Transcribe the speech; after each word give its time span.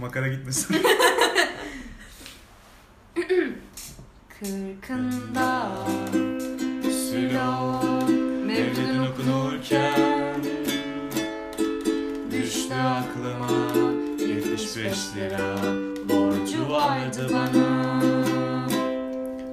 Makara 0.00 0.28
gitmesin. 0.28 0.76
Kırkında 4.40 5.72
Silo 6.82 7.82
Mevlidin 8.46 8.98
okunurken 8.98 10.44
Düştü 12.32 12.74
aklıma 12.74 13.50
75 14.20 14.96
lira 15.16 15.56
Borcu 16.08 16.70
vardı 16.70 17.30
bana 17.32 18.00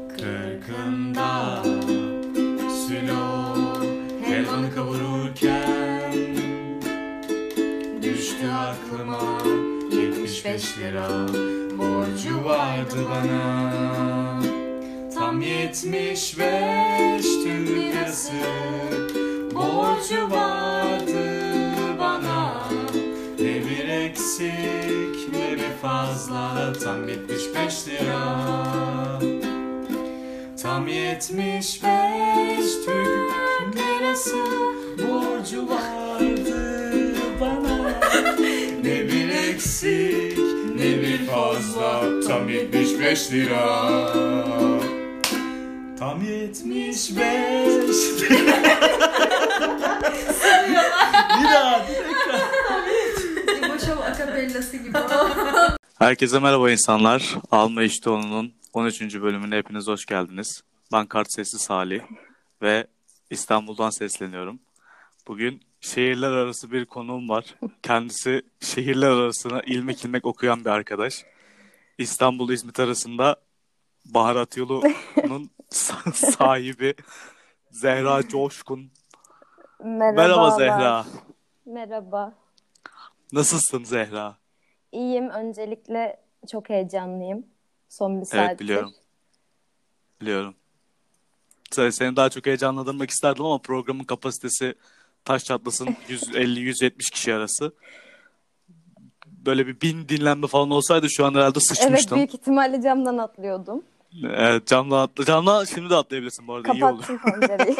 Kırkında 0.10 1.64
75 10.54 10.78
lira 10.78 11.08
Borcu 11.78 12.46
vardı 12.46 12.96
bana. 13.10 13.74
Tam 15.16 15.42
75 15.42 17.22
Türk 17.22 17.70
lirası 17.70 18.32
Borcu 19.56 20.32
vardı 20.32 21.24
bana. 22.00 22.64
Ne 23.40 23.56
bir 23.66 23.88
eksik 23.88 25.34
ne 25.34 25.56
bir 25.56 25.74
fazla. 25.82 26.74
Tam 26.84 27.08
75 27.08 27.88
lira. 27.88 28.40
Tam 30.62 30.88
75 30.88 31.80
Türk 32.86 33.76
lirası 33.76 34.38
Borcu 34.98 35.70
vardı 35.70 37.16
bana. 37.42 38.00
Ne 38.84 39.08
bir 39.08 39.30
eksik 39.30 40.33
fazla 41.74 42.20
Tam 42.28 42.50
75 42.50 43.32
lira 43.32 44.14
Tam 46.00 46.24
75 46.24 47.20
Bir 51.40 51.46
daha 51.54 51.86
İboşov 53.58 53.98
akapellası 53.98 54.78
gibi. 54.78 54.98
Herkese 56.00 56.40
merhaba 56.40 56.72
insanlar. 56.72 57.36
Alma 57.52 57.84
İştoğlu'nun 57.84 58.54
13. 58.74 59.02
bölümüne 59.02 59.58
hepiniz 59.58 59.88
hoş 59.88 60.06
geldiniz. 60.06 60.62
Ben 60.92 61.06
Kart 61.06 61.28
Sesi 61.34 61.60
Salih 61.60 62.02
ve 62.62 62.88
İstanbul'dan 63.30 63.90
sesleniyorum. 63.90 64.60
Bugün 65.28 65.62
şehirler 65.82 66.32
arası 66.32 66.72
bir 66.72 66.86
konuğum 66.86 67.30
var. 67.30 67.46
Kendisi 67.84 68.42
şehirler 68.60 69.10
arasına 69.10 69.62
ilmek 69.62 70.06
ilmek 70.06 70.26
okuyan 70.26 70.66
bir 70.66 70.70
arkadaş. 70.70 71.24
İstanbul 72.04 72.50
İzmit 72.50 72.80
arasında 72.80 73.36
baharat 74.06 74.58
yolunun 74.58 75.50
sahibi 76.14 76.96
Zehra 77.72 78.28
Coşkun. 78.28 78.92
Merhaba. 79.84 80.16
Merhaba 80.22 80.52
Zehra. 80.52 81.06
Merhaba. 81.66 82.34
Nasılsın 83.32 83.84
Zehra? 83.84 84.38
İyiyim. 84.92 85.30
Öncelikle 85.30 86.20
çok 86.52 86.70
heyecanlıyım. 86.70 87.46
Son 87.90 88.22
bir 88.22 88.26
saattir. 88.26 88.48
Evet 88.48 88.60
biliyorum. 88.60 88.94
Biliyorum. 90.22 90.56
Sen- 91.72 91.90
Seni 91.90 92.16
daha 92.16 92.30
çok 92.30 92.46
heyecanlandırmak 92.46 93.10
isterdim 93.10 93.46
ama 93.46 93.58
programın 93.58 94.04
kapasitesi 94.04 94.76
taş 95.26 95.44
çatlasın 95.44 95.86
150-170 96.10 97.12
kişi 97.12 97.34
arası. 97.34 97.74
Böyle 99.46 99.68
bir 99.68 99.82
bin 99.82 100.10
dinlenme 100.10 100.48
falan 100.48 100.72
olsaydı 100.72 101.10
şu 101.10 101.26
an 101.26 101.34
herhalde 101.34 101.60
Evet 101.60 101.64
sıçmıştın. 101.68 102.16
büyük 102.18 102.34
ihtimalle 102.34 102.82
camdan 102.82 103.18
atlıyordum. 103.18 103.84
Evet, 104.24 104.68
camdan 104.68 104.98
atla. 104.98 105.26
Camdan 105.26 105.64
şimdi 105.66 105.90
de 105.90 105.96
atlayabilirsin 105.96 106.48
bu 106.48 106.54
arada 106.54 106.74
iyi 106.74 106.86
olur. 106.86 107.04
Kapattım 107.04 107.40
pencereyi. 107.48 107.76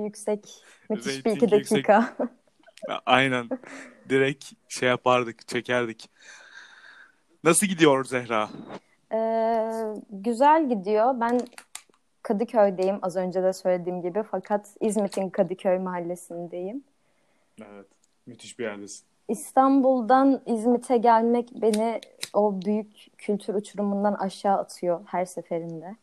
Yüksek. 0.04 0.48
Müthiş 0.90 1.06
bir 1.06 1.30
Reytingi 1.30 1.46
iki 1.46 1.54
yüksek. 1.54 1.76
dakika. 1.76 2.14
Aynen. 3.06 3.48
Direkt 4.08 4.44
şey 4.68 4.88
yapardık, 4.88 5.48
çekerdik. 5.48 6.10
Nasıl 7.44 7.66
gidiyor 7.66 8.04
Zehra? 8.04 8.48
Ee, 9.12 9.70
güzel 10.10 10.68
gidiyor. 10.68 11.20
Ben 11.20 11.40
Kadıköy'deyim 12.22 12.98
az 13.02 13.16
önce 13.16 13.42
de 13.42 13.52
söylediğim 13.52 14.02
gibi. 14.02 14.22
Fakat 14.30 14.76
İzmit'in 14.80 15.30
Kadıköy 15.30 15.78
mahallesindeyim. 15.78 16.84
Evet. 17.60 17.86
Müthiş 18.26 18.58
bir 18.58 18.64
yerdesin. 18.64 19.06
İstanbul'dan 19.28 20.40
İzmit'e 20.46 20.96
gelmek 20.96 21.50
beni 21.62 22.00
o 22.34 22.60
büyük 22.64 23.18
kültür 23.18 23.54
uçurumundan 23.54 24.14
aşağı 24.14 24.58
atıyor 24.58 25.00
her 25.06 25.24
seferinde. 25.24 25.96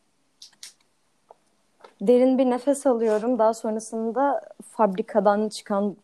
Derin 2.01 2.37
bir 2.37 2.45
nefes 2.45 2.87
alıyorum. 2.87 3.39
Daha 3.39 3.53
sonrasında 3.53 4.41
fabrikadan 4.71 5.49
çıkan 5.49 5.97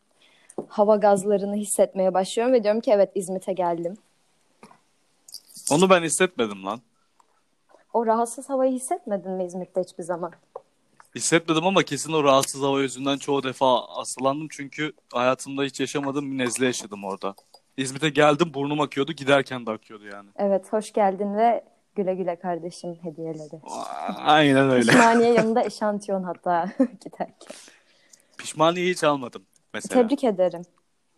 hava 0.68 0.96
gazlarını 0.96 1.56
hissetmeye 1.56 2.14
başlıyorum 2.14 2.54
ve 2.54 2.64
diyorum 2.64 2.82
ki 2.82 2.92
evet 2.92 3.12
İzmit'e 3.16 3.54
geldim. 3.54 3.98
Onu 5.72 5.90
ben 5.90 6.04
hissetmedim 6.04 6.66
lan. 6.66 6.82
O 7.94 8.06
rahatsız 8.06 8.50
havayı 8.50 8.72
hissetmedin 8.72 9.32
mi 9.32 9.46
İzmit'te 9.46 9.82
hiçbir 9.82 10.04
zaman? 10.04 10.32
Hissetmedim 11.16 11.66
ama 11.66 11.84
kesin 11.84 12.14
o 12.14 12.24
rahatsız 12.24 12.62
hava 12.62 12.82
yüzünden 12.82 13.18
çoğu 13.18 13.44
defa 13.44 13.82
hastalandım 13.88 14.48
çünkü 14.52 14.94
hayatımda 15.14 15.64
hiç 15.64 15.80
yaşamadığım 15.80 16.32
bir 16.32 16.38
nezle 16.38 16.66
yaşadım 16.66 17.04
orada. 17.04 17.36
İzmit'e 17.78 18.10
geldim 18.10 18.54
burnum 18.54 18.82
akıyordu 18.82 19.12
giderken 19.14 19.66
de 19.66 19.72
akıyordu 19.72 20.06
yani. 20.06 20.30
Evet 20.36 20.74
hoş 20.74 20.94
geldin 20.94 21.38
ve 21.38 21.64
güle 21.96 22.16
güle 22.16 22.36
kardeşim 22.36 22.98
hediyeleri. 23.02 23.62
Aynen 24.18 24.70
öyle. 24.70 24.92
Pişmaniye 24.92 25.34
yanında 25.38 25.64
eşantiyon 25.64 26.24
hatta 26.24 26.70
giderken. 26.78 27.36
Pişmaniye 28.38 28.92
hiç 28.92 29.04
almadım 29.04 29.44
mesela. 29.74 30.02
Tebrik 30.02 30.24
ederim. 30.24 30.62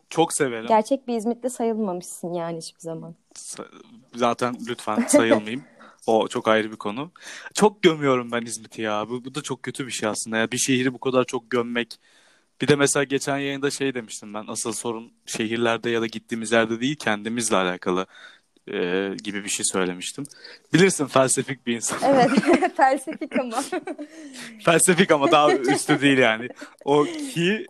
Çok 0.10 0.34
severim. 0.34 0.68
Gerçek 0.68 1.08
bir 1.08 1.18
İzmitli 1.18 1.50
sayılmamışsın 1.50 2.34
yani 2.34 2.58
hiçbir 2.58 2.80
zaman. 2.82 3.16
Sa- 3.36 3.72
Zaten 4.16 4.56
lütfen 4.68 5.08
sayılmayayım. 5.08 5.64
O 6.08 6.28
çok 6.28 6.48
ayrı 6.48 6.72
bir 6.72 6.78
konu. 6.78 7.12
Çok 7.54 7.84
gömüyorum 7.84 8.32
ben 8.32 8.42
İzmit'i 8.42 8.82
ya. 8.82 9.10
Bu, 9.10 9.26
bu 9.26 9.36
da 9.36 9.42
çok 9.42 9.64
kötü 9.64 9.88
bir 9.88 9.92
şey 9.92 10.10
aslında. 10.10 10.38
Ya 10.38 10.52
bir 10.52 10.58
şehri 10.58 10.94
bu 10.94 11.00
kadar 11.00 11.24
çok 11.24 11.52
gömmek. 11.52 12.00
Bir 12.62 12.68
de 12.68 12.76
mesela 12.76 13.04
geçen 13.04 13.38
yayında 13.38 13.72
şey 13.72 13.94
demiştim 13.94 14.34
ben. 14.34 14.46
Asıl 14.48 14.72
sorun 14.74 15.14
şehirlerde 15.26 15.90
ya 15.90 16.02
da 16.02 16.08
gittiğimiz 16.08 16.52
yerde 16.52 16.82
değil 16.82 16.96
kendimizle 16.96 17.56
alakalı 17.56 18.08
e, 18.68 19.10
gibi 19.24 19.44
bir 19.44 19.50
şey 19.50 19.66
söylemiştim. 19.66 20.24
Bilirsin 20.74 21.06
felsefik 21.06 21.68
bir 21.68 21.76
insan. 21.76 22.00
Evet, 22.04 22.30
felsefik 22.78 23.40
ama. 23.40 23.64
Felsefik 24.66 25.12
ama 25.12 25.32
daha 25.32 25.54
üstü 25.54 26.02
değil 26.02 26.18
yani. 26.18 26.48
O 26.86 27.04
ki 27.04 27.66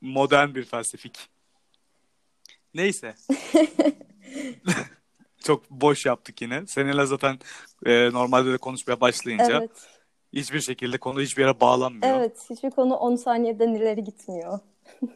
modern 0.00 0.54
bir 0.54 0.64
felsefik. 0.64 1.18
Neyse. 2.74 3.14
Çok 5.44 5.70
boş 5.70 6.06
yaptık 6.06 6.42
yine. 6.42 6.66
Seninle 6.66 7.06
zaten 7.06 7.38
e, 7.86 8.12
normalde 8.12 8.52
de 8.52 8.58
konuşmaya 8.58 9.00
başlayınca 9.00 9.58
Evet, 9.58 9.70
hiçbir 10.32 10.60
şekilde 10.60 10.98
konu 10.98 11.20
hiçbir 11.20 11.42
yere 11.42 11.60
bağlanmıyor. 11.60 12.18
evet. 12.18 12.46
Hiçbir 12.50 12.70
konu 12.70 12.94
10 12.94 13.16
saniyeden 13.16 13.74
ileri 13.74 14.04
gitmiyor. 14.04 14.58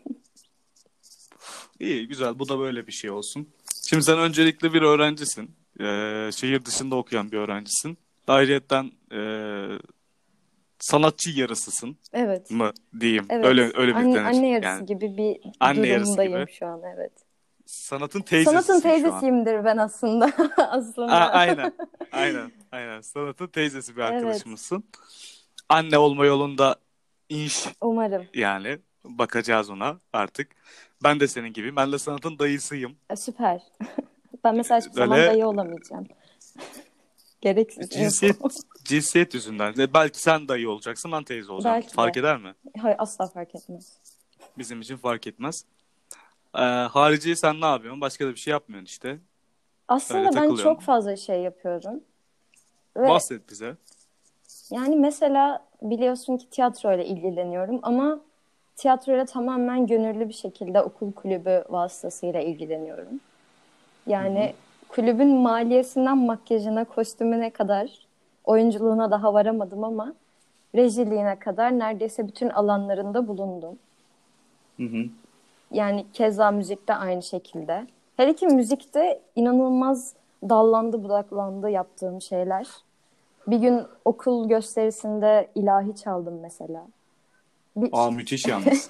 İyi, 1.81 2.09
güzel. 2.09 2.39
Bu 2.39 2.49
da 2.49 2.59
böyle 2.59 2.87
bir 2.87 2.93
şey 2.93 3.11
olsun. 3.11 3.49
Şimdi 3.89 4.03
sen 4.03 4.19
öncelikle 4.19 4.73
bir 4.75 4.83
öğrencisin. 4.83 5.51
E, 5.81 5.85
şehir 6.33 6.65
dışında 6.65 6.97
okuyan 6.97 7.33
bir 7.33 7.37
öğrencisin. 7.39 7.99
Ayrıyeten 8.29 8.93
e, 9.13 9.21
sanatçı 10.81 11.31
yarısısın 11.31 11.97
Evet. 12.13 12.51
mı 12.51 12.73
diyeyim. 13.01 13.27
Evet. 13.31 13.45
Öyle 13.45 13.63
öyle 13.75 13.91
bir 13.93 13.97
anne, 13.97 14.15
denir. 14.15 14.25
anne 14.25 14.49
yarısı 14.49 14.69
Yani 14.69 14.87
gibi 14.87 15.17
bir 15.17 15.41
Anne 15.61 15.87
yarısı 15.89 16.07
durumdayım 16.17 16.47
gibi. 16.47 16.53
şu 16.53 16.67
an 16.67 16.81
evet. 16.95 17.13
Sanatın 17.67 18.21
teyzesisin 18.21 18.63
Sanatın 18.63 18.81
teyzesiyimdir 18.89 19.65
ben 19.65 19.77
aslında. 19.77 20.33
aslında. 20.71 21.13
A- 21.13 21.31
aynen. 21.31 21.73
Aynen. 22.13 22.53
Aynen. 22.73 23.01
Sanatın 23.01 23.47
teyzesi 23.47 23.97
bir 23.97 24.03
Evet. 24.03 24.13
arkadaşımızsın. 24.13 24.85
Anne 25.69 25.99
olma 25.99 26.27
yolunda 26.27 26.77
inş 27.29 27.67
Umarım. 27.81 28.27
yani 28.35 28.79
bakacağız 29.05 29.71
ona 29.71 30.01
artık. 30.13 30.51
Ben 31.03 31.21
de 31.21 31.29
senin 31.29 31.53
gibi. 31.53 31.77
Ben 31.77 31.93
de 31.93 31.99
sanatın 31.99 32.39
dayısıyım. 32.39 32.97
E, 33.11 33.17
Süper. 33.17 33.61
ben 34.45 34.57
mesela 34.57 34.81
hiçbir 34.81 34.93
zaman 34.93 35.19
Öyle- 35.19 35.31
dayı 35.31 35.47
olamayacağım. 35.47 36.07
Gereksiz. 37.41 37.91
Cinsiyet 37.91 38.37
cinsiyet 38.85 39.35
yüzünden. 39.35 39.75
Belki 39.95 40.21
sen 40.21 40.49
dayı 40.49 40.71
olacaksın, 40.71 41.13
ben 41.13 41.25
teyze 41.25 41.53
olacağım. 41.53 41.75
Belki 41.77 41.89
de. 41.89 41.93
Fark 41.93 42.17
eder 42.17 42.37
mi? 42.37 42.55
Hayır 42.83 42.97
asla 42.99 43.27
fark 43.27 43.55
etmez. 43.55 43.99
Bizim 44.59 44.81
için 44.81 44.97
fark 44.97 45.27
etmez. 45.27 45.65
Ee, 46.55 46.59
harici 46.93 47.37
sen 47.37 47.61
ne 47.61 47.67
yapıyorsun? 47.67 48.01
Başka 48.01 48.27
da 48.27 48.31
bir 48.31 48.37
şey 48.37 48.51
yapmıyorsun 48.51 48.87
işte. 48.87 49.19
Aslında 49.89 50.29
Öyle 50.29 50.37
ben 50.37 50.55
çok 50.55 50.81
fazla 50.81 51.17
şey 51.17 51.41
yapıyorum. 51.41 52.01
Ve 52.97 53.09
Bahset 53.09 53.51
bize. 53.51 53.77
yani 54.71 54.97
mesela 54.97 55.65
biliyorsun 55.83 56.37
ki 56.37 56.51
tiyatroyla 56.51 57.05
ilgileniyorum 57.05 57.81
ama 57.83 58.21
tiyatroyla 58.77 59.25
tamamen 59.25 59.87
gönüllü 59.87 60.29
bir 60.29 60.35
şekilde 60.35 60.83
okul 60.83 61.13
kulübü 61.13 61.65
vasıtasıyla 61.69 62.41
ilgileniyorum. 62.41 63.21
Yani 64.07 64.55
kulübün 64.89 65.29
maliyesinden 65.29 66.19
makyajına, 66.19 66.85
kostümüne 66.85 67.51
kadar 67.51 68.07
oyunculuğuna 68.45 69.11
daha 69.11 69.35
varamadım 69.35 69.85
ama 69.85 70.15
rejiliğine 70.75 71.39
kadar 71.39 71.79
neredeyse 71.79 72.29
bütün 72.29 72.49
alanlarında 72.49 73.29
bulundum. 73.29 73.79
Hı 74.77 74.83
hı. 74.83 75.09
Yani 75.75 76.07
keza 76.13 76.51
müzikte 76.51 76.95
aynı 76.95 77.23
şekilde. 77.23 77.87
Her 78.17 78.29
iki 78.29 78.47
müzikte 78.47 79.21
inanılmaz 79.37 80.15
dallandı 80.49 81.05
budaklandı 81.05 81.71
yaptığım 81.71 82.21
şeyler. 82.21 82.69
Bir 83.47 83.59
gün 83.59 83.83
okul 84.05 84.49
gösterisinde 84.49 85.49
ilahi 85.55 85.97
çaldım 85.97 86.41
mesela. 86.41 86.87
Bir, 87.77 87.89
Aa 87.93 88.11
müthiş 88.11 88.47
yalnız. 88.49 88.89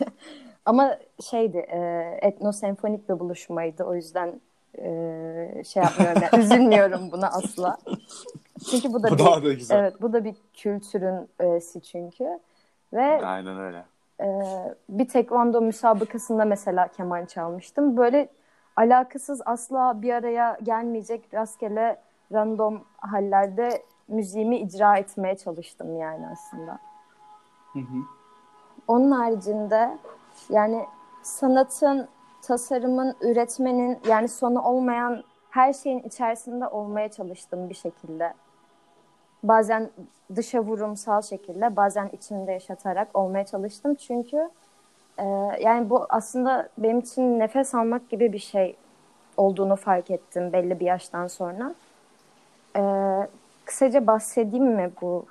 ama 0.66 0.98
şeydi 1.30 1.58
e, 1.58 1.78
etnosenfonik 2.22 3.08
bir 3.08 3.18
buluşmaydı. 3.18 3.84
O 3.84 3.94
yüzden 3.94 4.40
e, 4.78 5.62
şey 5.66 5.82
yapmıyorum 5.82 6.22
yani, 6.22 6.44
üzülmüyorum 6.44 7.12
buna 7.12 7.26
asla. 7.28 7.78
Çünkü 8.70 8.92
bu 8.92 9.02
da 9.02 9.10
Bu 9.10 9.14
bir, 9.14 9.48
da 9.48 9.52
güzel. 9.52 9.78
Evet, 9.78 10.02
bu 10.02 10.12
da 10.12 10.24
bir 10.24 10.34
kültürün 10.54 11.28
öğesi 11.38 11.82
çünkü. 11.82 12.38
Ve 12.92 13.26
Aynen 13.26 13.60
öyle. 13.60 13.84
E, 14.20 14.26
bir 14.88 15.08
tekvando 15.08 15.60
müsabakasında 15.60 16.44
mesela 16.44 16.88
keman 16.88 17.24
çalmıştım. 17.24 17.96
Böyle 17.96 18.28
alakasız 18.76 19.42
asla 19.44 20.02
bir 20.02 20.14
araya 20.14 20.58
gelmeyecek 20.62 21.34
rastgele 21.34 22.00
random 22.32 22.84
hallerde 22.96 23.82
müziğimi 24.08 24.58
icra 24.58 24.96
etmeye 24.96 25.36
çalıştım 25.36 25.96
yani 25.96 26.26
aslında. 26.32 26.78
Hı 27.72 27.78
hı. 27.78 27.96
Onun 28.88 29.10
haricinde 29.10 29.98
yani 30.50 30.84
sanatın, 31.22 32.08
tasarımın, 32.42 33.16
üretmenin 33.20 33.98
yani 34.08 34.28
sonu 34.28 34.62
olmayan 34.62 35.24
her 35.50 35.72
şeyin 35.72 35.98
içerisinde 35.98 36.68
olmaya 36.68 37.08
çalıştım 37.10 37.68
bir 37.68 37.74
şekilde. 37.74 38.34
Bazen 39.44 39.90
dışa 40.36 40.60
vurumsal 40.60 41.22
şekilde, 41.22 41.76
bazen 41.76 42.10
içimde 42.12 42.52
yaşatarak 42.52 43.08
olmaya 43.14 43.46
çalıştım. 43.46 43.94
Çünkü 43.94 44.50
e, 45.18 45.24
yani 45.60 45.90
bu 45.90 46.06
aslında 46.08 46.68
benim 46.78 46.98
için 46.98 47.38
nefes 47.38 47.74
almak 47.74 48.10
gibi 48.10 48.32
bir 48.32 48.38
şey 48.38 48.76
olduğunu 49.36 49.76
fark 49.76 50.10
ettim 50.10 50.52
belli 50.52 50.80
bir 50.80 50.86
yaştan 50.86 51.26
sonra. 51.26 51.74
E, 52.76 52.82
kısaca 53.64 54.06
bahsedeyim 54.06 54.66
mi 54.66 54.90
bu 55.02 55.26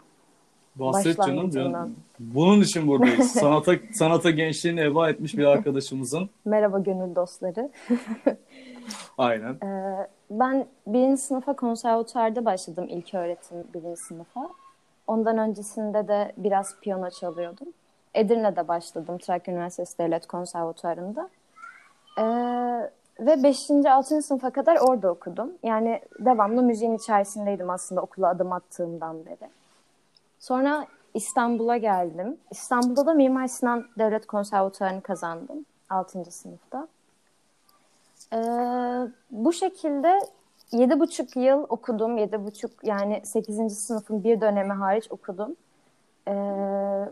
Bahset 0.76 1.18
canım. 1.18 1.96
Bunun 2.20 2.62
için 2.62 2.88
buradayız. 2.88 3.32
sanata 3.32 3.72
sanata 3.94 4.30
gençliğini 4.30 4.82
eba 4.82 5.10
etmiş 5.10 5.38
bir 5.38 5.46
arkadaşımızın. 5.46 6.30
merhaba 6.46 6.80
gönül 6.80 7.16
dostları? 7.16 7.70
Aynen. 9.18 9.54
Ee, 9.54 10.08
ben 10.30 10.66
birinci 10.88 11.22
sınıfa 11.22 11.54
konservatuarda 11.56 12.46
başladım 12.46 12.86
ilk 12.90 13.14
öğretim 13.14 13.58
birinci 13.74 14.02
sınıfa. 14.02 14.50
Ondan 15.08 15.38
öncesinde 15.38 16.08
de 16.08 16.34
biraz 16.38 16.80
piyano 16.80 17.10
çalıyordum. 17.10 17.68
Edirne'de 18.14 18.68
başladım 18.68 19.18
Trakya 19.18 19.54
Üniversitesi 19.54 19.98
Devlet 19.98 20.28
Konservatuarı'nda. 20.28 21.30
Ee, 22.20 22.24
ve 23.20 23.44
5. 23.44 23.58
6. 23.86 24.22
sınıfa 24.22 24.50
kadar 24.50 24.78
orada 24.78 25.12
okudum. 25.12 25.52
Yani 25.64 26.02
devamlı 26.20 26.64
müziğin 26.64 26.96
içerisindeydim 26.96 27.70
aslında 27.70 28.02
okula 28.02 28.30
adım 28.30 28.52
attığımdan 28.52 29.26
beri. 29.26 29.50
Sonra 30.44 30.88
İstanbul'a 31.14 31.78
geldim. 31.78 32.38
İstanbul'da 32.52 33.06
da 33.06 33.14
Mimar 33.14 33.48
Sinan 33.48 33.86
Devlet 33.98 34.28
Konservatuarı'nı 34.28 35.02
kazandım 35.02 35.66
6. 35.90 36.32
sınıfta. 36.32 36.88
Ee, 38.34 38.38
bu 39.32 39.54
şekilde 39.54 40.20
yedi 40.72 41.00
buçuk 41.00 41.36
yıl 41.36 41.66
okudum. 41.70 42.18
Yedi 42.18 42.46
buçuk 42.46 42.72
yani 42.84 43.22
sekizinci 43.24 43.76
sınıfın 43.76 44.24
bir 44.24 44.42
dönemi 44.42 44.74
hariç 44.74 45.08
okudum. 45.10 45.56
Ee, 46.28 46.34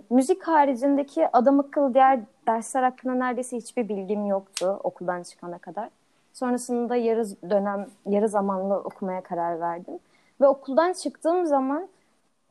müzik 0.10 0.44
haricindeki 0.44 1.28
adam 1.34 1.60
akıllı 1.60 1.94
diğer 1.94 2.20
dersler 2.48 2.84
hakkında 2.84 3.14
neredeyse 3.14 3.58
hiçbir 3.58 3.90
bilgim 3.90 4.26
yoktu 4.26 4.80
okuldan 4.84 5.24
çıkana 5.24 5.58
kadar. 5.58 5.90
Sonrasında 6.34 6.96
yarı 6.96 7.26
dönem, 7.50 7.88
yarı 8.06 8.30
zamanlı 8.30 8.76
okumaya 8.76 9.22
karar 9.22 9.60
verdim. 9.60 10.00
Ve 10.42 10.48
okuldan 10.48 10.94
çıktığım 10.94 11.46
zaman 11.46 11.88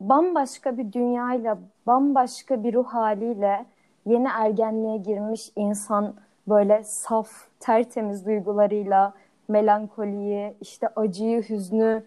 bambaşka 0.09 0.77
bir 0.77 0.93
dünyayla, 0.93 1.57
bambaşka 1.87 2.63
bir 2.63 2.73
ruh 2.73 2.87
haliyle 2.87 3.65
yeni 4.05 4.27
ergenliğe 4.27 4.97
girmiş 4.97 5.51
insan 5.55 6.13
böyle 6.47 6.83
saf, 6.83 7.29
tertemiz 7.59 8.25
duygularıyla 8.25 9.13
melankoliyi, 9.47 10.53
işte 10.61 10.87
acıyı, 10.95 11.43
hüznü, 11.49 12.03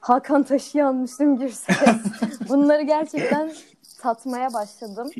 Hakan 0.00 0.42
Taşıyan, 0.42 0.96
Müslüm 0.96 1.36
Gürses 1.38 1.68
bunları 2.48 2.82
gerçekten 2.82 3.52
tatmaya 4.00 4.52
başladım. 4.54 5.10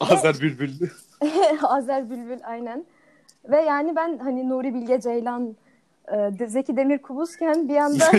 Azer 0.00 0.40
Bülbül. 0.40 0.88
Azer 1.62 2.10
Bülbül 2.10 2.38
aynen. 2.44 2.84
Ve 3.44 3.60
yani 3.60 3.96
ben 3.96 4.18
hani 4.18 4.48
Nuri 4.48 4.74
Bilge 4.74 5.00
Ceylan, 5.00 5.56
e, 6.12 6.46
Zeki 6.46 6.76
Demirkubuzken 6.76 7.68
bir 7.68 7.76
anda 7.76 8.04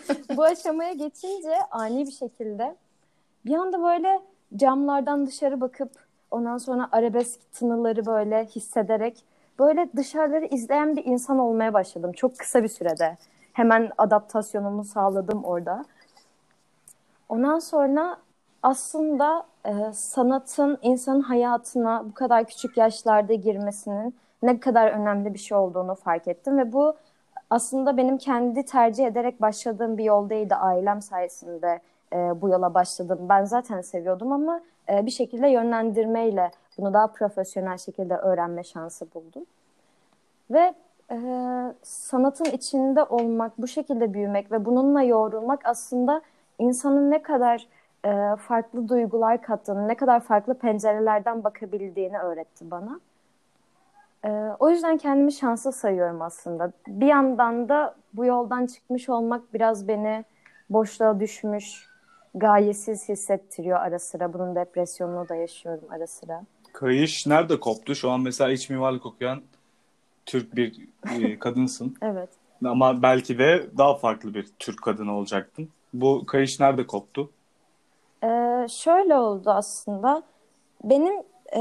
bu 0.36 0.44
aşamaya 0.44 0.92
geçince 0.92 1.54
ani 1.70 2.06
bir 2.06 2.12
şekilde 2.12 2.76
bir 3.46 3.54
anda 3.54 3.82
böyle 3.82 4.20
camlardan 4.56 5.26
dışarı 5.26 5.60
bakıp 5.60 5.90
ondan 6.30 6.58
sonra 6.58 6.88
arabesk 6.92 7.52
tınıları 7.52 8.06
böyle 8.06 8.44
hissederek 8.44 9.24
böyle 9.58 9.88
dışarıları 9.96 10.44
izleyen 10.44 10.96
bir 10.96 11.04
insan 11.04 11.38
olmaya 11.38 11.74
başladım 11.74 12.12
çok 12.12 12.38
kısa 12.38 12.62
bir 12.62 12.68
sürede. 12.68 13.16
Hemen 13.52 13.90
adaptasyonumu 13.98 14.84
sağladım 14.84 15.44
orada. 15.44 15.84
Ondan 17.28 17.58
sonra 17.58 18.16
aslında 18.62 19.46
e, 19.64 19.72
sanatın 19.92 20.78
insanın 20.82 21.20
hayatına 21.20 22.04
bu 22.04 22.14
kadar 22.14 22.44
küçük 22.44 22.76
yaşlarda 22.76 23.34
girmesinin 23.34 24.14
ne 24.42 24.60
kadar 24.60 24.90
önemli 24.90 25.34
bir 25.34 25.38
şey 25.38 25.58
olduğunu 25.58 25.94
fark 25.94 26.28
ettim 26.28 26.58
ve 26.58 26.72
bu 26.72 26.96
aslında 27.54 27.96
benim 27.96 28.18
kendi 28.18 28.64
tercih 28.64 29.06
ederek 29.06 29.40
başladığım 29.40 29.98
bir 29.98 30.04
yol 30.04 30.30
değildi. 30.30 30.54
Ailem 30.54 31.02
sayesinde 31.02 31.80
e, 32.12 32.16
bu 32.16 32.48
yola 32.48 32.74
başladım. 32.74 33.18
Ben 33.28 33.44
zaten 33.44 33.80
seviyordum 33.80 34.32
ama 34.32 34.60
e, 34.88 35.06
bir 35.06 35.10
şekilde 35.10 35.48
yönlendirmeyle 35.48 36.50
bunu 36.78 36.94
daha 36.94 37.06
profesyonel 37.06 37.78
şekilde 37.78 38.16
öğrenme 38.16 38.64
şansı 38.64 39.06
buldum. 39.14 39.46
Ve 40.50 40.74
e, 41.10 41.16
sanatın 41.82 42.44
içinde 42.44 43.02
olmak, 43.02 43.58
bu 43.58 43.66
şekilde 43.66 44.14
büyümek 44.14 44.52
ve 44.52 44.64
bununla 44.64 45.02
yoğrulmak 45.02 45.60
aslında 45.64 46.22
insanın 46.58 47.10
ne 47.10 47.22
kadar 47.22 47.66
e, 48.06 48.36
farklı 48.36 48.88
duygular 48.88 49.42
kattığını, 49.42 49.88
ne 49.88 49.94
kadar 49.96 50.20
farklı 50.20 50.54
pencerelerden 50.54 51.44
bakabildiğini 51.44 52.18
öğretti 52.18 52.70
bana. 52.70 53.00
E, 54.24 54.28
o 54.58 54.70
yüzden 54.70 54.98
kendimi 54.98 55.32
şanslı 55.32 55.72
sayıyorum 55.72 56.22
aslında. 56.22 56.72
Bir 56.86 57.06
yandan 57.06 57.68
da 57.68 57.94
bu 58.12 58.24
yoldan 58.24 58.66
çıkmış 58.66 59.08
olmak 59.08 59.54
biraz 59.54 59.88
beni 59.88 60.24
boşluğa 60.70 61.20
düşmüş, 61.20 61.86
gayesiz 62.34 63.08
hissettiriyor 63.08 63.80
ara 63.80 63.98
sıra. 63.98 64.32
Bunun 64.32 64.54
depresyonunu 64.54 65.28
da 65.28 65.34
yaşıyorum 65.34 65.84
ara 65.90 66.06
sıra. 66.06 66.42
Kayış 66.72 67.26
nerede 67.26 67.60
koptu? 67.60 67.94
Şu 67.94 68.10
an 68.10 68.20
mesela 68.20 68.52
iç 68.52 68.70
mimarlık 68.70 69.06
okuyan 69.06 69.42
Türk 70.26 70.56
bir 70.56 70.88
e, 71.12 71.38
kadınsın. 71.38 71.96
Evet. 72.02 72.28
Ama 72.64 73.02
belki 73.02 73.38
de 73.38 73.66
daha 73.78 73.94
farklı 73.94 74.34
bir 74.34 74.48
Türk 74.58 74.82
kadını 74.82 75.16
olacaktın. 75.16 75.68
Bu 75.94 76.26
kayış 76.26 76.60
nerede 76.60 76.86
koptu? 76.86 77.30
Ee, 78.24 78.66
şöyle 78.68 79.14
oldu 79.14 79.50
aslında. 79.50 80.22
Benim 80.84 81.14
e, 81.56 81.60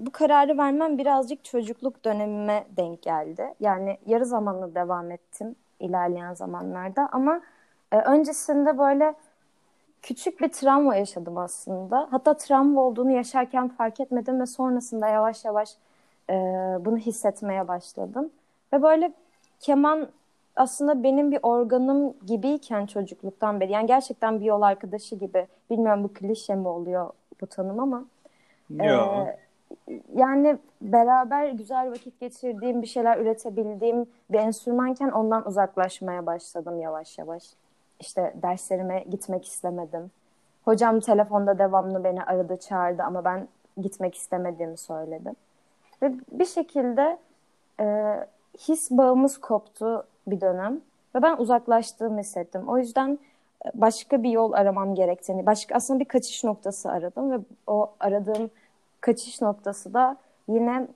bu 0.00 0.10
kararı 0.10 0.58
vermem 0.58 0.98
birazcık 0.98 1.44
çocukluk 1.44 2.04
dönemime 2.04 2.66
denk 2.76 3.02
geldi. 3.02 3.54
Yani 3.60 3.98
yarı 4.06 4.24
zamanlı 4.26 4.74
devam 4.74 5.10
ettim 5.10 5.56
ilerleyen 5.80 6.34
zamanlarda 6.34 7.08
ama 7.12 7.40
e, 7.92 7.98
öncesinde 7.98 8.78
böyle 8.78 9.14
küçük 10.02 10.40
bir 10.40 10.48
travma 10.48 10.96
yaşadım 10.96 11.38
aslında. 11.38 12.08
Hatta 12.10 12.34
travma 12.34 12.82
olduğunu 12.82 13.10
yaşarken 13.10 13.68
fark 13.68 14.00
etmedim 14.00 14.40
ve 14.40 14.46
sonrasında 14.46 15.08
yavaş 15.08 15.44
yavaş 15.44 15.76
e, 16.30 16.34
bunu 16.80 16.96
hissetmeye 16.96 17.68
başladım. 17.68 18.30
Ve 18.72 18.82
böyle 18.82 19.12
keman 19.60 20.08
aslında 20.56 21.02
benim 21.02 21.32
bir 21.32 21.38
organım 21.42 22.14
gibiyken 22.26 22.86
çocukluktan 22.86 23.60
beri 23.60 23.72
yani 23.72 23.86
gerçekten 23.86 24.40
bir 24.40 24.44
yol 24.44 24.62
arkadaşı 24.62 25.14
gibi 25.16 25.46
bilmiyorum 25.70 26.04
bu 26.04 26.12
klişe 26.12 26.54
mi 26.54 26.68
oluyor 26.68 27.10
bu 27.40 27.46
tanım 27.46 27.80
ama 27.80 28.04
Ya. 28.70 29.36
e, 29.88 30.00
yani 30.14 30.58
beraber 30.82 31.48
güzel 31.48 31.90
vakit 31.90 32.20
geçirdiğim 32.20 32.82
bir 32.82 32.86
şeyler 32.86 33.18
üretebildiğim 33.18 34.06
bir 34.30 34.38
enstrümanken 34.38 35.10
ondan 35.10 35.48
uzaklaşmaya 35.48 36.26
başladım 36.26 36.80
yavaş 36.80 37.18
yavaş. 37.18 37.42
İşte 38.00 38.34
derslerime 38.42 39.04
gitmek 39.10 39.46
istemedim. 39.46 40.10
Hocam 40.64 41.00
telefonda 41.00 41.58
devamlı 41.58 42.04
beni 42.04 42.22
aradı 42.22 42.56
çağırdı 42.56 43.02
ama 43.02 43.24
ben 43.24 43.48
gitmek 43.82 44.14
istemediğimi 44.14 44.76
söyledim. 44.76 45.34
Ve 46.02 46.12
bir 46.32 46.46
şekilde 46.46 47.18
e, 47.80 48.16
his 48.58 48.90
bağımız 48.90 49.38
koptu. 49.38 50.06
bir 50.26 50.40
dönem 50.40 50.80
ve 51.14 51.22
ben 51.22 51.36
uzaklaştığımı 51.36 52.20
hissettim. 52.20 52.68
O 52.68 52.78
yüzden 52.78 53.18
başka 53.74 54.22
bir 54.22 54.30
yol 54.30 54.52
aramam 54.52 54.94
gerektiğini, 54.94 55.46
başka 55.46 55.74
aslında 55.74 56.00
bir 56.00 56.04
kaçış 56.04 56.44
noktası 56.44 56.90
aradım 56.90 57.30
ve 57.30 57.38
o 57.66 57.94
aradığım 58.00 58.50
kaçış 59.00 59.40
noktası 59.40 59.94
da 59.94 60.16
yine 60.48 60.88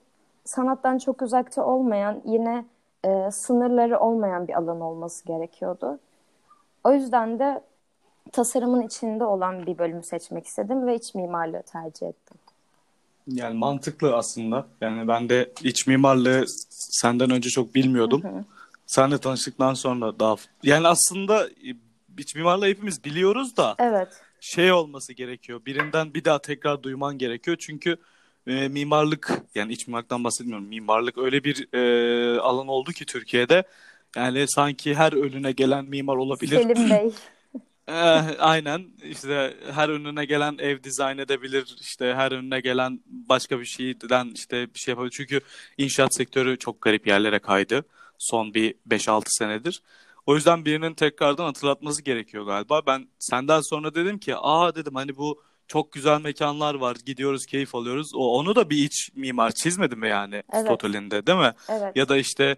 sanattan 0.45 0.97
çok 0.97 1.21
uzakta 1.21 1.65
olmayan, 1.65 2.21
yine 2.25 2.65
e, 3.05 3.31
sınırları 3.31 3.99
olmayan 3.99 4.47
bir 4.47 4.53
alan 4.53 4.81
olması 4.81 5.25
gerekiyordu. 5.25 5.99
O 6.83 6.93
yüzden 6.93 7.39
de 7.39 7.61
tasarımın 8.31 8.81
içinde 8.81 9.23
olan 9.23 9.65
bir 9.65 9.77
bölümü 9.77 10.03
seçmek 10.03 10.47
istedim 10.47 10.87
ve 10.87 10.95
iç 10.95 11.15
mimarlığı 11.15 11.61
tercih 11.61 12.07
ettim. 12.07 12.37
Yani 13.27 13.57
mantıklı 13.57 14.15
aslında. 14.15 14.65
Yani 14.81 15.07
ben 15.07 15.29
de 15.29 15.51
iç 15.63 15.87
mimarlığı 15.87 16.45
senden 16.69 17.29
önce 17.29 17.49
çok 17.49 17.75
bilmiyordum. 17.75 18.45
Senle 18.85 19.17
tanıştıktan 19.17 19.73
sonra 19.73 20.19
daha... 20.19 20.35
Yani 20.63 20.87
aslında 20.87 21.47
iç 22.21 22.35
mimarlığı 22.35 22.65
hepimiz 22.65 23.03
biliyoruz 23.03 23.57
da 23.57 23.75
Evet, 23.79 24.21
şey 24.39 24.71
olması 24.71 25.13
gerekiyor. 25.13 25.61
Birinden 25.65 26.13
bir 26.13 26.25
daha 26.25 26.39
tekrar 26.39 26.83
duyman 26.83 27.17
gerekiyor. 27.17 27.57
Çünkü 27.59 27.97
e, 28.47 28.67
mimarlık 28.67 29.41
yani 29.55 29.73
iç 29.73 29.87
mimarlıktan 29.87 30.23
bahsetmiyorum. 30.23 30.65
Mimarlık 30.65 31.17
öyle 31.17 31.43
bir 31.43 31.73
e, 31.73 32.39
alan 32.39 32.67
oldu 32.67 32.91
ki 32.91 33.05
Türkiye'de. 33.05 33.63
Yani 34.15 34.45
sanki 34.47 34.95
her 34.95 35.13
önüne 35.13 35.51
gelen 35.51 35.85
mimar 35.85 36.15
olabilir. 36.15 36.55
Selim 36.55 36.89
Bey. 36.89 37.13
Eh, 37.87 38.23
aynen 38.39 38.85
işte 39.03 39.57
her 39.71 39.89
önüne 39.89 40.25
gelen 40.25 40.57
ev 40.59 40.83
dizayn 40.83 41.17
edebilir 41.17 41.75
işte 41.81 42.13
her 42.15 42.31
önüne 42.31 42.59
gelen 42.59 42.99
başka 43.05 43.59
bir 43.59 43.65
şeyden 43.65 44.31
işte 44.35 44.73
bir 44.73 44.79
şey 44.79 44.91
yapabilir 44.91 45.11
çünkü 45.11 45.41
inşaat 45.77 46.15
sektörü 46.15 46.57
çok 46.57 46.81
garip 46.81 47.07
yerlere 47.07 47.39
kaydı 47.39 47.85
son 48.17 48.53
bir 48.53 48.75
5-6 48.89 49.23
senedir 49.25 49.81
o 50.31 50.35
yüzden 50.35 50.65
birinin 50.65 50.93
tekrardan 50.93 51.45
hatırlatması 51.45 52.01
gerekiyor 52.03 52.45
galiba 52.45 52.81
ben 52.87 53.07
senden 53.19 53.61
sonra 53.61 53.95
dedim 53.95 54.19
ki 54.19 54.35
aa 54.37 54.75
dedim 54.75 54.95
hani 54.95 55.17
bu 55.17 55.43
çok 55.67 55.91
güzel 55.91 56.21
mekanlar 56.21 56.75
var 56.75 56.97
gidiyoruz 57.05 57.45
keyif 57.45 57.75
alıyoruz 57.75 58.11
o 58.15 58.19
onu 58.19 58.55
da 58.55 58.69
bir 58.69 58.77
iç 58.77 59.09
mimar 59.15 59.51
çizmedi 59.51 59.95
mi 59.95 60.09
yani 60.09 60.43
Evet. 60.53 60.67
totalinde 60.67 61.27
değil 61.27 61.37
mi? 61.39 61.53
Evet. 61.69 61.95
Ya 61.95 62.09
da 62.09 62.17
işte 62.17 62.55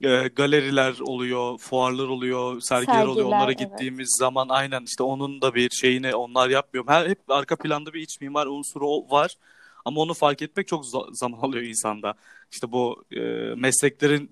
e, 0.00 0.28
galeriler 0.36 0.94
oluyor, 1.00 1.58
fuarlar 1.58 2.04
oluyor, 2.08 2.60
sergiler, 2.60 2.94
oluyor. 3.06 3.14
Sergiler, 3.14 3.36
Onlara 3.36 3.52
evet. 3.52 3.58
gittiğimiz 3.58 4.16
zaman 4.18 4.48
aynen 4.48 4.82
işte 4.84 5.02
onun 5.02 5.42
da 5.42 5.54
bir 5.54 5.70
şeyini 5.70 6.14
onlar 6.14 6.48
yapmıyor. 6.48 6.84
Her 6.88 7.08
hep 7.08 7.18
arka 7.28 7.56
planda 7.56 7.92
bir 7.92 8.00
iç 8.00 8.20
mimar 8.20 8.46
unsuru 8.46 9.10
var. 9.10 9.36
Ama 9.84 10.00
onu 10.00 10.14
fark 10.14 10.42
etmek 10.42 10.68
çok 10.68 10.84
za- 10.84 11.14
zaman 11.14 11.38
alıyor 11.38 11.64
insanda. 11.64 12.14
İşte 12.52 12.72
bu 12.72 13.04
e, 13.10 13.20
mesleklerin 13.56 14.30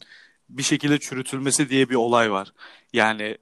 bir 0.59 0.62
şekilde 0.62 0.99
çürütülmesi 1.00 1.69
diye 1.71 1.88
bir 1.90 1.95
olay 1.95 2.33
var. 2.33 2.52
Yani 2.92 3.38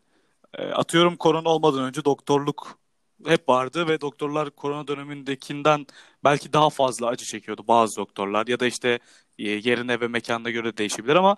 e, 0.55 0.65
atıyorum 0.67 1.17
korona 1.17 1.49
olmadan 1.49 1.85
önce 1.85 2.05
doktorluk 2.05 2.79
hep 3.27 3.49
vardı 3.49 3.89
ve 3.89 4.01
doktorlar 4.01 4.51
korona 4.51 4.89
dönemindekinden 4.89 5.87
belki 6.25 6.53
daha 6.53 6.71
fazla 6.71 7.07
acı 7.09 7.25
çekiyordu 7.25 7.65
bazı 7.69 7.97
doktorlar 7.97 8.47
ya 8.47 8.61
da 8.61 8.67
işte 8.67 8.99
e, 9.39 9.51
yerine 9.51 10.01
ve 10.01 10.09
mekanına 10.09 10.51
göre 10.51 10.77
değişebilir 10.77 11.17
ama 11.17 11.37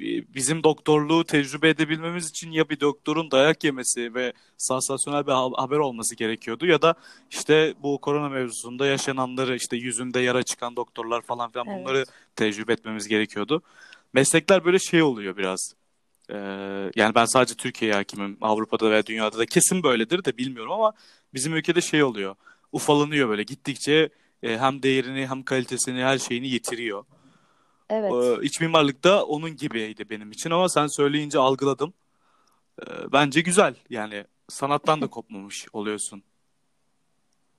e, 0.00 0.34
bizim 0.34 0.64
doktorluğu 0.64 1.24
tecrübe 1.24 1.68
edebilmemiz 1.68 2.30
için 2.30 2.50
ya 2.50 2.68
bir 2.68 2.80
doktorun 2.80 3.30
dayak 3.30 3.64
yemesi 3.64 4.14
ve 4.14 4.32
sansasyonel 4.56 5.26
bir 5.26 5.32
ha- 5.32 5.50
haber 5.56 5.78
olması 5.78 6.16
gerekiyordu 6.16 6.66
ya 6.66 6.82
da 6.82 6.94
işte 7.30 7.74
bu 7.82 8.00
korona 8.00 8.28
mevzusunda 8.28 8.86
yaşananları 8.86 9.56
işte 9.56 9.76
yüzünde 9.76 10.20
yara 10.20 10.42
çıkan 10.42 10.76
doktorlar 10.76 11.22
falan 11.22 11.50
filan 11.52 11.66
Evet. 11.68 11.78
bunları 11.80 12.04
tecrübe 12.36 12.72
etmemiz 12.72 13.08
gerekiyordu. 13.08 13.62
Meslekler 14.12 14.64
böyle 14.64 14.78
şey 14.78 15.02
oluyor 15.02 15.36
biraz. 15.36 15.74
Ee, 16.30 16.36
yani 16.96 17.14
ben 17.14 17.24
sadece 17.24 17.54
Türkiye'ye 17.54 17.94
hakimim. 17.94 18.38
Avrupa'da 18.40 18.90
veya 18.90 19.06
dünyada 19.06 19.38
da 19.38 19.46
kesin 19.46 19.82
böyledir 19.82 20.24
de 20.24 20.38
bilmiyorum 20.38 20.72
ama 20.72 20.92
bizim 21.34 21.54
ülkede 21.54 21.80
şey 21.80 22.02
oluyor. 22.02 22.34
Ufalanıyor 22.72 23.28
böyle 23.28 23.42
gittikçe 23.42 24.08
e, 24.42 24.58
hem 24.58 24.82
değerini 24.82 25.26
hem 25.26 25.42
kalitesini 25.42 26.04
her 26.04 26.18
şeyini 26.18 26.48
yitiriyor. 26.48 27.04
Evet. 27.90 28.12
Ee, 28.12 28.42
iç 28.42 28.60
mimarlık 28.60 29.04
da 29.04 29.26
onun 29.26 29.56
gibiydi 29.56 30.10
benim 30.10 30.30
için 30.30 30.50
ama 30.50 30.68
sen 30.68 30.86
söyleyince 30.86 31.38
algıladım. 31.38 31.94
Ee, 32.82 33.12
bence 33.12 33.40
güzel 33.40 33.74
yani 33.90 34.24
sanattan 34.48 35.00
da 35.00 35.06
kopmamış 35.06 35.66
oluyorsun 35.72 36.22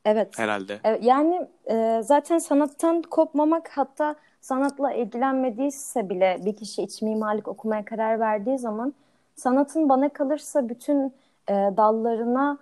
Evet. 0.05 0.39
herhalde. 0.39 0.79
Yani 1.01 1.47
e, 1.71 2.01
zaten 2.03 2.37
sanattan 2.37 3.01
kopmamak 3.01 3.69
hatta 3.77 4.15
sanatla 4.43 4.93
ilgilenmediyse 4.93 6.09
bile 6.09 6.37
bir 6.45 6.55
kişi 6.55 6.83
iç 6.83 7.01
mimarlık 7.01 7.47
okumaya 7.47 7.85
karar 7.85 8.19
verdiği 8.19 8.59
zaman 8.59 8.93
sanatın 9.35 9.89
bana 9.89 10.09
kalırsa 10.09 10.69
bütün 10.69 11.13
e, 11.49 11.53
dallarına 11.53 12.57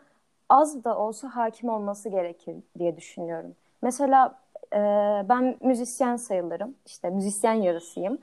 az 0.49 0.83
da 0.83 0.97
olsa 0.97 1.35
hakim 1.35 1.69
olması 1.69 2.09
gerekir 2.09 2.55
diye 2.79 2.97
düşünüyorum. 2.97 3.55
Mesela 3.81 4.35
e, 4.73 4.79
ben 5.29 5.57
müzisyen 5.61 6.15
sayılırım. 6.15 6.75
İşte 6.85 7.09
müzisyen 7.09 7.53
yarısıyım. 7.53 8.17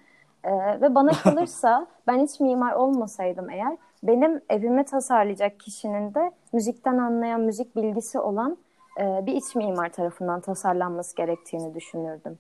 E, 0.45 0.81
ve 0.81 0.95
bana 0.95 1.11
kalırsa 1.23 1.87
ben 2.07 2.19
hiç 2.19 2.41
mimar 2.41 2.73
olmasaydım 2.73 3.51
eğer 3.51 3.77
benim 4.03 4.41
evimi 4.49 4.85
tasarlayacak 4.85 5.61
kişinin 5.61 6.15
de 6.15 6.33
müzikten 6.53 6.99
anlayan, 6.99 7.41
müzik 7.41 7.77
bilgisi 7.77 8.19
olan 8.19 8.59
e, 9.01 9.27
bir 9.27 9.33
iç 9.33 9.55
mimar 9.55 9.89
tarafından 9.89 10.41
tasarlanması 10.41 11.17
gerektiğini 11.17 11.75
düşünürdüm. 11.75 12.39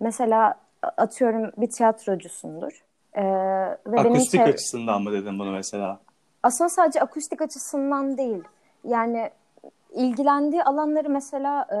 Mesela 0.00 0.54
atıyorum 0.82 1.52
bir 1.56 1.70
tiyatrocusundur. 1.70 2.84
E, 3.14 3.22
ve 3.86 3.92
benim 3.92 4.12
Akustik 4.12 4.40
çev- 4.40 4.52
açısından 4.52 5.02
mı 5.02 5.12
dedim 5.12 5.38
bunu 5.38 5.52
mesela? 5.52 6.00
aslında 6.42 6.68
sadece 6.68 7.00
akustik 7.00 7.42
açısından 7.42 8.18
değil. 8.18 8.42
Yani 8.84 9.30
ilgilendiği 9.92 10.64
alanları 10.64 11.10
mesela 11.10 11.66
e, 11.72 11.78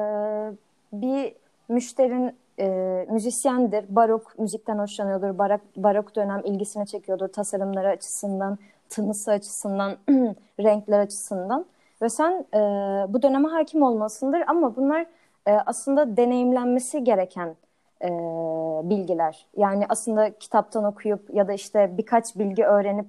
bir 0.92 1.34
müşterin 1.68 2.36
e, 2.58 2.66
müzisyendir, 3.10 3.84
barok 3.88 4.38
müzikten 4.38 4.78
hoşlanıyordur, 4.78 5.38
barok, 5.38 5.60
barok 5.76 6.16
dönem 6.16 6.40
ilgisini 6.44 6.86
çekiyordur 6.86 7.28
tasarımları 7.28 7.88
açısından, 7.88 8.58
tınısı 8.88 9.30
açısından, 9.30 9.96
renkler 10.60 11.00
açısından. 11.00 11.66
Ve 12.02 12.08
sen 12.08 12.44
e, 12.54 12.58
bu 13.12 13.22
döneme 13.22 13.48
hakim 13.48 13.82
olmasındır 13.82 14.42
ama 14.46 14.76
bunlar 14.76 15.06
e, 15.46 15.52
aslında 15.52 16.16
deneyimlenmesi 16.16 17.04
gereken 17.04 17.56
e, 18.02 18.08
bilgiler. 18.90 19.46
Yani 19.56 19.86
aslında 19.88 20.38
kitaptan 20.38 20.84
okuyup 20.84 21.34
ya 21.34 21.48
da 21.48 21.52
işte 21.52 21.98
birkaç 21.98 22.36
bilgi 22.36 22.64
öğrenip 22.64 23.06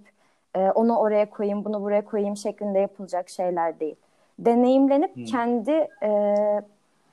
e, 0.55 0.72
onu 0.72 0.98
oraya 0.98 1.29
koyayım, 1.29 1.65
bunu 1.65 1.81
buraya 1.81 2.05
koyayım 2.05 2.38
şeklinde 2.38 2.79
yapılacak 2.79 3.29
şeyler 3.29 3.79
değil. 3.79 3.96
Deneyimlenip 4.39 5.27
kendi 5.27 5.88
e, 6.03 6.36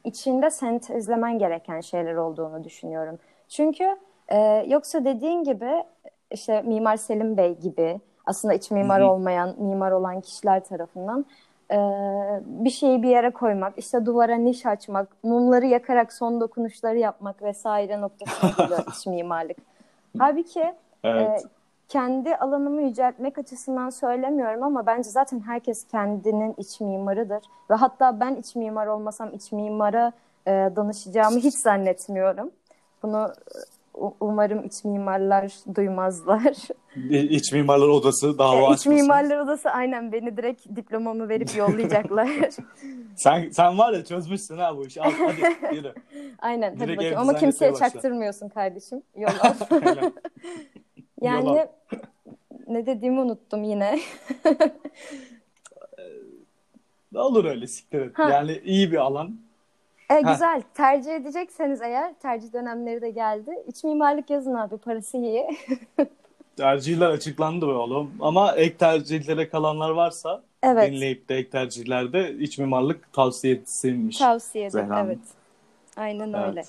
içinde 0.05 0.51
sentezlemen 0.51 1.39
gereken 1.39 1.81
şeyler 1.81 2.15
olduğunu 2.15 2.65
düşünüyorum. 2.65 3.19
Çünkü 3.49 3.97
e, 4.29 4.65
yoksa 4.69 5.05
dediğin 5.05 5.45
gibi 5.45 5.85
işte 6.31 6.63
Mimar 6.63 6.97
Selim 6.97 7.37
Bey 7.37 7.59
gibi 7.59 8.01
aslında 8.27 8.55
iç 8.55 8.71
mimar 8.71 9.01
olmayan, 9.01 9.55
mimar 9.59 9.91
olan 9.91 10.21
kişiler 10.21 10.65
tarafından 10.65 11.27
e, 11.73 11.79
bir 12.45 12.71
şeyi 12.71 13.03
bir 13.03 13.09
yere 13.09 13.31
koymak, 13.31 13.79
işte 13.79 14.07
duvara 14.07 14.35
niş 14.35 14.67
açmak, 14.67 15.09
mumları 15.23 15.67
yakarak 15.67 16.13
son 16.13 16.41
dokunuşları 16.41 16.99
yapmak 16.99 17.43
vesaire 17.43 18.01
noktasına 18.01 18.51
geliyor 18.59 18.85
iç 18.97 19.07
mimarlık. 19.07 19.57
Halbuki 20.19 20.75
Evet. 21.05 21.45
e, 21.45 21.49
kendi 21.89 22.37
alanımı 22.37 22.83
yüceltmek 22.83 23.39
açısından 23.39 23.91
söylemiyorum 23.91 24.63
ama 24.63 24.87
bence 24.87 25.11
zaten 25.11 25.41
herkes 25.41 25.87
kendinin 25.89 26.55
iç 26.59 26.81
mimarıdır. 26.81 27.45
Ve 27.71 27.75
hatta 27.75 28.21
ben 28.21 28.35
iç 28.35 28.57
mimar 28.57 28.87
olmasam 28.87 29.35
iç 29.35 29.53
mimara 29.53 30.13
e, 30.47 30.51
danışacağımı 30.51 31.39
hiç 31.39 31.55
zannetmiyorum. 31.55 32.51
Bunu 33.03 33.33
umarım 34.21 34.65
iç 34.65 34.85
mimarlar 34.85 35.53
duymazlar. 35.75 36.57
İç 37.11 37.53
mimarlar 37.53 37.89
odası 37.89 38.39
dava 38.39 38.57
E, 38.57 38.63
iç 38.63 38.65
açmasın. 38.65 38.93
mimarlar 38.95 39.39
odası 39.39 39.71
aynen 39.71 40.13
beni 40.13 40.37
direkt 40.37 40.77
diplomamı 40.77 41.29
verip 41.29 41.57
yollayacaklar. 41.57 42.29
Sen 43.17 43.51
sen 43.51 43.79
var 43.79 43.93
ya 43.93 44.05
çözmüşsün 44.05 44.59
ha 44.59 44.77
bu 44.77 44.87
işi. 44.87 45.03
Al 45.03 45.11
hadi 45.27 45.75
yürü. 45.77 45.95
aynen 46.39 46.71
hadi 46.71 46.81
Direkt 46.81 46.99
bakayım 46.99 47.19
ama 47.21 47.35
kimseye 47.37 47.73
başla. 47.73 47.89
çaktırmıyorsun 47.91 48.49
kardeşim. 48.49 49.03
Yol 49.17 49.29
al. 49.41 49.55
Yani 51.21 51.49
Yol 51.49 51.57
al. 51.57 51.67
ne 52.69 52.87
dediğimi 52.87 53.21
unuttum 53.21 53.65
yine. 53.65 53.99
Ne 57.13 57.21
olur 57.21 57.45
öyle 57.45 57.67
siktir 57.67 58.01
et. 58.01 58.19
Ha. 58.19 58.31
Yani 58.31 58.61
iyi 58.65 58.93
bir 58.93 58.97
alan. 58.97 59.41
E, 60.11 60.21
güzel. 60.21 60.63
Tercih 60.75 61.15
edecekseniz 61.15 61.83
eğer 61.83 62.15
tercih 62.23 62.53
dönemleri 62.53 63.01
de 63.03 63.11
geldi. 63.11 63.51
İç 63.69 63.85
mimarlık 63.85 64.31
yazın 64.31 64.55
abi 64.55 64.77
parası 64.77 65.17
iyi. 65.17 65.47
Tercihler 66.57 67.11
açıklandı 67.11 67.69
be 67.69 67.71
oğlum. 67.73 68.11
Ama 68.21 68.53
ek 68.57 68.77
tercihlere 68.77 69.49
kalanlar 69.49 69.91
varsa 69.91 70.43
Evet. 70.63 70.93
dinleyip 70.93 71.29
de 71.29 71.37
ek 71.37 71.51
tercihlerde 71.51 72.35
iç 72.39 72.59
mimarlık 72.59 73.13
tavsiyesinmiş. 73.13 74.19
Tavsiye. 74.19 74.71
Evet. 74.75 75.19
Aynen 75.97 76.33
Evet. 76.33 76.49
öyle. 76.49 76.65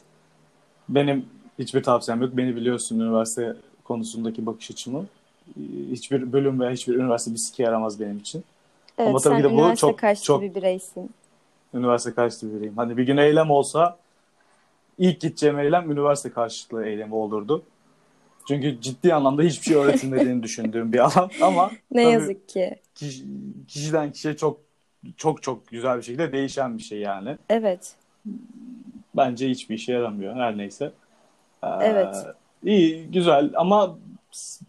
Benim 0.89 1.25
hiçbir 1.59 1.83
tavsiyem 1.83 2.21
yok. 2.21 2.37
Beni 2.37 2.55
biliyorsun 2.55 2.99
üniversite 2.99 3.53
konusundaki 3.83 4.45
bakış 4.45 4.71
açımı. 4.71 5.05
hiçbir 5.91 6.33
bölüm 6.33 6.59
veya 6.59 6.71
hiçbir 6.71 6.95
üniversite 6.95 7.31
bir 7.31 7.37
sike 7.39 7.63
yaramaz 7.63 7.99
benim 7.99 8.17
için. 8.17 8.43
Evet 8.97 9.09
Ama 9.09 9.19
tabii 9.19 9.33
sen 9.35 9.49
ki 9.49 9.57
de 9.57 9.57
bu 9.71 9.75
çok- 9.75 9.99
çok- 10.23 10.41
bir 10.41 10.55
bireysin. 10.55 11.09
Üniversite 11.77 12.13
karşıtı 12.15 12.55
biriyim. 12.55 12.77
Hani 12.77 12.97
bir 12.97 13.03
gün 13.03 13.17
eylem 13.17 13.51
olsa 13.51 13.97
ilk 14.97 15.21
gideceğim 15.21 15.59
eylem 15.59 15.91
üniversite 15.91 16.29
karşıtlığı 16.31 16.85
eylemi 16.85 17.15
olurdu. 17.15 17.63
Çünkü 18.47 18.81
ciddi 18.81 19.13
anlamda 19.13 19.41
hiçbir 19.41 19.65
şey 19.65 19.75
öğretilmediğini 19.75 20.43
düşündüğüm 20.43 20.93
bir 20.93 20.99
alan 20.99 21.29
ama 21.41 21.71
Ne 21.91 22.09
yazık 22.09 22.49
ki. 22.49 22.75
kişi- 22.95 23.25
kişiden 23.67 24.11
kişiye 24.11 24.37
çok 24.37 24.59
çok 25.17 25.43
çok 25.43 25.67
güzel 25.67 25.97
bir 25.97 26.01
şekilde 26.01 26.31
değişen 26.31 26.77
bir 26.77 26.83
şey 26.83 26.99
yani. 26.99 27.37
Evet. 27.49 27.95
Bence 29.15 29.49
hiçbir 29.49 29.75
işe 29.75 29.93
yaramıyor 29.93 30.35
her 30.35 30.57
neyse. 30.57 30.91
Ee, 31.63 31.67
Evet. 31.81 32.15
İyi, 32.63 33.11
güzel 33.11 33.51
ama 33.55 33.97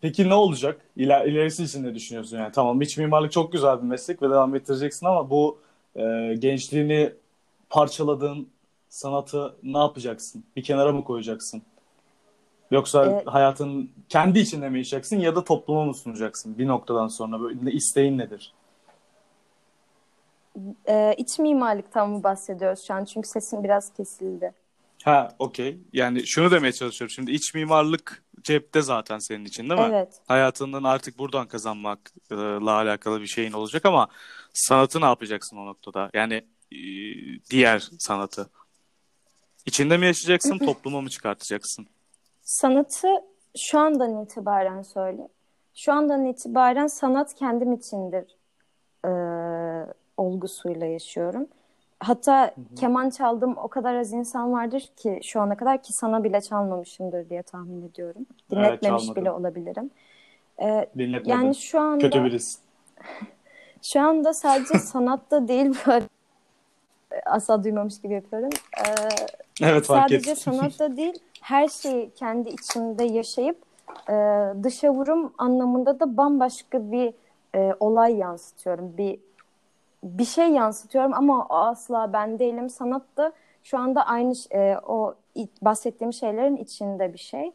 peki 0.00 0.29
ne 0.29 0.35
olacak? 0.35 0.81
İler, 0.97 1.27
ilerisi 1.27 1.65
için 1.65 1.85
ne 1.85 1.95
düşünüyorsun 1.95 2.38
yani? 2.38 2.53
Tamam 2.53 2.81
iç 2.83 2.99
mimarlık 2.99 3.33
çok 3.33 3.53
güzel 3.53 3.79
bir 3.79 3.87
meslek 3.87 4.23
ve 4.23 4.31
devam 4.31 4.55
ettireceksin 4.55 5.07
ama 5.07 5.31
bu 5.31 5.59
e, 5.99 6.35
gençliğini 6.38 7.12
parçaladığın 7.71 8.49
sanatı 8.88 9.57
ne 9.62 9.78
yapacaksın? 9.78 10.45
Bir 10.57 10.62
kenara 10.62 10.93
mı 10.93 11.05
koyacaksın? 11.05 11.62
Yoksa 12.71 13.05
Evet. 13.05 13.26
hayatın 13.26 13.90
kendi 14.09 14.38
içinde 14.38 14.69
mi 14.69 14.78
yaşayacaksın 14.78 15.17
ya 15.17 15.37
da 15.37 15.45
topluma 15.45 15.85
mı 15.85 15.95
sunacaksın? 15.95 16.59
Bir 16.59 16.67
noktadan 16.67 17.09
sonra 17.09 17.40
böyle 17.40 17.73
isteğin 17.73 18.19
nedir? 18.19 18.52
Ee, 20.88 21.14
iç 21.19 21.38
mimarlıktan 21.38 22.11
mı 22.11 22.23
bahsediyoruz 22.23 22.87
şu 22.87 22.95
an? 22.95 23.05
Çünkü 23.05 23.28
sesin 23.28 23.64
biraz 23.64 23.93
kesildi. 23.93 24.52
Ha, 25.05 25.35
Okey. 25.38 25.78
Yani 25.93 26.26
şunu 26.26 26.50
demeye 26.50 26.73
çalışıyorum. 26.73 27.14
Şimdi 27.14 27.31
iç 27.31 27.55
mimarlık 27.55 28.23
cepte 28.43 28.83
zaten 28.83 29.19
senin 29.19 29.45
için 29.45 29.71
değil 29.71 29.81
mi? 29.81 29.87
Evet. 29.90 30.09
Hayatından 30.28 30.85
artık 30.85 31.19
buradan 31.19 31.49
kazanmakla 31.49 32.73
alakalı 32.73 33.21
bir 33.21 33.26
şeyin 33.26 33.52
olacak 33.52 33.85
ama 33.87 34.09
sanatı 34.59 35.00
ne 35.00 35.05
yapacaksın 35.05 35.57
o 35.57 35.67
noktada? 35.67 36.11
Yani 36.15 36.35
e, 36.73 36.79
diğer 37.50 37.88
sanatı. 37.99 38.50
İçinde 39.67 39.97
mi 39.97 40.07
yaşayacaksın, 40.07 40.59
topluma 40.59 41.00
mı 41.00 41.09
çıkartacaksın? 41.09 41.87
Sanatı 42.43 43.09
şu 43.57 43.79
andan 43.79 44.23
itibaren 44.23 44.83
söyle. 44.83 45.29
Şu 45.75 45.93
andan 45.93 46.25
itibaren 46.27 46.87
sanat 46.87 47.35
kendim 47.35 47.73
içindir 47.73 48.37
e, 49.05 49.11
olgusuyla 50.17 50.87
yaşıyorum. 50.87 51.47
Hatta 52.00 52.55
keman 52.77 53.11
çaldığım 53.11 53.57
o 53.57 53.69
kadar 53.69 53.95
az 53.95 54.12
insan 54.12 54.53
vardır 54.53 54.88
ki 54.97 55.21
şu 55.23 55.41
ana 55.41 55.57
kadar 55.57 55.83
ki 55.83 55.93
sana 55.93 56.25
bile 56.25 56.41
çalmamışımdır 56.41 57.29
diye 57.29 57.43
tahmin 57.43 57.88
ediyorum. 57.88 58.27
Dinletmemiş 58.50 59.03
çalmadım. 59.03 59.23
bile 59.23 59.31
olabilirim. 59.31 59.91
E, 60.61 60.91
Dinletmedim. 60.99 61.31
yani 61.31 61.55
şu 61.55 61.81
anda 61.81 61.99
Kötü 61.99 62.25
birisin. 62.25 62.61
şu 63.82 64.00
anda 64.00 64.35
sadece 64.35 64.78
sanatta 64.78 65.49
değil 65.49 65.75
böyle 65.87 66.04
asla 67.26 67.64
duymamış 67.64 68.00
gibi 68.00 68.14
yapıyorum. 68.14 68.50
E, 68.78 68.85
Evet 69.62 69.87
fark 69.87 70.02
Sadece 70.11 70.30
ettim. 70.30 70.52
sanatta 70.54 70.97
değil, 70.97 71.18
her 71.42 71.68
şeyi 71.68 72.11
kendi 72.11 72.49
içimde 72.49 73.04
yaşayıp 73.04 73.62
e, 74.08 74.14
dışa 74.62 74.90
vurum 74.90 75.32
anlamında 75.38 76.00
da 76.00 76.16
bambaşka 76.16 76.92
bir 76.92 77.14
e, 77.54 77.75
olay 77.80 78.16
yansıtıyorum. 78.16 78.94
Bir 78.99 79.20
bir 80.02 80.25
şey 80.25 80.49
yansıtıyorum 80.50 81.14
ama 81.14 81.47
asla 81.49 82.12
ben 82.12 82.38
değilim. 82.38 82.70
Sanat 82.70 83.02
da 83.16 83.32
şu 83.62 83.78
anda 83.78 84.06
aynı 84.06 84.35
e, 84.54 84.76
o 84.87 85.14
bahsettiğim 85.62 86.12
şeylerin 86.12 86.56
içinde 86.56 87.12
bir 87.12 87.18
şey. 87.18 87.52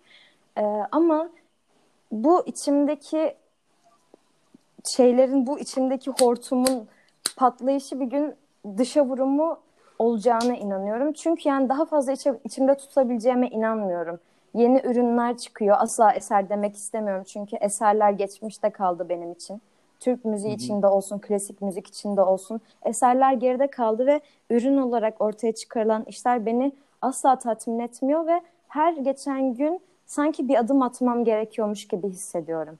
E, 0.57 0.63
ama 0.91 1.29
bu 2.11 2.43
içimdeki 2.45 3.35
şeylerin, 4.87 5.47
bu 5.47 5.59
içimdeki 5.59 6.11
hortumun 6.21 6.87
patlayışı 7.37 7.99
bir 7.99 8.05
gün 8.05 8.35
dışa 8.77 9.05
vurumu 9.05 9.57
olacağına 9.99 10.55
inanıyorum. 10.55 11.13
Çünkü 11.13 11.49
yani 11.49 11.69
daha 11.69 11.85
fazla 11.85 12.11
içe- 12.11 12.39
içimde 12.43 12.77
tutabileceğime 12.77 13.47
inanmıyorum. 13.47 14.19
Yeni 14.53 14.81
ürünler 14.83 15.37
çıkıyor. 15.37 15.75
Asla 15.79 16.13
eser 16.13 16.49
demek 16.49 16.75
istemiyorum. 16.75 17.23
Çünkü 17.27 17.55
eserler 17.55 18.11
geçmişte 18.11 18.69
kaldı 18.69 19.09
benim 19.09 19.31
için. 19.31 19.61
Türk 19.99 20.25
müziği 20.25 20.55
içinde 20.55 20.87
olsun, 20.87 21.19
klasik 21.19 21.61
müzik 21.61 21.87
içinde 21.87 22.21
olsun. 22.21 22.61
Eserler 22.85 23.33
geride 23.33 23.67
kaldı 23.67 24.05
ve 24.05 24.21
ürün 24.49 24.77
olarak 24.77 25.21
ortaya 25.21 25.51
çıkarılan 25.51 26.03
işler 26.07 26.45
beni 26.45 26.71
asla 27.01 27.39
tatmin 27.39 27.79
etmiyor 27.79 28.27
ve 28.27 28.41
her 28.67 28.93
geçen 28.93 29.53
gün 29.53 29.79
sanki 30.05 30.47
bir 30.47 30.55
adım 30.55 30.81
atmam 30.81 31.23
gerekiyormuş 31.23 31.87
gibi 31.87 32.09
hissediyorum. 32.09 32.79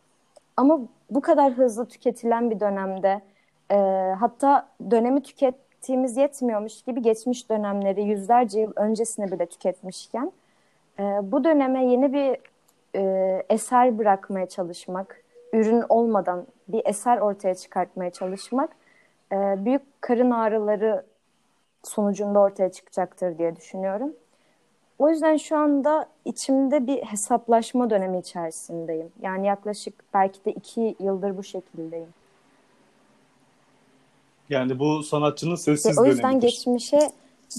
Ama 0.57 0.79
bu 1.09 1.21
kadar 1.21 1.53
hızlı 1.53 1.85
tüketilen 1.87 2.51
bir 2.51 2.59
dönemde 2.59 3.21
e, 3.71 3.75
hatta 4.19 4.69
dönemi 4.91 5.23
tükettiğimiz 5.23 6.17
yetmiyormuş 6.17 6.81
gibi 6.81 7.01
geçmiş 7.01 7.49
dönemleri 7.49 8.03
yüzlerce 8.03 8.59
yıl 8.59 8.71
öncesine 8.75 9.31
bile 9.31 9.45
tüketmişken 9.45 10.31
e, 10.99 11.03
bu 11.03 11.43
döneme 11.43 11.85
yeni 11.85 12.13
bir 12.13 12.37
e, 12.95 13.45
eser 13.49 13.97
bırakmaya 13.97 14.49
çalışmak, 14.49 15.23
ürün 15.53 15.83
olmadan 15.89 16.47
bir 16.67 16.81
eser 16.85 17.17
ortaya 17.17 17.55
çıkartmaya 17.55 18.09
çalışmak 18.11 18.69
e, 19.31 19.35
büyük 19.65 20.01
karın 20.01 20.31
ağrıları 20.31 21.05
sonucunda 21.83 22.39
ortaya 22.39 22.71
çıkacaktır 22.71 23.37
diye 23.37 23.55
düşünüyorum. 23.55 24.13
O 24.99 25.09
yüzden 25.09 25.37
şu 25.37 25.57
anda 25.57 26.09
içimde 26.25 26.87
bir 26.87 26.97
hesaplaşma 26.97 27.89
dönemi 27.89 28.19
içerisindeyim. 28.19 29.07
Yani 29.21 29.47
yaklaşık 29.47 29.93
belki 30.13 30.45
de 30.45 30.51
iki 30.51 30.95
yıldır 30.99 31.37
bu 31.37 31.43
şekildeyim. 31.43 32.09
Yani 34.49 34.79
bu 34.79 35.03
sanatçının 35.03 35.55
sessiz 35.55 35.99
o 35.99 36.05
yüzden 36.05 36.23
dönemidir. 36.23 36.47
geçmişe 36.47 37.11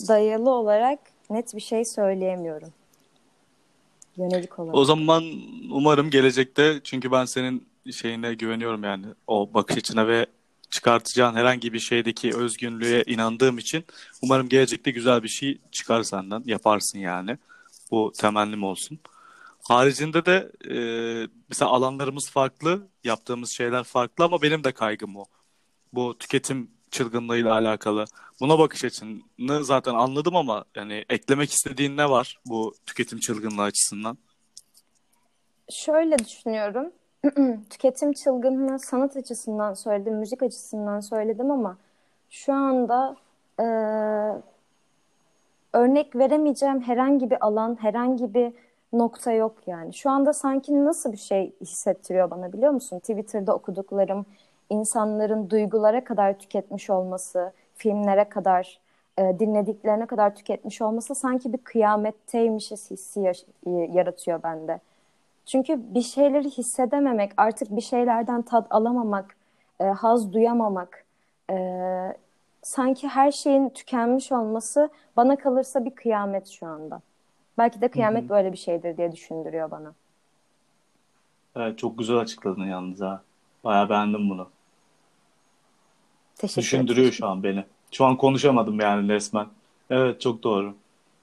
dayalı 0.09 0.51
olarak 0.51 0.99
net 1.31 1.55
bir 1.55 1.61
şey 1.61 1.85
söyleyemiyorum. 1.85 2.69
Yönelik 4.17 4.59
olarak. 4.59 4.75
O 4.75 4.85
zaman 4.85 5.25
umarım 5.71 6.11
gelecekte 6.11 6.81
çünkü 6.85 7.13
ben 7.13 7.25
senin 7.25 7.67
şeyine 7.93 8.35
güveniyorum 8.35 8.85
yani 8.85 9.07
o 9.27 9.55
bakış 9.55 9.77
açına 9.77 10.09
ve 10.09 10.27
çıkartacağın 10.75 11.35
herhangi 11.35 11.73
bir 11.73 11.79
şeydeki 11.79 12.37
özgünlüğe 12.37 13.03
inandığım 13.07 13.59
için 13.59 13.85
umarım 14.23 14.49
gelecekte 14.49 14.91
güzel 14.91 15.23
bir 15.23 15.29
şey 15.29 15.59
çıkar 15.73 16.03
senden 16.03 16.43
yaparsın 16.47 16.99
yani. 16.99 17.39
Bu 17.91 18.13
temennim 18.19 18.65
olsun. 18.65 18.99
Haricinde 19.69 20.27
de 20.27 20.51
e, 20.71 20.77
mesela 21.49 21.71
alanlarımız 21.71 22.31
farklı, 22.31 22.89
yaptığımız 23.05 23.51
şeyler 23.57 23.85
farklı 23.85 24.25
ama 24.25 24.43
benim 24.43 24.65
de 24.65 24.73
kaygım 24.73 25.17
o. 25.17 25.25
Bu 25.93 26.19
tüketim 26.19 26.71
çılgınlığıyla 26.91 27.53
alakalı. 27.53 28.05
Buna 28.41 28.59
bakış 28.59 28.85
açını 28.85 29.65
zaten 29.65 29.95
anladım 29.95 30.37
ama 30.37 30.65
yani 30.75 31.05
eklemek 31.09 31.51
istediğin 31.51 31.97
ne 31.97 32.11
var 32.11 32.39
bu 32.47 32.75
tüketim 32.87 33.19
çılgınlığı 33.21 33.63
açısından? 33.63 34.19
Şöyle 35.71 36.19
düşünüyorum. 36.19 36.93
Tüketim 37.71 38.13
çılgınlığı 38.13 38.79
sanat 38.79 39.17
açısından 39.17 39.75
söyledim, 39.75 40.15
müzik 40.15 40.43
açısından 40.43 41.01
söyledim 41.01 41.51
ama 41.51 41.77
şu 42.31 42.53
anda 42.53 43.17
e, 43.61 43.65
örnek 45.73 46.17
veremeyeceğim 46.17 46.81
herhangi 46.81 47.31
bir 47.31 47.47
alan, 47.47 47.77
herhangi 47.81 48.35
bir 48.35 48.53
nokta 48.93 49.33
yok 49.33 49.55
yani. 49.67 49.95
Şu 49.95 50.11
anda 50.11 50.33
sanki 50.33 50.85
nasıl 50.85 51.13
bir 51.13 51.17
şey 51.17 51.53
hissettiriyor 51.61 52.31
bana 52.31 52.53
biliyor 52.53 52.73
musun? 52.73 52.99
Twitter'da 52.99 53.55
okuduklarım, 53.55 54.27
insanların 54.71 55.51
duygulara 55.51 56.05
kadar 56.05 56.39
tüketmiş 56.39 56.91
olması, 56.91 57.53
filmlere 57.75 58.25
kadar, 58.25 58.81
e, 59.19 59.39
dinlediklerine 59.39 60.07
kadar 60.07 60.35
tüketmiş 60.35 60.83
olması 60.83 61.15
sanki 61.15 61.53
bir 61.53 61.59
kıyametteymişiz 61.59 62.91
hissi 62.91 63.33
yaratıyor 63.67 64.43
bende. 64.43 64.81
Çünkü 65.47 65.95
bir 65.95 66.03
şeyleri 66.03 66.51
hissedememek, 66.51 67.33
artık 67.37 67.77
bir 67.77 67.81
şeylerden 67.81 68.43
tat 68.43 68.67
alamamak, 68.71 69.37
e, 69.81 69.85
haz 69.85 70.33
duyamamak, 70.33 71.05
e, 71.51 71.57
sanki 72.63 73.09
her 73.09 73.31
şeyin 73.33 73.69
tükenmiş 73.69 74.33
olması 74.33 74.91
bana 75.17 75.37
kalırsa 75.37 75.85
bir 75.85 75.91
kıyamet 75.91 76.49
şu 76.49 76.67
anda. 76.67 77.01
Belki 77.59 77.81
de 77.81 77.89
kıyamet 77.89 78.29
böyle 78.29 78.53
bir 78.53 78.57
şeydir 78.57 78.97
diye 78.97 79.13
düşündürüyor 79.13 79.71
bana. 79.71 79.93
Evet, 81.57 81.79
çok 81.79 81.99
güzel 81.99 82.17
açıkladın 82.17 82.65
yalnız 82.65 83.01
ha. 83.01 83.23
Bayağı 83.65 83.89
beğendim 83.89 84.31
bunu. 84.31 84.49
Teşekkür 86.37 86.63
Düşündürüyor 86.63 86.99
ederim. 87.07 87.13
şu 87.13 87.27
an 87.27 87.43
beni. 87.43 87.65
Şu 87.91 88.05
an 88.05 88.17
konuşamadım 88.17 88.81
yani 88.81 89.09
resmen. 89.09 89.47
Evet 89.91 90.21
çok 90.21 90.43
doğru. 90.43 90.75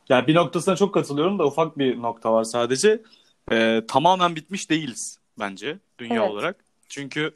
Yani 0.10 0.28
bir 0.28 0.36
noktasına 0.36 0.76
çok 0.76 0.94
katılıyorum 0.94 1.40
da 1.40 1.46
ufak 1.48 1.78
bir 1.78 2.02
nokta 2.02 2.34
var 2.34 2.44
sadece. 2.44 3.02
Ee, 3.52 3.82
tamamen 3.88 4.36
bitmiş 4.36 4.70
değiliz 4.70 5.20
bence 5.40 5.80
dünya 5.98 6.22
Evet. 6.22 6.32
olarak. 6.32 6.66
Çünkü 6.90 7.36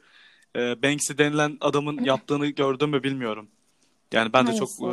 e, 0.56 0.82
Banksy 0.82 1.12
denilen 1.18 1.58
adamın 1.60 1.98
yaptığını 2.04 2.46
gördüm 2.46 2.90
mü 2.90 3.02
bilmiyorum. 3.02 3.48
Yani 4.12 4.32
ben 4.32 4.46
de 4.46 4.54
çok 4.54 4.68
e, 4.68 4.92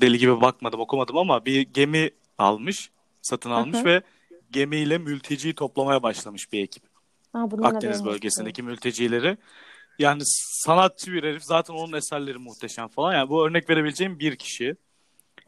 deli 0.00 0.18
gibi 0.18 0.40
bakmadım, 0.40 0.80
okumadım 0.80 1.18
ama 1.18 1.44
bir 1.44 1.60
gemi 1.60 2.10
almış, 2.38 2.90
satın 3.22 3.50
almış 3.50 3.78
hı. 3.78 3.84
ve 3.84 4.02
gemiyle 4.50 4.98
mülteci 4.98 5.54
toplamaya 5.54 6.02
başlamış 6.02 6.52
bir 6.52 6.62
ekip. 6.62 6.82
Ha, 7.32 7.48
Akdeniz 7.62 8.04
bölgesindeki 8.04 8.62
mültecileri. 8.62 9.36
Yani 9.98 10.22
sanatçı 10.64 11.12
bir 11.12 11.22
herif. 11.22 11.42
Zaten 11.42 11.74
onun 11.74 11.92
eserleri 11.92 12.38
muhteşem 12.38 12.88
falan. 12.88 13.14
Yani 13.14 13.28
bu 13.28 13.46
örnek 13.46 13.70
verebileceğim 13.70 14.18
bir 14.18 14.36
kişi. 14.36 14.76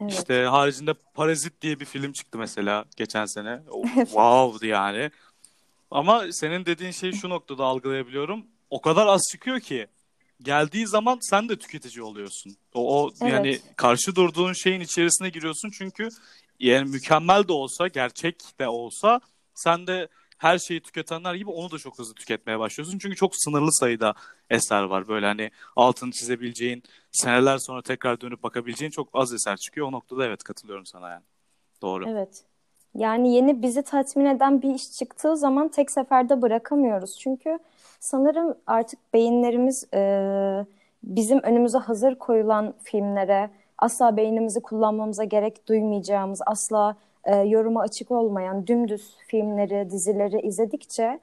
Evet. 0.01 0.13
İşte 0.13 0.43
haricinde 0.43 0.93
Parazit 0.93 1.61
diye 1.61 1.79
bir 1.79 1.85
film 1.85 2.11
çıktı 2.11 2.37
mesela 2.37 2.85
geçen 2.95 3.25
sene. 3.25 3.59
O, 3.69 3.83
Wow'dı 3.95 4.65
yani. 4.65 5.11
Ama 5.91 6.31
senin 6.31 6.65
dediğin 6.65 6.91
şeyi 6.91 7.13
şu 7.13 7.29
noktada 7.29 7.63
algılayabiliyorum. 7.63 8.45
O 8.69 8.81
kadar 8.81 9.07
az 9.07 9.21
çıkıyor 9.31 9.59
ki 9.59 9.87
geldiği 10.41 10.87
zaman 10.87 11.17
sen 11.21 11.49
de 11.49 11.55
tüketici 11.55 12.03
oluyorsun. 12.03 12.57
O, 12.73 13.03
o 13.03 13.11
Evet. 13.21 13.33
yani 13.33 13.59
karşı 13.75 14.15
durduğun 14.15 14.53
şeyin 14.53 14.81
içerisine 14.81 15.29
giriyorsun 15.29 15.69
çünkü 15.77 16.09
yani 16.59 16.89
mükemmel 16.89 17.47
de 17.47 17.53
olsa, 17.53 17.87
gerçek 17.87 18.59
de 18.59 18.67
olsa 18.67 19.21
sen 19.53 19.87
de 19.87 20.07
her 20.37 20.57
şeyi 20.57 20.81
tüketenler 20.81 21.35
gibi 21.35 21.49
onu 21.49 21.71
da 21.71 21.77
çok 21.77 21.99
hızlı 21.99 22.13
tüketmeye 22.13 22.59
başlıyorsun. 22.59 22.97
Çünkü 22.99 23.15
çok 23.15 23.35
sınırlı 23.35 23.73
sayıda 23.73 24.13
eser 24.49 24.83
var. 24.83 25.07
Böyle 25.07 25.25
hani 25.25 25.51
altını 25.75 26.11
çizebileceğin, 26.11 26.83
seneler 27.11 27.57
sonra 27.57 27.81
tekrar 27.81 28.21
dönüp 28.21 28.43
bakabileceğin 28.43 28.91
çok 28.91 29.09
az 29.13 29.33
eser 29.33 29.57
çıkıyor. 29.57 29.87
O 29.87 29.91
noktada 29.91 30.25
evet 30.25 30.43
katılıyorum 30.43 30.85
sana 30.85 31.09
yani. 31.09 31.23
Doğru. 31.81 32.09
Evet. 32.09 32.43
Yani 32.95 33.35
yeni 33.35 33.61
bizi 33.61 33.83
tatmin 33.83 34.25
eden 34.25 34.61
bir 34.61 34.75
iş 34.75 34.91
çıktığı 34.91 35.37
zaman 35.37 35.67
tek 35.67 35.91
seferde 35.91 36.41
bırakamıyoruz. 36.41 37.17
Çünkü 37.19 37.59
sanırım 37.99 38.57
artık 38.67 39.13
beyinlerimiz 39.13 39.87
e, 39.93 40.65
bizim 41.03 41.39
önümüze 41.39 41.77
hazır 41.77 42.15
koyulan 42.15 42.73
filmlere 42.83 43.49
asla 43.77 44.17
beynimizi 44.17 44.61
kullanmamıza 44.61 45.23
gerek 45.23 45.67
duymayacağımız, 45.67 46.41
asla 46.45 46.95
e, 47.25 47.35
yoruma 47.35 47.81
açık 47.81 48.11
olmayan 48.11 48.67
dümdüz 48.67 49.15
filmleri, 49.27 49.89
dizileri 49.91 50.41
izledikçe 50.41 51.19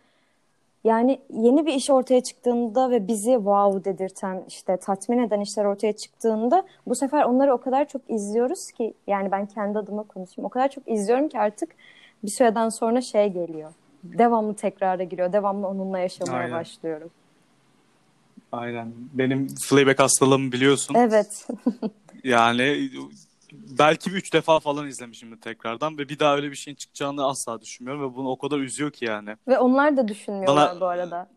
yani 0.84 1.20
yeni 1.30 1.66
bir 1.66 1.74
iş 1.74 1.90
ortaya 1.90 2.20
çıktığında 2.20 2.90
ve 2.90 3.08
bizi 3.08 3.32
wow 3.32 3.84
dedirten 3.92 4.44
işte 4.48 4.76
tatmin 4.76 5.18
eden 5.18 5.40
işler 5.40 5.64
ortaya 5.64 5.92
çıktığında 5.92 6.66
bu 6.86 6.94
sefer 6.94 7.24
onları 7.24 7.54
o 7.54 7.58
kadar 7.58 7.88
çok 7.88 8.02
izliyoruz 8.08 8.70
ki 8.70 8.94
yani 9.06 9.30
ben 9.30 9.46
kendi 9.46 9.78
adıma 9.78 10.02
konuşayım. 10.02 10.46
O 10.46 10.48
kadar 10.48 10.68
çok 10.68 10.88
izliyorum 10.88 11.28
ki 11.28 11.38
artık 11.38 11.70
bir 12.24 12.30
süreden 12.30 12.68
sonra 12.68 13.00
şey 13.00 13.32
geliyor. 13.32 13.72
Devamlı 14.04 14.54
tekrara 14.54 15.02
giriyor. 15.02 15.32
Devamlı 15.32 15.66
onunla 15.66 15.98
yaşamaya 15.98 16.38
Aynen. 16.38 16.52
başlıyorum. 16.52 17.10
Aynen. 18.52 18.92
Benim 19.12 19.48
Fleabag 19.48 19.98
hastalığımı 19.98 20.52
biliyorsun. 20.52 20.94
Evet. 20.94 21.48
Yani 22.24 22.90
belki 23.52 24.10
bir 24.10 24.16
üç 24.16 24.32
defa 24.32 24.60
falan 24.60 24.88
izlemişimdir 24.88 25.40
tekrardan 25.40 25.98
ve 25.98 26.08
bir 26.08 26.18
daha 26.18 26.36
öyle 26.36 26.50
bir 26.50 26.56
şeyin 26.56 26.76
çıkacağını 26.76 27.26
asla 27.26 27.60
düşünmüyorum 27.60 28.02
ve 28.02 28.16
bunu 28.16 28.28
o 28.28 28.38
kadar 28.38 28.58
üzüyor 28.58 28.90
ki 28.90 29.04
yani. 29.04 29.36
Ve 29.48 29.58
onlar 29.58 29.96
da 29.96 30.08
düşünmüyorlar 30.08 30.70
Bana- 30.70 30.80
bu 30.80 30.86
arada. 30.86 31.30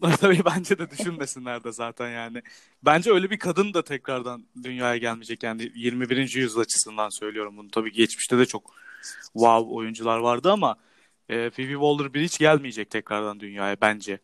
Tabii 0.20 0.44
bence 0.44 0.78
de 0.78 0.90
düşünmesinler 0.90 1.64
de 1.64 1.72
zaten 1.72 2.10
yani. 2.10 2.42
Bence 2.82 3.12
öyle 3.12 3.30
bir 3.30 3.38
kadın 3.38 3.74
da 3.74 3.84
tekrardan 3.84 4.44
dünyaya 4.62 4.96
gelmeyecek 4.96 5.42
yani 5.42 5.72
21. 5.74 6.34
yüzyıl 6.34 6.60
açısından 6.60 7.08
söylüyorum 7.08 7.56
bunu. 7.56 7.70
Tabii 7.70 7.92
geçmişte 7.92 8.38
de 8.38 8.46
çok 8.46 8.74
wow 9.32 9.74
oyuncular 9.74 10.18
vardı 10.18 10.52
ama 10.52 10.76
e, 11.28 11.50
Phoebe 11.50 11.72
Waller-Bridge 11.72 12.38
gelmeyecek 12.38 12.90
tekrardan 12.90 13.40
dünyaya 13.40 13.76
bence. 13.80 14.18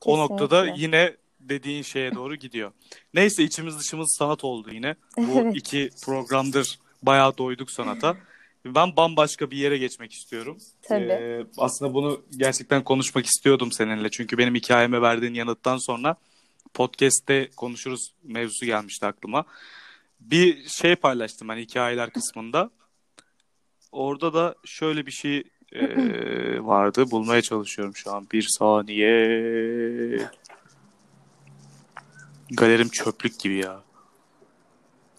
O 0.00 0.16
Kesinlikle. 0.16 0.34
noktada 0.34 0.66
yine 0.66 1.16
dediğin 1.48 1.82
şeye 1.82 2.14
doğru 2.14 2.36
gidiyor. 2.36 2.72
Neyse 3.14 3.42
içimiz 3.44 3.78
dışımız 3.78 4.16
sanat 4.18 4.44
oldu 4.44 4.70
yine. 4.72 4.94
Bu 5.16 5.38
Evet. 5.40 5.56
iki 5.56 5.90
programdır 6.04 6.78
bayağı 7.02 7.38
doyduk 7.38 7.70
sanata. 7.70 8.16
Ben 8.64 8.96
bambaşka 8.96 9.50
bir 9.50 9.56
yere 9.56 9.78
geçmek 9.78 10.12
istiyorum. 10.12 10.58
Tabii. 10.82 11.04
Ee, 11.04 11.46
aslında 11.58 11.94
bunu 11.94 12.20
gerçekten 12.36 12.84
konuşmak 12.84 13.26
istiyordum 13.26 13.72
seninle. 13.72 14.10
Çünkü 14.10 14.38
benim 14.38 14.54
hikayeme 14.54 15.02
verdiğin 15.02 15.34
yanıttan 15.34 15.76
sonra 15.76 16.16
podcast'te 16.74 17.50
konuşuruz 17.56 18.14
mevzusu 18.24 18.66
gelmişti 18.66 19.06
aklıma. 19.06 19.44
Bir 20.20 20.68
şey 20.68 20.96
paylaştım 20.96 21.48
ben 21.48 21.56
hikayeler 21.56 22.10
kısmında. 22.10 22.70
Orada 23.92 24.34
da 24.34 24.54
şöyle 24.64 25.06
bir 25.06 25.12
şey 25.12 25.42
e, 25.72 25.84
vardı. 26.64 27.10
Bulmaya 27.10 27.42
çalışıyorum 27.42 27.96
şu 27.96 28.12
an. 28.14 28.26
Bir 28.32 28.46
saniye. 28.58 30.28
Galerim 32.56 32.88
çöplük 32.88 33.40
gibi 33.40 33.56
ya. 33.56 33.80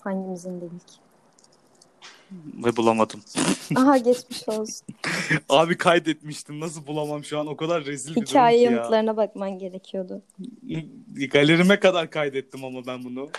Hangimizin 0.03 0.61
dedik. 0.61 0.99
Ve 2.65 2.75
bulamadım. 2.77 3.21
Aha 3.75 3.97
geçmiş 3.97 4.49
olsun. 4.49 4.87
Abi 5.49 5.77
kaydetmiştim. 5.77 6.59
Nasıl 6.59 6.87
bulamam 6.87 7.23
şu 7.23 7.39
an? 7.39 7.47
O 7.47 7.55
kadar 7.57 7.85
rezil 7.85 8.09
bir 8.11 8.15
durum 8.15 8.27
Hikaye 8.27 8.57
ki 8.57 8.63
ya. 8.63 8.71
yanıtlarına 8.71 9.17
bakman 9.17 9.59
gerekiyordu. 9.59 10.21
Galerime 11.31 11.79
kadar 11.79 12.09
kaydettim 12.09 12.65
ama 12.65 12.85
ben 12.87 13.03
bunu. 13.03 13.29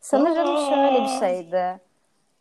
Sanırım 0.00 0.56
Aa! 0.56 0.70
şöyle 0.70 1.02
bir 1.04 1.20
şeydi. 1.26 1.80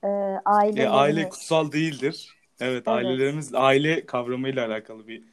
Ee, 0.03 0.07
E, 0.07 0.39
ailelerimiz. 0.45 0.95
aile 0.99 1.29
kutsal 1.29 1.71
değildir. 1.71 2.35
Evet, 2.59 2.73
Evet. 2.73 2.87
ailelerimiz 2.87 3.53
aile 3.55 4.05
kavramıyla 4.05 4.67
alakalı 4.67 5.07
bir 5.07 5.23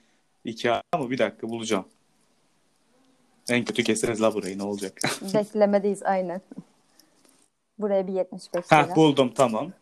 hikaye 0.44 0.82
ama 0.92 1.10
bir 1.10 1.18
dakika 1.18 1.48
bulacağım. 1.48 1.84
En 3.50 3.64
kötü 3.64 3.84
keseriz 3.84 4.22
la 4.22 4.34
burayı 4.34 4.58
ne 4.58 4.62
olacak? 4.62 4.98
Beklemedeyiz 5.34 6.02
aynen. 6.02 6.40
Buraya 7.78 8.06
bir 8.06 8.12
75 8.12 8.64
Heh, 8.68 8.96
buldum 8.96 9.32
tamam. 9.34 9.72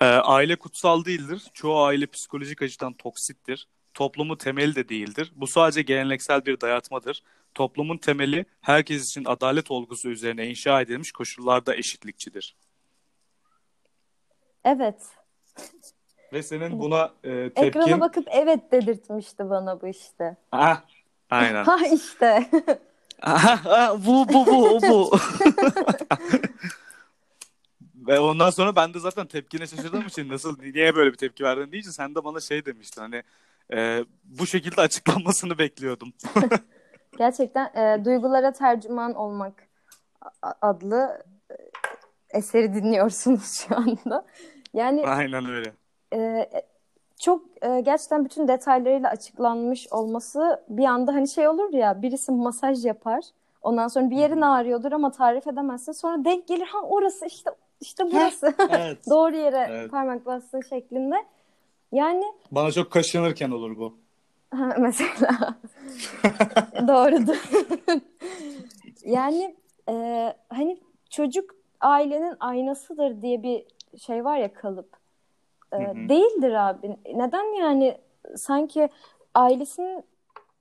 Ee, 0.00 0.04
aile 0.04 0.56
kutsal 0.56 1.04
değildir. 1.04 1.42
Çoğu 1.54 1.84
aile 1.84 2.06
psikolojik 2.06 2.62
açıdan 2.62 2.92
toksittir. 2.92 3.68
Toplumun 3.94 4.36
temeli 4.36 4.74
de 4.74 4.88
değildir. 4.88 5.32
Bu 5.36 5.46
sadece 5.46 5.82
geleneksel 5.82 6.46
bir 6.46 6.60
dayatmadır. 6.60 7.22
Toplumun 7.54 7.96
temeli 7.96 8.44
herkes 8.60 9.04
için 9.04 9.24
adalet 9.24 9.70
olgusu 9.70 10.08
üzerine 10.08 10.46
inşa 10.46 10.80
edilmiş 10.80 11.12
koşullarda 11.12 11.76
eşitlikçidir. 11.76 12.56
Evet. 14.64 15.02
Ve 16.32 16.42
senin 16.42 16.80
buna 16.80 17.12
e, 17.24 17.30
Ekrana 17.30 17.84
tepkin... 17.84 18.00
bakıp 18.00 18.28
evet 18.30 18.72
dedirtmişti 18.72 19.50
bana 19.50 19.80
bu 19.80 19.86
işte. 19.86 20.36
Ah, 20.52 20.82
aynen. 21.30 21.64
Ha 21.64 21.78
işte. 21.94 22.50
Bu 24.06 24.28
bu 24.28 24.46
bu 24.46 24.82
bu. 24.82 25.18
Ve 28.06 28.20
ondan 28.20 28.50
sonra 28.50 28.76
ben 28.76 28.94
de 28.94 28.98
zaten 28.98 29.26
tepkine 29.26 29.66
şaşırdığım 29.66 30.06
için 30.06 30.28
nasıl 30.28 30.58
niye 30.62 30.94
böyle 30.94 31.12
bir 31.12 31.16
tepki 31.16 31.44
verdin 31.44 31.72
deyince 31.72 31.90
sen 31.90 32.14
de 32.14 32.24
bana 32.24 32.40
şey 32.40 32.66
demiştin 32.66 33.00
hani 33.00 33.22
e, 33.72 34.04
bu 34.24 34.46
şekilde 34.46 34.80
açıklanmasını 34.80 35.58
bekliyordum. 35.58 36.12
Gerçekten 37.18 37.64
e, 37.74 38.04
duygulara 38.04 38.52
tercüman 38.52 39.14
olmak 39.14 39.68
adlı 40.62 41.22
e, 41.50 41.54
eseri 42.38 42.74
dinliyorsunuz 42.74 43.58
şu 43.68 43.76
anda. 43.76 44.26
Yani 44.74 45.06
Aynen 45.06 45.50
öyle. 45.50 45.72
e, 46.14 46.50
çok 47.18 47.42
e, 47.62 47.80
gerçekten 47.80 48.24
bütün 48.24 48.48
detaylarıyla 48.48 49.10
açıklanmış 49.10 49.92
olması 49.92 50.62
bir 50.68 50.84
anda 50.84 51.14
hani 51.14 51.28
şey 51.28 51.48
olur 51.48 51.72
ya 51.72 52.02
birisi 52.02 52.32
masaj 52.32 52.84
yapar. 52.84 53.24
Ondan 53.62 53.88
sonra 53.88 54.10
bir 54.10 54.16
yerin 54.16 54.40
ağrıyordur 54.40 54.92
ama 54.92 55.10
tarif 55.10 55.46
edemezsin. 55.46 55.92
Sonra 55.92 56.24
denk 56.24 56.48
gelir 56.48 56.66
ha 56.66 56.78
orası 56.82 57.26
işte 57.26 57.50
işte 57.80 58.04
burası. 58.12 58.54
Evet. 58.70 58.98
Doğru 59.10 59.36
yere 59.36 59.66
Evet. 59.70 59.90
parmak 59.90 60.26
bastığın 60.26 60.60
şeklinde. 60.60 61.16
Yani 61.92 62.24
Bana 62.50 62.72
çok 62.72 62.90
kaşınırken 62.90 63.50
olur 63.50 63.78
bu. 63.78 63.94
Ha, 64.50 64.74
mesela 64.78 65.54
doğrudur. 66.88 67.50
yani 69.04 69.56
e, 69.88 69.92
hani 70.48 70.80
çocuk 71.10 71.54
ailenin 71.80 72.36
aynasıdır 72.40 73.22
diye 73.22 73.42
bir 73.42 73.64
şey 73.98 74.24
var 74.24 74.36
ya 74.38 74.52
kalıp. 74.52 74.95
E, 75.72 75.76
Hı 75.76 75.90
hı. 75.90 76.08
değildir 76.08 76.68
abi. 76.68 76.96
Neden 77.14 77.60
yani 77.60 77.98
sanki 78.36 78.88
ailesinin 79.34 80.04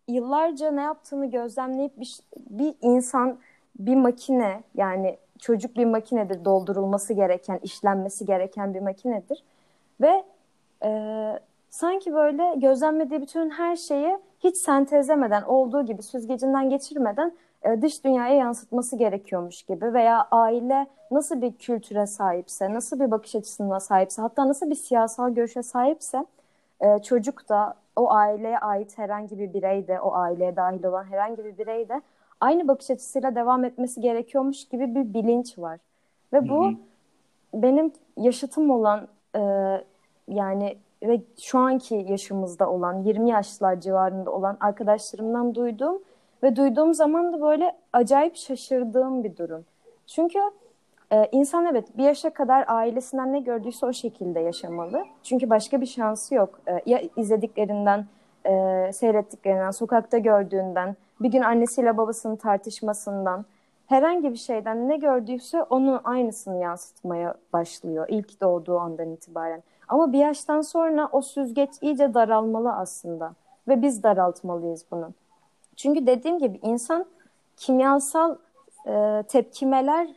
yıllarca 0.08 0.72
ne 0.72 0.82
yaptığını 0.82 1.26
gözlemleyip 1.32 2.00
bir, 2.00 2.20
bir 2.50 2.76
insan 2.82 3.38
bir 3.80 3.96
makine 3.96 4.64
yani 4.76 5.18
çocuk 5.40 5.78
bir 5.78 5.86
makinedir 5.86 6.46
doldurulması 6.46 7.14
gereken, 7.14 7.60
işlenmesi 7.64 8.26
gereken 8.26 8.74
bir 8.74 8.80
makinedir 8.80 9.44
ve 10.02 10.24
e, 10.84 10.90
sanki 11.70 12.14
böyle 12.14 12.54
gözlemlediği 12.56 13.22
bütün 13.22 13.50
her 13.50 13.76
şeyi 13.76 14.18
hiç 14.40 14.58
sentezlemeden, 14.58 15.44
olduğu 15.44 15.86
gibi 15.86 16.04
süzgecinden 16.04 16.70
geçirmeden 16.70 17.32
dış 17.82 18.04
dünyaya 18.04 18.36
yansıtması 18.36 18.98
gerekiyormuş 18.98 19.64
gibi 19.64 19.94
veya 19.94 20.28
aile 20.32 20.88
nasıl 21.12 21.42
bir 21.42 21.54
kültüre 21.54 22.08
sahipse, 22.08 22.74
nasıl 22.74 23.00
bir 23.00 23.12
bakış 23.12 23.36
açısına 23.36 23.80
sahipse, 23.80 24.22
hatta 24.22 24.48
nasıl 24.48 24.70
bir 24.70 24.76
siyasal 24.76 25.30
görüşe 25.30 25.64
sahipse 25.64 26.26
e, 26.82 27.00
çocuk 27.00 27.50
da 27.50 27.74
o 27.96 28.12
aileye 28.12 28.60
ait 28.60 28.98
herhangi 28.98 29.40
bir 29.40 29.54
birey 29.54 29.88
de, 29.88 30.00
o 30.00 30.14
aileye 30.14 30.56
dahil 30.56 30.84
olan 30.84 31.04
herhangi 31.04 31.46
bir 31.46 31.58
birey 31.58 31.90
de 31.90 32.02
aynı 32.42 32.68
bakış 32.68 32.92
açısıyla 32.92 33.36
devam 33.36 33.64
etmesi 33.64 34.02
gerekiyormuş 34.02 34.66
gibi 34.66 34.96
bir 34.96 35.14
bilinç 35.14 35.60
var. 35.60 35.80
Ve 36.34 36.50
bu 36.50 36.66
Hı 36.66 36.70
hı. 36.70 36.76
benim 37.54 37.94
yaşıtım 38.18 38.70
olan 38.70 39.08
e, 39.36 39.42
yani 40.28 40.78
ve 41.04 41.22
şu 41.40 41.60
anki 41.60 42.06
yaşımızda 42.10 42.70
olan 42.70 43.04
20 43.04 43.30
yaşlar 43.30 43.80
civarında 43.80 44.32
olan 44.32 44.58
arkadaşlarımdan 44.60 45.56
duyduğum 45.56 46.02
ve 46.44 46.56
duyduğum 46.56 46.94
zaman 46.94 47.34
da 47.34 47.42
böyle 47.42 47.76
acayip 47.94 48.36
şaşırdığım 48.36 49.24
bir 49.24 49.38
durum. 49.38 49.66
Çünkü 50.08 50.40
e, 51.12 51.30
insan 51.32 51.66
evet 51.66 51.98
bir 51.98 52.04
yaşa 52.04 52.30
kadar 52.30 52.66
ailesinden 52.68 53.34
ne 53.34 53.40
gördüyse 53.40 53.86
o 53.86 53.94
şekilde 53.94 54.40
yaşamalı. 54.40 55.06
Çünkü 55.24 55.50
başka 55.50 55.82
bir 55.82 55.86
şansı 55.86 56.36
yok. 56.36 56.60
E, 56.68 56.82
ya 56.86 57.02
izlediklerinden, 57.18 58.06
e, 58.46 58.90
seyrettiklerinden, 58.94 59.72
sokakta 59.72 60.18
gördüğünden, 60.18 60.96
bir 61.20 61.32
gün 61.32 61.42
annesiyle 61.42 61.98
babasının 61.98 62.36
tartışmasından, 62.36 63.46
herhangi 63.88 64.32
bir 64.32 64.38
şeyden 64.38 64.90
ne 64.90 64.98
gördüyse 64.98 65.64
onun 65.64 66.02
aynısını 66.04 66.58
yansıtmaya 66.58 67.36
başlıyor 67.54 68.06
ilk 68.10 68.42
doğduğu 68.42 68.80
andan 68.80 69.10
itibaren. 69.10 69.64
Ama 69.88 70.14
bir 70.14 70.18
yaştan 70.18 70.62
sonra 70.62 71.10
o 71.12 71.22
süzgeç 71.22 71.70
iyice 71.82 72.14
daralmalı 72.14 72.74
aslında 72.74 73.34
ve 73.68 73.82
biz 73.82 74.04
daraltmalıyız 74.04 74.86
bunu. 74.92 75.14
Çünkü 75.76 76.08
dediğim 76.08 76.40
gibi 76.40 76.60
insan 76.64 77.06
kimyasal 77.58 78.36
e, 78.88 79.24
tepkimeler 79.28 80.08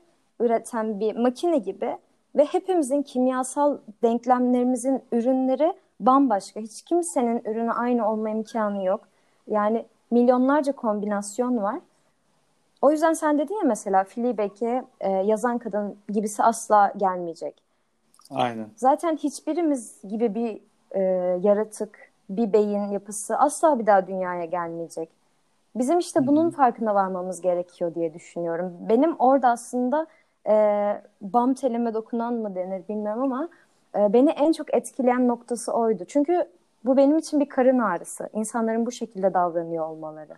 üreten 0.41 1.01
bir 1.01 1.17
makine 1.17 1.59
gibi 1.59 1.99
ve 2.37 2.45
hepimizin 2.45 3.03
kimyasal 3.03 3.79
denklemlerimizin 4.03 5.03
ürünleri 5.13 5.73
bambaşka. 6.01 6.61
Hiç 6.61 6.83
kimsenin 6.83 7.43
ürünü 7.45 7.73
aynı 7.73 8.11
olma 8.11 8.31
imkanı 8.31 8.85
yok. 8.85 9.01
Yani 9.47 9.85
milyonlarca 10.11 10.73
kombinasyon 10.73 11.63
var. 11.63 11.79
O 12.83 12.91
yüzden 12.91 13.13
sen 13.13 13.39
dedin 13.39 13.55
ya 13.55 13.65
mesela 13.65 14.05
Fleabag'e 14.05 14.85
e, 15.01 15.11
yazan 15.11 15.59
kadın 15.59 15.97
gibisi 16.09 16.43
asla 16.43 16.93
gelmeyecek. 16.97 17.63
Aynen. 18.31 18.69
Zaten 18.77 19.17
hiçbirimiz 19.17 20.03
gibi 20.09 20.35
bir 20.35 20.61
e, 20.91 21.01
yaratık, 21.43 22.13
bir 22.31 22.53
beyin 22.53 22.89
yapısı 22.89 23.39
asla 23.39 23.79
bir 23.79 23.87
daha 23.87 24.07
dünyaya 24.07 24.45
gelmeyecek. 24.45 25.18
Bizim 25.79 25.99
işte 25.99 26.27
bunun 26.27 26.51
farkına 26.51 26.95
varmamız 26.95 27.41
gerekiyor 27.41 27.95
diye 27.95 28.15
düşünüyorum. 28.15 28.73
Benim 28.89 29.17
orada 29.17 29.49
aslında 29.49 30.07
e, 30.49 30.55
bam 31.21 31.55
telime 31.55 31.95
dokunan 31.95 32.35
mı 32.35 32.55
denir 32.55 32.89
bilmiyorum 32.89 33.23
ama 33.23 33.49
e, 33.95 34.13
beni 34.13 34.31
en 34.31 34.53
çok 34.53 34.75
etkileyen 34.75 35.29
noktası 35.29 35.73
oydu. 35.73 36.05
Çünkü 36.09 36.49
bu 36.85 36.97
benim 36.97 37.19
için 37.19 37.41
bir 37.41 37.49
karın 37.49 37.79
ağrısı. 37.79 38.29
İnsanların 38.35 38.87
bu 38.87 38.93
şekilde 38.93 39.35
davranıyor 39.35 39.87
olmaları. 39.87 40.35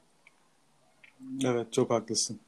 Evet 1.45 1.73
çok 1.73 1.91
haklısın. 1.91 2.41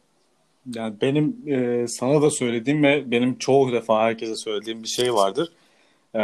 Yani 0.75 0.95
benim 1.01 1.37
e, 1.47 1.89
sana 1.89 2.23
da 2.23 2.31
söylediğim 2.31 2.83
ve 2.83 3.11
benim 3.11 3.39
çoğu 3.39 3.73
defa 3.73 4.03
herkese 4.03 4.37
söylediğim 4.37 4.83
bir 4.83 4.89
şey 4.89 5.15
vardır. 5.15 5.53
E, 6.15 6.21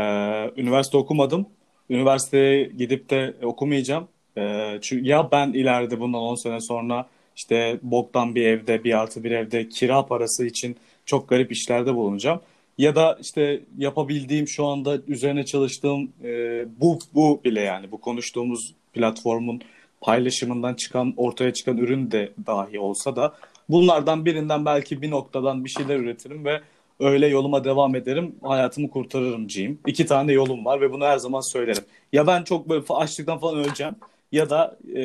üniversite 0.57 0.97
okumadım. 0.97 1.47
Üniversiteye 1.91 2.65
gidip 2.65 3.11
de 3.11 3.35
okumayacağım. 3.43 4.09
E, 4.38 4.79
çünkü 4.83 5.09
ya 5.09 5.29
ben 5.33 5.53
ileride 5.53 6.01
bundan 6.01 6.20
10 6.20 6.35
sene 6.35 6.61
sonra 6.61 7.07
işte 7.37 7.79
boktan 7.83 8.35
bir 8.35 8.46
evde, 8.46 8.85
bir 8.85 8.98
artı 8.98 9.24
bir 9.24 9.31
evde 9.31 9.68
kira 9.68 10.07
parası 10.07 10.46
için 10.46 10.77
çok 11.07 11.29
garip 11.29 11.53
işlerde 11.53 11.94
bulunacağım. 11.94 12.40
Ya 12.79 12.96
da 12.96 13.18
işte 13.20 13.61
yapabildiğim 13.79 14.48
şu 14.48 14.66
anda 14.66 14.98
üzerine 15.09 15.44
çalıştığım 15.44 16.12
e, 16.24 16.64
bu 16.81 16.98
bu 17.14 17.40
bile 17.44 17.61
yani 17.61 17.92
bu 17.92 18.01
konuştuğumuz 18.01 18.74
platformun 18.92 19.61
paylaşımından 20.01 20.74
çıkan 20.74 21.14
ortaya 21.16 21.53
çıkan 21.53 21.79
ürün 21.79 22.11
de 22.11 22.33
dahi 22.46 22.81
olsa 22.81 23.16
da 23.16 23.35
bunlardan 23.68 24.24
birinden 24.24 24.64
belki 24.64 25.03
bir 25.03 25.11
noktadan 25.11 25.64
bir 25.64 25.70
şeyler 25.70 25.96
üretirim 25.96 26.44
ve 26.44 26.61
öyle 27.01 27.27
yoluma 27.27 27.64
devam 27.64 27.94
ederim. 27.94 28.35
Hayatımı 28.42 28.90
kurtarırım 28.90 29.46
ciyim. 29.46 29.79
İki 29.87 30.07
tane 30.07 30.33
yolum 30.33 30.64
var 30.64 30.81
ve 30.81 30.92
bunu 30.92 31.05
her 31.05 31.18
zaman 31.18 31.53
söylerim. 31.53 31.85
Ya 32.12 32.27
ben 32.27 32.44
çok 32.44 32.68
böyle 32.68 32.85
açlıktan 32.88 33.38
falan 33.38 33.59
öleceğim 33.59 33.94
ya 34.33 34.51
da 34.51 34.79
e, 34.97 35.03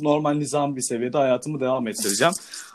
normal 0.00 0.32
nizam 0.34 0.76
bir 0.76 0.80
seviyede 0.80 1.18
hayatımı 1.18 1.60
devam 1.60 1.88
ettireceğim. 1.88 2.34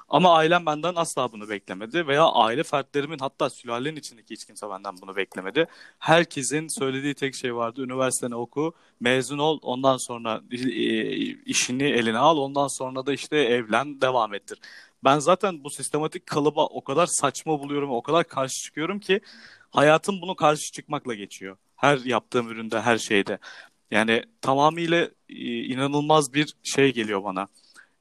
Ama 0.10 0.36
ailem 0.36 0.66
benden 0.66 0.94
asla 0.96 1.32
bunu 1.32 1.50
beklemedi 1.50 2.08
veya 2.08 2.24
aile 2.24 2.64
fertlerimin 2.64 3.18
hatta 3.18 3.50
sülalenin 3.50 3.96
içindeki 3.96 4.34
hiç 4.34 4.46
kimse 4.46 4.70
benden 4.70 4.94
bunu 5.02 5.16
beklemedi. 5.16 5.68
Herkesin 6.00 6.68
söylediği 6.68 7.14
tek 7.14 7.36
şey 7.36 7.56
vardı. 7.56 7.82
Üniversiteni 7.82 8.36
oku, 8.36 8.74
mezun 9.00 9.38
ol, 9.38 9.60
ondan 9.62 9.98
sonra 9.98 10.42
e, 10.52 10.58
işini 11.26 11.84
eline 11.84 12.18
al, 12.18 12.38
ondan 12.38 12.68
sonra 12.68 13.06
da 13.06 13.14
işte 13.14 13.38
evlen, 13.38 14.02
devam 14.02 14.34
ettir. 14.34 14.60
Ben 15.04 15.20
zaten 15.20 15.64
bu 15.64 15.70
sistematik 15.70 16.26
kalıba 16.26 16.66
o 16.66 16.84
kadar 16.84 17.06
saçma 17.06 17.60
buluyorum, 17.60 17.92
o 17.92 18.02
kadar 18.02 18.28
karşı 18.28 18.64
çıkıyorum 18.64 19.00
ki 19.00 19.22
hayatım 19.72 20.22
bunu 20.22 20.36
karşı 20.36 20.72
çıkmakla 20.72 21.14
geçiyor. 21.14 21.58
Her 21.76 21.98
yaptığım 21.98 22.50
üründe, 22.50 22.82
her 22.82 22.98
şeyde. 22.98 23.38
Yani 23.92 24.24
tamamıyla 24.42 25.10
e, 25.30 25.64
inanılmaz 25.64 26.34
bir 26.34 26.56
şey 26.64 26.94
geliyor 26.94 27.24
bana. 27.24 27.48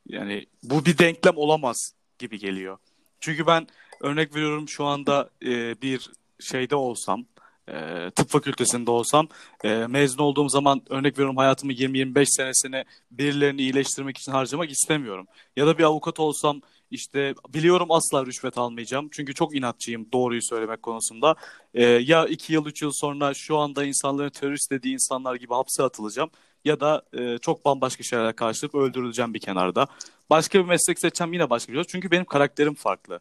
Yani 0.09 0.46
bu 0.62 0.85
bir 0.85 0.98
denklem 0.98 1.37
olamaz 1.37 1.92
gibi 2.18 2.38
geliyor. 2.38 2.79
Çünkü 3.20 3.46
ben 3.46 3.66
örnek 4.01 4.35
veriyorum 4.35 4.68
şu 4.68 4.85
anda 4.85 5.31
e, 5.42 5.83
bir 5.83 6.11
şeyde 6.40 6.77
olsam, 6.77 7.24
e, 7.68 8.11
tıp 8.11 8.29
fakültesinde 8.29 8.90
olsam, 8.90 9.29
e, 9.64 9.87
mezun 9.87 10.18
olduğum 10.18 10.48
zaman 10.48 10.83
örnek 10.88 11.18
veriyorum 11.18 11.37
hayatımı 11.37 11.72
20-25 11.72 12.27
senesini 12.27 12.85
birilerini 13.11 13.61
iyileştirmek 13.61 14.18
için 14.18 14.33
harcamak 14.33 14.70
istemiyorum. 14.70 15.27
Ya 15.57 15.66
da 15.66 15.79
bir 15.79 15.85
avukat 15.85 16.20
olsam 16.20 16.62
işte 16.90 17.35
biliyorum 17.55 17.88
asla 17.90 18.27
rüşvet 18.27 18.59
almayacağım. 18.59 19.09
Çünkü 19.12 19.35
çok 19.35 19.57
inatçıyım 19.57 20.07
doğruyu 20.12 20.42
söylemek 20.42 20.83
konusunda. 20.83 21.35
E, 21.74 21.85
ya 21.85 22.27
2 22.27 22.53
yıl 22.53 22.66
3 22.66 22.83
yıl 22.83 22.92
sonra 22.94 23.35
şu 23.35 23.57
anda 23.57 23.85
insanların 23.85 24.31
terörist 24.31 24.70
dediği 24.70 24.92
insanlar 24.94 25.35
gibi 25.35 25.55
hapse 25.55 25.83
atılacağım 25.83 26.31
ya 26.64 26.81
da 26.81 27.03
e, 27.12 27.38
çok 27.38 27.64
bambaşka 27.64 28.03
şeylerle 28.03 28.33
karşılayıp 28.33 28.74
öldürüleceğim 28.74 29.35
bir 29.35 29.40
kenarda. 29.40 29.87
Başka 30.31 30.59
bir 30.59 30.64
meslek 30.64 30.98
seçeceğim 30.98 31.33
yine 31.33 31.51
başka 31.51 31.72
bir 31.72 31.79
şey. 31.79 31.85
Çünkü 31.85 32.11
benim 32.11 32.24
karakterim 32.24 32.74
farklı. 32.74 33.20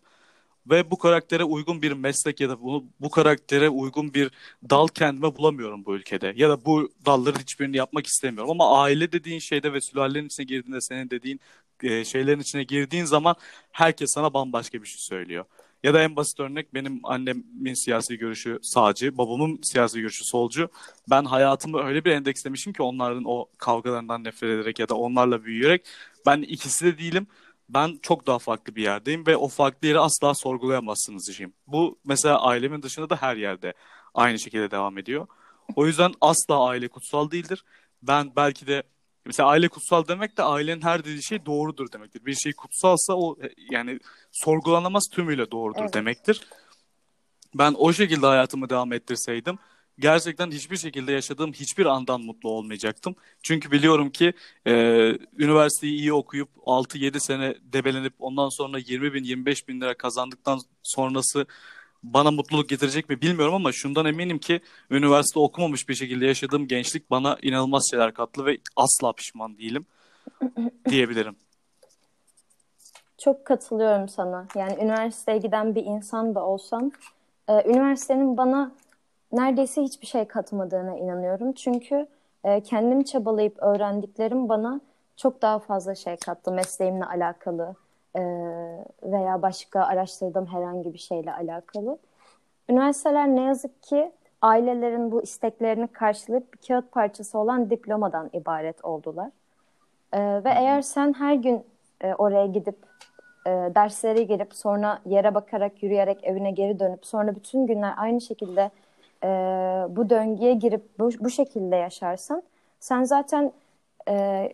Ve 0.69 0.91
bu 0.91 0.97
karaktere 0.97 1.43
uygun 1.43 1.81
bir 1.81 1.91
meslek 1.91 2.41
ya 2.41 2.49
da 2.49 2.61
bunu, 2.61 2.85
bu 2.99 3.09
karaktere 3.09 3.69
uygun 3.69 4.13
bir 4.13 4.31
dal 4.69 4.87
kendime 4.87 5.35
bulamıyorum 5.35 5.85
bu 5.85 5.95
ülkede. 5.95 6.33
Ya 6.35 6.49
da 6.49 6.65
bu 6.65 6.89
dalların 7.05 7.39
hiçbirini 7.39 7.77
yapmak 7.77 8.07
istemiyorum. 8.07 8.51
Ama 8.51 8.81
aile 8.81 9.11
dediğin 9.11 9.39
şeyde 9.39 9.73
ve 9.73 9.81
sülalenin 9.81 10.25
içine 10.25 10.45
girdiğinde 10.45 10.81
senin 10.81 11.09
dediğin 11.09 11.39
e, 11.83 12.05
şeylerin 12.05 12.39
içine 12.39 12.63
girdiğin 12.63 13.05
zaman 13.05 13.35
herkes 13.71 14.11
sana 14.13 14.33
bambaşka 14.33 14.81
bir 14.81 14.87
şey 14.87 14.99
söylüyor. 14.99 15.45
Ya 15.83 15.93
da 15.93 16.01
en 16.01 16.15
basit 16.15 16.39
örnek 16.39 16.73
benim 16.73 16.99
annemin 17.03 17.73
siyasi 17.85 18.17
görüşü 18.17 18.59
sağcı, 18.61 19.17
babamın 19.17 19.59
siyasi 19.63 20.01
görüşü 20.01 20.25
solcu. 20.25 20.69
Ben 21.09 21.25
hayatımı 21.25 21.83
öyle 21.83 22.05
bir 22.05 22.11
endekslemişim 22.11 22.73
ki 22.73 22.83
onların 22.83 23.23
o 23.25 23.45
kavgalarından 23.57 24.23
nefret 24.23 24.49
ederek 24.49 24.79
ya 24.79 24.89
da 24.89 24.95
onlarla 24.95 25.43
büyüyerek 25.43 25.85
ben 26.25 26.41
ikisi 26.41 26.85
de 26.85 26.97
değilim. 26.97 27.27
Ben 27.69 27.99
çok 28.01 28.27
daha 28.27 28.39
farklı 28.39 28.75
bir 28.75 28.83
yerdeyim 28.83 29.27
ve 29.27 29.37
o 29.37 29.47
farklı 29.47 29.87
yeri 29.87 29.99
asla 29.99 30.33
sorgulayamazsınız 30.33 31.27
diyeyim. 31.27 31.53
Bu 31.67 31.99
mesela 32.05 32.41
ailemin 32.41 32.81
dışında 32.81 33.09
da 33.09 33.15
her 33.15 33.35
yerde 33.35 33.73
aynı 34.13 34.39
şekilde 34.39 34.71
devam 34.71 34.97
ediyor. 34.97 35.27
O 35.75 35.87
yüzden 35.87 36.13
asla 36.21 36.67
aile 36.67 36.87
kutsal 36.87 37.31
değildir. 37.31 37.63
Ben 38.03 38.35
belki 38.35 38.67
de 38.67 38.83
Mesela 39.27 39.49
aile 39.49 39.67
kutsal 39.67 40.07
demek 40.07 40.37
de 40.37 40.43
ailenin 40.43 40.81
her 40.81 40.99
dediği 40.99 41.23
şey 41.23 41.45
doğrudur 41.45 41.91
demektir. 41.91 42.25
Bir 42.25 42.33
şey 42.33 42.53
kutsalsa 42.53 43.13
o 43.13 43.37
yani 43.71 43.99
sorgulanamaz 44.31 45.03
tümüyle 45.11 45.51
doğrudur 45.51 45.81
evet. 45.81 45.93
demektir. 45.93 46.47
Ben 47.55 47.75
o 47.77 47.93
şekilde 47.93 48.25
hayatımı 48.25 48.69
devam 48.69 48.93
ettirseydim 48.93 49.59
gerçekten 49.99 50.51
hiçbir 50.51 50.77
şekilde 50.77 51.11
yaşadığım 51.11 51.53
hiçbir 51.53 51.85
andan 51.85 52.21
mutlu 52.21 52.49
olmayacaktım. 52.49 53.15
Çünkü 53.43 53.71
biliyorum 53.71 54.09
ki 54.09 54.33
e, 54.67 54.71
üniversiteyi 55.37 55.93
iyi 55.93 56.13
okuyup 56.13 56.49
6-7 56.65 57.19
sene 57.19 57.55
debelenip 57.61 58.13
ondan 58.19 58.49
sonra 58.49 58.77
20 58.79 59.13
bin 59.13 59.23
25 59.23 59.67
bin 59.67 59.81
lira 59.81 59.93
kazandıktan 59.97 60.59
sonrası 60.83 61.45
bana 62.03 62.31
mutluluk 62.31 62.69
getirecek 62.69 63.09
mi 63.09 63.21
bilmiyorum 63.21 63.53
ama 63.53 63.71
şundan 63.71 64.05
eminim 64.05 64.39
ki 64.39 64.61
üniversite 64.89 65.39
okumamış 65.39 65.89
bir 65.89 65.95
şekilde 65.95 66.25
yaşadığım 66.25 66.67
gençlik 66.67 67.11
bana 67.11 67.37
inanılmaz 67.41 67.87
şeyler 67.91 68.13
kattı 68.13 68.45
ve 68.45 68.57
asla 68.75 69.13
pişman 69.13 69.57
değilim 69.57 69.85
diyebilirim. 70.89 71.35
Çok 73.17 73.45
katılıyorum 73.45 74.09
sana. 74.09 74.47
Yani 74.55 74.73
üniversiteye 74.83 75.37
giden 75.37 75.75
bir 75.75 75.85
insan 75.85 76.35
da 76.35 76.45
olsam 76.45 76.91
e, 77.47 77.69
üniversitenin 77.69 78.37
bana 78.37 78.71
neredeyse 79.31 79.81
hiçbir 79.81 80.07
şey 80.07 80.25
katmadığına 80.25 80.97
inanıyorum. 80.97 81.53
Çünkü 81.53 82.07
e, 82.43 82.61
kendim 82.61 83.03
çabalayıp 83.03 83.63
öğrendiklerim 83.63 84.49
bana 84.49 84.81
çok 85.17 85.41
daha 85.41 85.59
fazla 85.59 85.95
şey 85.95 86.15
kattı 86.17 86.51
mesleğimle 86.51 87.05
alakalı 87.05 87.75
e, 88.17 88.21
veya 89.03 89.41
başka 89.41 89.81
araştırdığım 89.81 90.45
herhangi 90.45 90.93
bir 90.93 90.99
şeyle 90.99 91.33
alakalı. 91.33 91.97
Üniversiteler 92.69 93.27
ne 93.27 93.41
yazık 93.41 93.83
ki 93.83 94.11
ailelerin 94.41 95.11
bu 95.11 95.23
isteklerini 95.23 95.87
karşılayıp 95.87 96.53
bir 96.53 96.67
kağıt 96.67 96.91
parçası 96.91 97.37
olan 97.37 97.69
diplomadan 97.69 98.29
ibaret 98.33 98.85
oldular. 98.85 99.29
E, 100.13 100.19
ve 100.19 100.49
eğer 100.49 100.81
sen 100.81 101.13
her 101.13 101.33
gün 101.33 101.63
e, 102.01 102.13
oraya 102.13 102.45
gidip 102.45 102.77
e, 103.47 103.49
derslere 103.49 104.23
girip 104.23 104.53
sonra 104.53 104.99
yere 105.05 105.35
bakarak 105.35 105.83
yürüyerek 105.83 106.23
evine 106.23 106.51
geri 106.51 106.79
dönüp 106.79 107.05
sonra 107.05 107.35
bütün 107.35 107.67
günler 107.67 107.93
aynı 107.97 108.21
şekilde 108.21 108.71
e, 109.23 109.27
bu 109.89 110.09
döngüye 110.09 110.53
girip 110.53 110.99
bu, 110.99 111.09
bu 111.19 111.29
şekilde 111.29 111.75
yaşarsan 111.75 112.43
sen 112.79 113.03
zaten 113.03 113.51
e, 114.09 114.49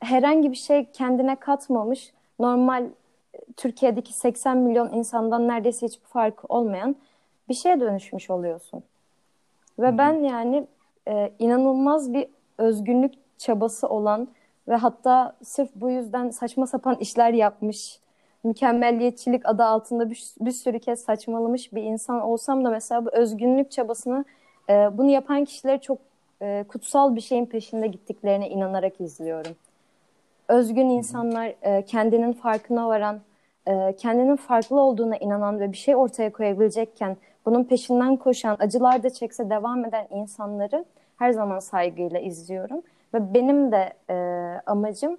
herhangi 0.00 0.50
bir 0.50 0.56
şey 0.56 0.84
kendine 0.84 1.36
katmamış 1.36 2.12
normal 2.38 2.88
Türkiye'deki 3.56 4.12
80 4.12 4.56
milyon 4.56 4.92
insandan 4.92 5.48
neredeyse 5.48 5.86
hiçbir 5.86 6.06
farkı 6.06 6.46
olmayan 6.48 6.96
bir 7.48 7.54
şeye 7.54 7.80
dönüşmüş 7.80 8.30
oluyorsun. 8.30 8.82
Ve 9.78 9.98
ben 9.98 10.12
yani 10.12 10.66
e, 11.08 11.32
inanılmaz 11.38 12.12
bir 12.12 12.26
özgünlük 12.58 13.14
çabası 13.38 13.88
olan 13.88 14.28
ve 14.68 14.76
hatta 14.76 15.36
sırf 15.42 15.70
bu 15.74 15.90
yüzden 15.90 16.30
saçma 16.30 16.66
sapan 16.66 16.96
işler 17.00 17.32
yapmış, 17.32 18.00
mükemmelliyetçilik 18.44 19.48
adı 19.48 19.64
altında 19.64 20.10
bir, 20.10 20.34
bir 20.40 20.50
sürü 20.50 20.78
kez 20.78 21.00
saçmalamış 21.00 21.72
bir 21.72 21.82
insan 21.82 22.20
olsam 22.20 22.64
da 22.64 22.70
mesela 22.70 23.04
bu 23.04 23.10
özgünlük 23.12 23.70
çabasını 23.70 24.24
e, 24.68 24.72
bunu 24.72 25.10
yapan 25.10 25.44
kişileri 25.44 25.80
çok 25.80 25.98
e, 26.42 26.64
kutsal 26.68 27.16
bir 27.16 27.20
şeyin 27.20 27.46
peşinde 27.46 27.86
gittiklerine 27.86 28.48
inanarak 28.48 29.00
izliyorum. 29.00 29.52
Özgün 30.48 30.88
insanlar, 30.88 31.54
e, 31.62 31.84
kendinin 31.84 32.32
farkına 32.32 32.88
varan, 32.88 33.20
e, 33.66 33.96
kendinin 33.96 34.36
farklı 34.36 34.80
olduğuna 34.80 35.16
inanan 35.16 35.60
ve 35.60 35.72
bir 35.72 35.76
şey 35.76 35.96
ortaya 35.96 36.32
koyabilecekken 36.32 37.16
bunun 37.46 37.64
peşinden 37.64 38.16
koşan, 38.16 38.56
acılar 38.60 39.02
da 39.02 39.10
çekse 39.10 39.50
devam 39.50 39.84
eden 39.84 40.06
insanları 40.10 40.84
her 41.16 41.32
zaman 41.32 41.58
saygıyla 41.58 42.20
izliyorum. 42.20 42.82
Ve 43.14 43.34
benim 43.34 43.72
de 43.72 43.92
e, 44.10 44.14
amacım, 44.66 45.16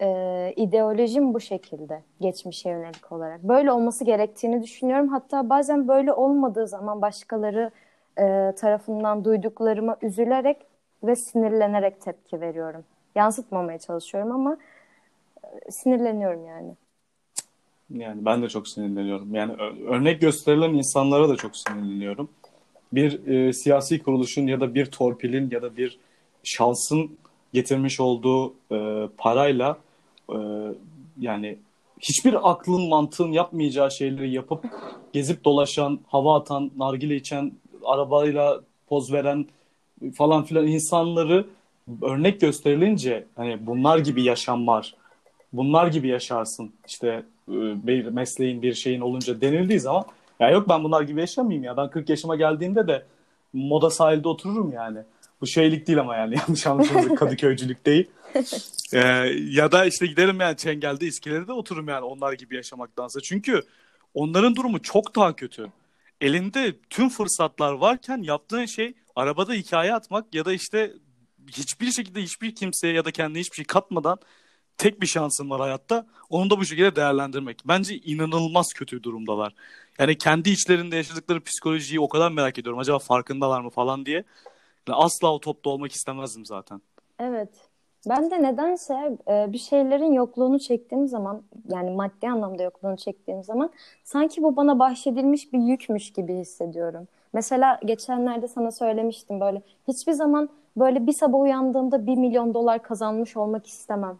e, 0.00 0.52
ideolojim 0.56 1.34
bu 1.34 1.40
şekilde 1.40 2.02
geçmişe 2.20 2.70
yönelik 2.70 3.12
olarak. 3.12 3.42
Böyle 3.42 3.72
olması 3.72 4.04
gerektiğini 4.04 4.62
düşünüyorum. 4.62 5.08
Hatta 5.08 5.48
bazen 5.50 5.88
böyle 5.88 6.12
olmadığı 6.12 6.66
zaman 6.66 7.02
başkaları 7.02 7.70
e, 8.18 8.52
tarafından 8.56 9.24
duyduklarıma 9.24 9.96
üzülerek 10.02 10.66
ve 11.02 11.16
sinirlenerek 11.16 12.00
tepki 12.00 12.40
veriyorum. 12.40 12.84
Yansıtmamaya 13.14 13.78
çalışıyorum 13.78 14.32
ama 14.32 14.56
e, 15.44 15.70
sinirleniyorum 15.70 16.46
yani. 16.46 16.74
Yani 17.90 18.24
ben 18.24 18.42
de 18.42 18.48
çok 18.48 18.68
sinirleniyorum. 18.68 19.34
Yani 19.34 19.52
örnek 19.88 20.20
gösterilen 20.20 20.74
insanlara 20.74 21.28
da 21.28 21.36
çok 21.36 21.56
sinirleniyorum. 21.56 22.28
Bir 22.92 23.26
e, 23.26 23.52
siyasi 23.52 24.02
kuruluşun 24.02 24.46
ya 24.46 24.60
da 24.60 24.74
bir 24.74 24.86
torpilin 24.86 25.50
ya 25.50 25.62
da 25.62 25.76
bir 25.76 25.98
şansın 26.44 27.10
getirmiş 27.52 28.00
olduğu 28.00 28.54
e, 28.72 29.08
parayla 29.18 29.78
e, 30.32 30.36
yani 31.20 31.58
hiçbir 32.00 32.50
aklın 32.50 32.88
mantığın 32.88 33.32
yapmayacağı 33.32 33.90
şeyleri 33.90 34.30
yapıp 34.30 34.64
gezip 35.12 35.44
dolaşan, 35.44 36.00
hava 36.06 36.36
atan, 36.36 36.70
nargile 36.76 37.16
içen, 37.16 37.52
arabayla 37.84 38.60
poz 38.88 39.12
veren 39.12 39.46
falan 40.14 40.44
filan 40.44 40.66
insanları 40.66 41.46
örnek 42.02 42.40
gösterilince 42.40 43.26
hani 43.36 43.66
bunlar 43.66 43.98
gibi 43.98 44.22
yaşam 44.22 44.66
var. 44.66 44.94
Bunlar 45.52 45.86
gibi 45.86 46.08
yaşarsın. 46.08 46.72
İşte 46.86 47.08
e, 47.48 47.86
bir 47.86 48.04
mesleğin 48.04 48.62
bir 48.62 48.74
şeyin 48.74 49.00
olunca 49.00 49.40
denildiği 49.40 49.80
zaman 49.80 50.04
ya 50.40 50.50
yok 50.50 50.68
ben 50.68 50.84
bunlar 50.84 51.02
gibi 51.02 51.20
yaşamayayım 51.20 51.64
ya. 51.64 51.76
Ben 51.76 51.90
40 51.90 52.08
yaşıma 52.08 52.36
geldiğimde 52.36 52.86
de 52.86 53.02
moda 53.52 53.90
sahilde 53.90 54.28
otururum 54.28 54.72
yani. 54.72 54.98
Bu 55.40 55.46
şeylik 55.46 55.86
değil 55.86 56.00
ama 56.00 56.16
yani 56.16 56.36
yanlış 56.48 56.66
anlaşılmasın 56.66 57.14
Kadıköycülük 57.14 57.86
değil. 57.86 58.06
Ee, 58.92 58.98
ya 59.50 59.72
da 59.72 59.84
işte 59.84 60.06
giderim 60.06 60.40
yani 60.40 60.56
Çengel'de 60.56 61.06
İskele'de 61.06 61.52
otururum 61.52 61.88
yani 61.88 62.04
onlar 62.04 62.32
gibi 62.32 62.56
yaşamaktansa. 62.56 63.20
Çünkü 63.20 63.62
onların 64.14 64.56
durumu 64.56 64.82
çok 64.82 65.16
daha 65.16 65.36
kötü. 65.36 65.66
Elinde 66.20 66.74
tüm 66.90 67.08
fırsatlar 67.08 67.72
varken 67.72 68.22
yaptığın 68.22 68.64
şey 68.64 68.94
arabada 69.16 69.52
hikaye 69.52 69.94
atmak 69.94 70.34
ya 70.34 70.44
da 70.44 70.52
işte 70.52 70.92
hiçbir 71.48 71.92
şekilde 71.92 72.22
hiçbir 72.22 72.54
kimseye 72.54 72.94
ya 72.94 73.04
da 73.04 73.10
kendine 73.10 73.40
hiçbir 73.40 73.56
şey 73.56 73.64
katmadan 73.64 74.18
tek 74.78 75.00
bir 75.00 75.06
şansın 75.06 75.50
var 75.50 75.60
hayatta. 75.60 76.06
Onu 76.30 76.50
da 76.50 76.58
bu 76.58 76.64
şekilde 76.64 76.96
değerlendirmek. 76.96 77.62
Bence 77.68 77.96
inanılmaz 77.96 78.72
kötü 78.72 79.02
durumdalar. 79.02 79.54
Yani 79.98 80.18
kendi 80.18 80.50
içlerinde 80.50 80.96
yaşadıkları 80.96 81.40
psikolojiyi 81.40 82.00
o 82.00 82.08
kadar 82.08 82.30
merak 82.30 82.58
ediyorum. 82.58 82.78
Acaba 82.78 82.98
farkındalar 82.98 83.60
mı 83.60 83.70
falan 83.70 84.06
diye. 84.06 84.24
Yani 84.88 84.98
asla 84.98 85.32
o 85.32 85.40
topta 85.40 85.70
olmak 85.70 85.92
istemezdim 85.92 86.46
zaten. 86.46 86.80
Evet. 87.18 87.50
Ben 88.08 88.30
de 88.30 88.42
nedense 88.42 89.18
e, 89.28 89.52
bir 89.52 89.58
şeylerin 89.58 90.12
yokluğunu 90.12 90.58
çektiğim 90.58 91.08
zaman 91.08 91.42
yani 91.68 91.90
maddi 91.90 92.28
anlamda 92.28 92.62
yokluğunu 92.62 92.96
çektiğim 92.96 93.44
zaman 93.44 93.70
sanki 94.04 94.42
bu 94.42 94.56
bana 94.56 94.78
bahşedilmiş 94.78 95.52
bir 95.52 95.58
yükmüş 95.58 96.12
gibi 96.12 96.34
hissediyorum. 96.34 97.08
Mesela 97.32 97.80
geçenlerde 97.84 98.48
sana 98.48 98.72
söylemiştim 98.72 99.40
böyle 99.40 99.62
hiçbir 99.88 100.12
zaman 100.12 100.48
böyle 100.80 101.06
bir 101.06 101.12
sabah 101.12 101.40
uyandığımda 101.40 102.06
bir 102.06 102.16
milyon 102.16 102.54
dolar 102.54 102.82
kazanmış 102.82 103.36
olmak 103.36 103.66
istemem. 103.66 104.18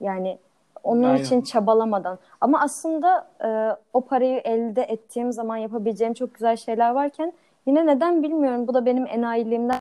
Yani 0.00 0.38
onun 0.82 1.02
Aynen. 1.02 1.24
için 1.24 1.42
çabalamadan. 1.42 2.18
Ama 2.40 2.60
aslında 2.60 3.28
e, 3.44 3.76
o 3.92 4.00
parayı 4.00 4.40
elde 4.44 4.82
ettiğim 4.82 5.32
zaman 5.32 5.56
yapabileceğim 5.56 6.14
çok 6.14 6.34
güzel 6.34 6.56
şeyler 6.56 6.90
varken 6.90 7.32
yine 7.66 7.86
neden 7.86 8.22
bilmiyorum. 8.22 8.68
Bu 8.68 8.74
da 8.74 8.86
benim 8.86 9.06
enayiliğimden. 9.06 9.80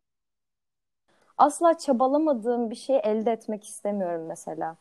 Asla 1.38 1.78
çabalamadığım 1.78 2.70
bir 2.70 2.76
şeyi 2.76 3.00
elde 3.00 3.32
etmek 3.32 3.64
istemiyorum 3.64 4.26
mesela. 4.28 4.76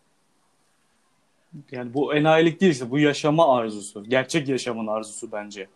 Yani 1.71 1.95
bu 1.95 2.15
enayilik 2.15 2.61
değil 2.61 2.73
işte 2.73 2.91
bu 2.91 2.99
yaşama 2.99 3.57
arzusu. 3.57 4.05
Gerçek 4.05 4.49
yaşamın 4.49 4.87
arzusu 4.87 5.33
bence. 5.33 5.69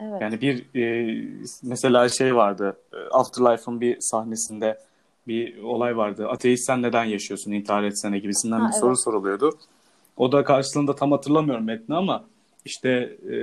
Evet. 0.00 0.22
Yani 0.22 0.40
bir 0.40 0.80
e, 0.80 1.38
mesela 1.62 2.08
şey 2.08 2.36
vardı 2.36 2.76
e, 2.92 2.96
Afterlife'ın 2.96 3.80
bir 3.80 4.00
sahnesinde 4.00 4.78
bir 5.26 5.62
olay 5.62 5.96
vardı. 5.96 6.28
Ateist 6.28 6.64
sen 6.64 6.82
neden 6.82 7.04
yaşıyorsun 7.04 7.52
intihar 7.52 7.82
etsene 7.82 8.18
gibisinden 8.18 8.60
ha, 8.60 8.66
bir 8.66 8.72
evet. 8.72 8.80
soru 8.80 8.96
soruluyordu. 8.96 9.58
O 10.16 10.32
da 10.32 10.44
karşılığında 10.44 10.94
tam 10.94 11.12
hatırlamıyorum 11.12 11.64
metni 11.64 11.94
ama 11.94 12.24
işte 12.64 13.16
e, 13.30 13.36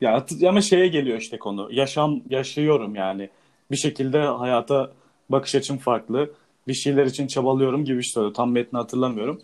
ya 0.00 0.26
ama 0.48 0.60
şeye 0.60 0.88
geliyor 0.88 1.18
işte 1.18 1.38
konu. 1.38 1.68
Yaşam 1.72 2.20
yaşıyorum 2.30 2.94
yani. 2.94 3.30
Bir 3.70 3.76
şekilde 3.76 4.18
hayata 4.18 4.92
bakış 5.28 5.54
açım 5.54 5.78
farklı. 5.78 6.30
Bir 6.68 6.74
şeyler 6.74 7.06
için 7.06 7.26
çabalıyorum 7.26 7.84
gibi 7.84 7.98
bir 7.98 8.02
şey 8.02 8.12
söylüyor. 8.12 8.34
Tam 8.34 8.52
metni 8.52 8.76
hatırlamıyorum. 8.76 9.40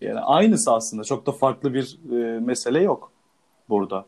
Yani 0.00 0.20
aynısı 0.20 0.72
aslında. 0.72 1.04
Çok 1.04 1.26
da 1.26 1.32
farklı 1.32 1.74
bir 1.74 1.98
e, 2.12 2.40
mesele 2.40 2.82
yok 2.82 3.12
burada. 3.68 4.06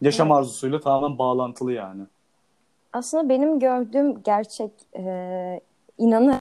Yaşam 0.00 0.28
evet. 0.28 0.38
arzusuyla 0.38 0.80
tamamen 0.80 1.18
bağlantılı 1.18 1.72
yani. 1.72 2.02
Aslında 2.92 3.28
benim 3.28 3.58
gördüğüm 3.58 4.22
gerçek 4.22 4.70
e, 4.96 5.60
inanı 5.98 6.40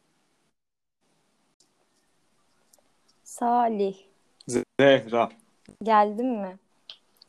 Salih. 3.24 3.96
Zehra. 4.48 5.30
Geldin 5.84 6.26
mi? 6.26 6.58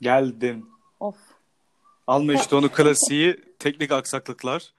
Geldim. 0.01 0.67
Of. 1.01 1.17
Alma 2.07 2.35
işte 2.35 2.57
onu 2.57 2.69
klasiği 2.69 3.37
teknik 3.59 3.93
aksaklıklar 3.93 4.73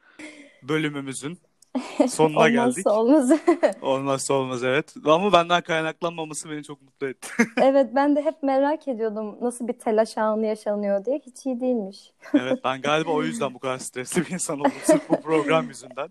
bölümümüzün 0.63 1.39
sonuna 2.10 2.40
Olmazsa 2.40 2.50
geldik. 2.50 2.88
olmaz. 2.88 3.32
Olmazsa 3.82 4.34
olmaz 4.34 4.64
evet. 4.64 4.94
Ama 5.06 5.34
benden 5.34 5.62
kaynaklanmaması 5.62 6.50
beni 6.50 6.64
çok 6.64 6.82
mutlu 6.82 7.08
etti. 7.08 7.28
evet 7.62 7.90
ben 7.96 8.16
de 8.16 8.22
hep 8.22 8.44
merak 8.44 8.88
ediyordum 8.88 9.38
nasıl 9.42 9.68
bir 9.68 9.74
telaş 9.74 10.18
anı 10.18 10.46
yaşanıyor 10.46 11.06
diye. 11.06 11.22
Hiç 11.26 11.46
iyi 11.46 11.62
değilmiş. 11.62 12.12
evet 12.34 12.60
ben 12.64 12.82
galiba 12.82 13.12
o 13.12 13.24
yüzden 13.24 13.54
bu 13.54 13.60
kadar 13.60 13.78
stresli 13.78 14.26
bir 14.26 14.32
insan 14.32 14.60
oldum. 14.60 14.72
Sırf 14.84 15.10
bu 15.10 15.22
program 15.22 15.68
yüzünden. 15.68 16.10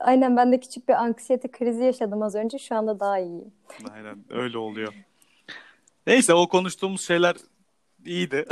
Aynen 0.00 0.36
ben 0.36 0.52
de 0.52 0.60
küçük 0.60 0.88
bir 0.88 0.94
anksiyete 0.94 1.50
krizi 1.50 1.84
yaşadım 1.84 2.22
az 2.22 2.34
önce. 2.34 2.58
Şu 2.58 2.74
anda 2.74 3.00
daha 3.00 3.18
iyiyim. 3.18 3.52
Aynen 3.94 4.24
öyle 4.30 4.58
oluyor. 4.58 4.92
Neyse 6.06 6.34
o 6.34 6.48
konuştuğumuz 6.48 7.06
şeyler 7.06 7.36
iyiydi. 8.04 8.46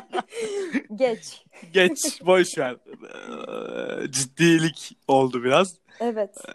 Geç. 0.96 1.44
Geç, 1.72 2.20
boş 2.26 2.58
ver. 2.58 2.76
Ee, 2.76 4.10
ciddilik 4.10 4.96
oldu 5.08 5.44
biraz. 5.44 5.76
Evet. 6.00 6.30
Ee, 6.48 6.52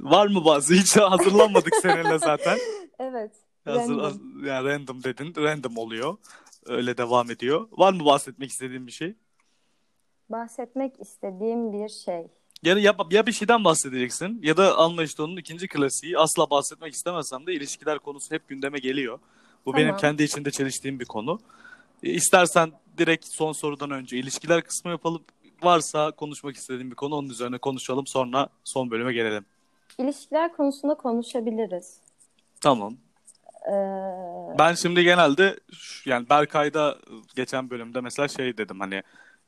var 0.00 0.26
mı 0.26 0.44
bazı? 0.44 0.74
Hiç 0.74 0.96
hazırlanmadık 0.96 1.74
seninle 1.82 2.18
zaten. 2.18 2.58
Evet. 2.98 3.32
Hazır, 3.64 3.96
random. 3.96 4.44
Yani 4.44 4.68
random 4.68 5.04
dedin. 5.04 5.34
Random 5.36 5.76
oluyor. 5.76 6.16
Öyle 6.66 6.98
devam 6.98 7.30
ediyor. 7.30 7.68
Var 7.72 7.92
mı 7.92 8.04
bahsetmek 8.04 8.50
istediğin 8.50 8.86
bir 8.86 8.92
şey? 8.92 9.14
Bahsetmek 10.28 11.00
istediğim 11.00 11.72
bir 11.72 11.88
şey. 11.88 12.26
Yani 12.62 12.82
ya, 12.82 12.94
ya 13.10 13.26
bir 13.26 13.32
şeyden 13.32 13.64
bahsedeceksin 13.64 14.40
ya 14.42 14.56
da 14.56 14.76
Alma 14.76 15.02
işte 15.02 15.22
onun 15.22 15.36
ikinci 15.36 15.68
klasiği 15.68 16.18
asla 16.18 16.50
bahsetmek 16.50 16.94
istemezsem 16.94 17.46
de 17.46 17.54
ilişkiler 17.54 17.98
konusu 17.98 18.34
hep 18.34 18.48
gündeme 18.48 18.78
geliyor. 18.78 19.18
Bu 19.66 19.72
tamam. 19.72 19.86
benim 19.86 19.96
kendi 19.96 20.22
içinde 20.22 20.50
çeliştiğim 20.50 21.00
bir 21.00 21.04
konu. 21.04 21.40
E, 22.02 22.10
istersen 22.10 22.72
direkt 22.98 23.26
son 23.26 23.52
sorudan 23.52 23.90
önce 23.90 24.16
ilişkiler 24.16 24.62
kısmı 24.62 24.90
yapalım. 24.90 25.22
Varsa 25.62 26.10
konuşmak 26.10 26.56
istediğim 26.56 26.90
bir 26.90 26.96
konu 26.96 27.14
onun 27.14 27.28
üzerine 27.28 27.58
konuşalım 27.58 28.06
sonra 28.06 28.48
son 28.64 28.90
bölüme 28.90 29.12
gelelim. 29.12 29.44
İlişkiler 29.98 30.56
konusunda 30.56 30.94
konuşabiliriz. 30.94 32.00
Tamam. 32.60 32.96
Ee... 33.66 33.72
Ben 34.58 34.74
şimdi 34.74 35.04
genelde 35.04 35.60
yani 36.04 36.28
Berkay'da 36.30 36.98
geçen 37.36 37.70
bölümde 37.70 38.00
mesela 38.00 38.28
şey 38.28 38.58
dedim 38.58 38.80
hani 38.80 39.02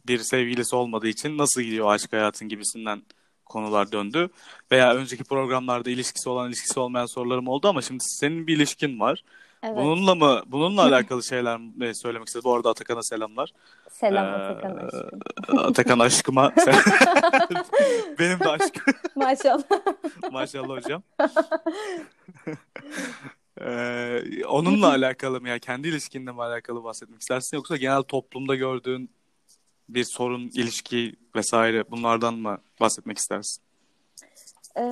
bir 0.07 0.19
sevgilisi 0.19 0.77
olmadığı 0.77 1.09
için 1.09 1.39
nasıl 1.39 1.63
gidiyor 1.63 1.93
aşk 1.93 2.13
hayatın 2.13 2.49
gibisinden 2.49 3.03
konular 3.45 3.93
döndü. 3.93 4.31
Veya 4.73 4.95
önceki 4.95 5.25
programlarda 5.25 5.91
ilişkisi 5.91 6.29
olan 6.29 6.49
ilişkisi 6.49 6.81
olmayan 6.81 7.07
sorularım 7.07 7.49
oldu 7.49 7.69
ama 7.69 7.83
şimdi 7.83 8.05
senin 8.07 8.47
bir 8.47 8.57
ilişkin 8.57 9.01
var. 9.01 9.25
Evet. 9.63 9.77
Bununla 9.77 10.15
mı 10.15 10.43
bununla 10.47 10.83
alakalı 10.87 11.23
şeyler 11.23 11.61
söylemek 11.95 12.29
istedim? 12.29 12.45
Bu 12.45 12.55
arada 12.55 12.71
Atakan'a 12.71 13.03
selamlar. 13.03 13.53
Selam 13.91 14.27
Ee, 14.27 14.29
Atakan 14.29 14.77
aşkım. 14.77 15.21
Atakan 15.59 15.99
aşkıma 15.99 16.53
benim 18.19 18.41
de 18.41 18.49
aşkım. 18.49 18.95
Maşallah. 19.17 19.63
Maşallah 20.33 20.69
hocam. 20.69 21.03
Ee, 23.61 24.45
onunla 24.49 24.89
alakalı 24.89 25.41
mı 25.41 25.49
ya 25.49 25.59
kendi 25.59 25.89
ilişkinle 25.89 26.33
mi 26.33 26.43
alakalı 26.43 26.85
bahsetmek 26.85 27.21
istersin 27.21 27.57
yoksa 27.57 27.77
genel 27.77 28.03
toplumda 28.03 28.55
gördüğün 28.55 29.11
bir 29.89 30.05
sorun, 30.05 30.41
ilişki 30.55 31.17
vesaire 31.37 31.91
bunlardan 31.91 32.35
mı 32.35 32.59
bahsetmek 32.81 33.19
istersin? 33.19 33.63
Ee, 34.77 34.83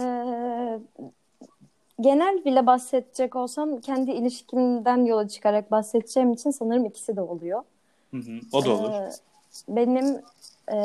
genel 2.00 2.44
bile 2.44 2.66
bahsedecek 2.66 3.36
olsam 3.36 3.80
kendi 3.80 4.10
ilişkimden 4.10 5.04
yola 5.04 5.28
çıkarak 5.28 5.70
bahsedeceğim 5.70 6.32
için 6.32 6.50
sanırım 6.50 6.84
ikisi 6.84 7.16
de 7.16 7.20
oluyor. 7.20 7.62
Hı 8.10 8.16
hı, 8.16 8.40
o 8.52 8.64
da 8.64 8.70
olur. 8.70 8.90
Ee, 8.90 9.10
benim 9.68 10.06
e, 10.72 10.78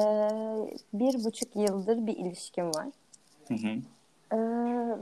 bir 0.93 1.23
buçuk 1.23 1.55
yıldır 1.55 2.07
bir 2.07 2.17
ilişkim 2.17 2.65
var. 2.65 2.87
Hı 3.47 3.53
hı. 3.53 3.67
Ee, 4.31 4.37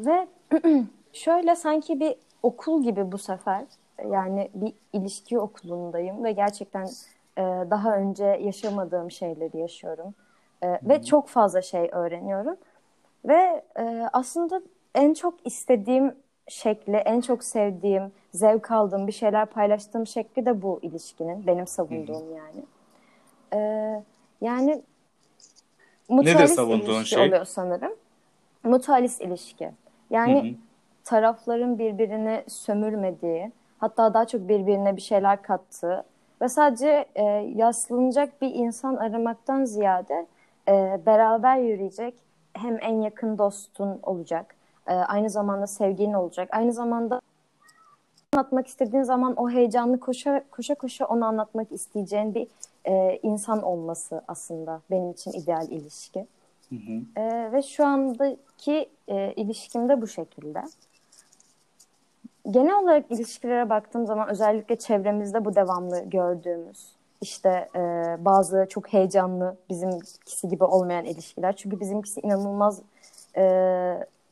ve 0.06 0.28
şöyle 1.14 1.56
sanki 1.56 2.00
bir 2.00 2.16
okul 2.44 2.84
gibi 2.84 3.12
bu 3.12 3.18
sefer 3.18 3.66
yani 4.12 4.50
bir 4.54 4.74
ilişki 4.94 5.40
okulundayım 5.40 6.24
ve 6.24 6.32
gerçekten 6.32 6.86
e, 7.38 7.42
daha 7.70 7.98
önce 7.98 8.26
yaşamadığım 8.26 9.12
şeyleri 9.12 9.58
yaşıyorum 9.58 10.14
E, 10.64 10.80
ve 10.84 11.04
çok 11.04 11.28
fazla 11.28 11.62
şey 11.62 11.90
öğreniyorum 11.92 12.56
ve 13.26 13.64
e, 13.80 14.10
aslında 14.14 14.62
en 14.96 15.14
çok 15.14 15.48
istediğim 15.48 16.16
şekli, 16.48 16.96
en 16.96 17.22
çok 17.22 17.44
sevdiğim, 17.44 18.12
zevk 18.34 18.72
aldığım 18.72 19.08
bir 19.08 19.12
şeyler 19.12 19.46
paylaştığım 19.46 20.08
şekli 20.08 20.46
de 20.46 20.62
bu 20.62 20.80
ilişkinin 20.82 21.48
benim 21.48 21.68
savunduğum 21.68 22.24
yani. 22.36 22.64
E, 23.54 23.60
yani 24.42 24.82
mutualist 26.10 26.56
savunduğun 26.56 26.96
ilişki 26.96 27.10
şey? 27.10 27.28
oluyor 27.28 27.46
sanırım. 27.46 27.92
Mutualist 28.64 29.22
ilişki. 29.22 29.72
Yani 30.10 30.44
Hı 30.44 30.50
hı. 30.50 30.56
tarafların 31.04 31.80
birbirini 31.80 32.44
sömürmediği, 32.48 33.52
hatta 33.78 34.14
daha 34.14 34.28
çok 34.28 34.42
birbirine 34.42 34.96
bir 34.96 35.02
şeyler 35.02 35.42
kattığı 35.42 36.04
ve 36.42 36.50
sadece 36.50 37.06
e, 37.16 37.24
yaslanacak 37.56 38.42
bir 38.42 38.56
insan 38.56 38.96
aramaktan 38.96 39.66
ziyade 39.66 40.28
e, 40.68 41.00
beraber 41.06 41.58
yürüyecek 41.58 42.14
hem 42.54 42.78
en 42.82 43.02
yakın 43.02 43.38
dostun 43.38 44.00
olacak, 44.04 44.56
e, 44.88 44.94
aynı 44.94 45.30
zamanda 45.30 45.68
sevgilin 45.68 46.14
olacak, 46.14 46.50
aynı 46.52 46.74
zamanda 46.74 47.22
anlatmak 48.34 48.68
istediğin 48.68 49.04
zaman 49.04 49.36
o 49.36 49.50
heyecanlı 49.50 50.00
koşa 50.00 50.44
koşa 50.52 50.76
koşa 50.76 51.06
onu 51.06 51.26
anlatmak 51.26 51.72
isteyeceğin 51.72 52.36
bir 52.36 52.48
e, 52.86 53.20
insan 53.24 53.62
olması 53.62 54.22
aslında 54.28 54.82
benim 54.92 55.12
için 55.12 55.32
ideal 55.32 55.68
ilişki. 55.70 56.28
Hı 56.70 56.76
hı. 56.76 57.22
Ee, 57.22 57.52
ve 57.52 57.62
şu 57.62 57.86
andaki 57.86 58.90
e, 59.08 59.34
ilişkim 59.34 59.90
de 59.90 60.02
bu 60.02 60.08
şekilde. 60.08 60.64
Genel 62.52 62.76
olarak 62.76 63.12
ilişkilere 63.12 63.70
baktığım 63.70 64.06
zaman 64.06 64.30
özellikle 64.30 64.76
çevremizde 64.76 65.46
bu 65.46 65.56
devamlı 65.56 66.00
gördüğümüz 66.10 66.96
işte 67.22 67.70
e, 67.76 67.80
bazı 68.26 68.68
çok 68.70 68.94
heyecanlı 68.94 69.58
bizimkisi 69.70 70.48
gibi 70.50 70.64
olmayan 70.64 71.06
ilişkiler. 71.06 71.56
Çünkü 71.56 71.80
bizimkisi 71.80 72.20
inanılmaz 72.20 72.82
e, 73.38 73.44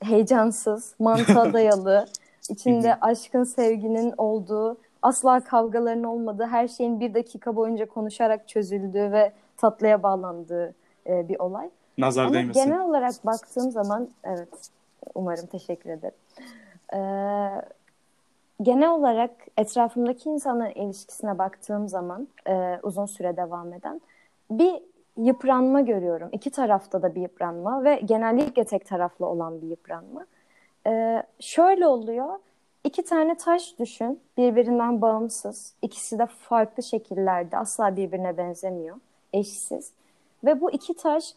heyecansız, 0.03 0.95
mantığa 0.99 1.53
dayalı, 1.53 2.05
içinde 2.49 2.95
aşkın, 2.95 3.43
sevginin 3.43 4.13
olduğu, 4.17 4.77
asla 5.01 5.39
kavgaların 5.39 6.03
olmadığı, 6.03 6.45
her 6.45 6.67
şeyin 6.67 6.99
bir 6.99 7.13
dakika 7.13 7.55
boyunca 7.55 7.85
konuşarak 7.85 8.47
çözüldüğü 8.47 9.11
ve 9.11 9.31
tatlıya 9.57 10.03
bağlandığı 10.03 10.75
e, 11.07 11.29
bir 11.29 11.39
olay. 11.39 11.69
Nazar 11.97 12.25
Ama 12.25 12.33
değmesin. 12.33 12.63
genel 12.63 12.81
olarak 12.81 13.25
baktığım 13.25 13.71
zaman 13.71 14.09
evet 14.23 14.69
umarım 15.15 15.45
teşekkür 15.45 15.89
ederim. 15.89 16.15
Ee, 16.93 17.61
genel 18.61 18.89
olarak 18.89 19.31
etrafımdaki 19.57 20.29
insanların 20.29 20.71
ilişkisine 20.71 21.37
baktığım 21.37 21.89
zaman 21.89 22.27
e, 22.47 22.79
uzun 22.83 23.05
süre 23.05 23.37
devam 23.37 23.73
eden 23.73 24.01
bir 24.51 24.75
yıpranma 25.19 25.81
görüyorum. 25.81 26.29
İki 26.31 26.49
tarafta 26.49 27.01
da 27.01 27.15
bir 27.15 27.21
yıpranma 27.21 27.83
ve 27.83 28.01
genellikle 28.05 28.63
tek 28.63 28.85
taraflı 28.85 29.25
olan 29.25 29.61
bir 29.61 29.67
yıpranma. 29.67 30.25
Ee, 30.87 31.23
şöyle 31.39 31.87
oluyor. 31.87 32.39
İki 32.83 33.03
tane 33.03 33.35
taş 33.35 33.79
düşün, 33.79 34.19
birbirinden 34.37 35.01
bağımsız. 35.01 35.73
İkisi 35.81 36.19
de 36.19 36.25
farklı 36.25 36.83
şekillerde, 36.83 37.57
asla 37.57 37.95
birbirine 37.95 38.37
benzemiyor, 38.37 38.97
eşsiz. 39.33 39.91
Ve 40.43 40.61
bu 40.61 40.71
iki 40.71 40.93
taş 40.93 41.33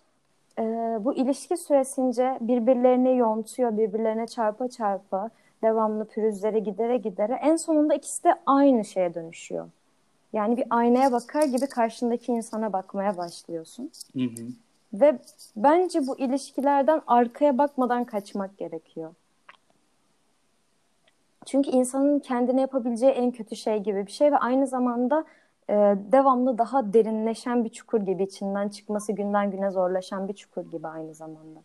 e, 0.59 0.62
bu 1.01 1.14
ilişki 1.14 1.57
süresince 1.57 2.39
birbirlerini 2.41 3.16
yontuyor, 3.16 3.76
birbirlerine 3.76 4.26
çarpa 4.26 4.68
çarpa, 4.68 5.30
devamlı 5.62 6.05
pürüzlere 6.05 6.59
gidere 6.59 6.97
gidere 6.97 7.39
en 7.43 7.57
sonunda 7.57 7.95
ikisi 7.95 8.24
de 8.24 8.35
aynı 8.47 8.85
şeye 8.85 9.14
dönüşüyor. 9.14 9.68
Yani 10.33 10.57
bir 10.57 10.64
aynaya 10.70 11.12
bakar 11.12 11.43
gibi 11.43 11.66
karşındaki 11.66 12.33
insana 12.33 12.72
bakmaya 12.72 13.16
başlıyorsun. 13.16 13.91
Hı 14.12 14.22
hı. 14.22 14.47
Ve 14.93 15.18
bence 15.57 16.07
bu 16.07 16.18
ilişkilerden 16.18 17.03
arkaya 17.07 17.59
bakmadan 17.59 18.05
kaçmak 18.05 18.59
gerekiyor. 18.59 19.14
Çünkü 21.47 21.70
insanın 21.70 22.18
kendine 22.18 22.61
yapabileceği 22.61 23.12
en 23.12 23.30
kötü 23.30 23.57
şey 23.57 23.78
gibi 23.78 24.07
bir 24.07 24.12
şey 24.12 24.33
ve 24.33 24.39
aynı 24.39 24.66
zamanda 24.66 25.24
e, 25.70 25.74
devamlı 26.12 26.59
daha 26.59 26.93
derinleşen 26.93 27.64
bir 27.64 27.68
çukur 27.68 28.01
gibi 28.01 28.22
içinden 28.22 28.68
çıkması 28.68 29.12
günden 29.12 29.51
güne 29.51 29.70
zorlaşan 29.70 30.28
bir 30.28 30.35
çukur 30.35 30.70
gibi 30.70 30.89
aynı 30.89 31.14
zamanda. 31.14 31.61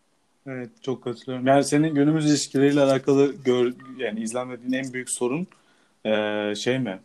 Evet 0.47 0.70
çok 0.82 1.03
katılıyorum. 1.03 1.47
Yani 1.47 1.63
senin 1.63 1.95
günümüz 1.95 2.30
ilişkileriyle 2.30 2.82
alakalı 2.82 3.34
gör, 3.45 3.74
yani 3.97 4.20
izlenmediğin 4.20 4.74
en 4.74 4.93
büyük 4.93 5.09
sorun 5.09 5.47
eee, 6.05 6.53
şey 6.57 6.80
mi? 6.80 6.99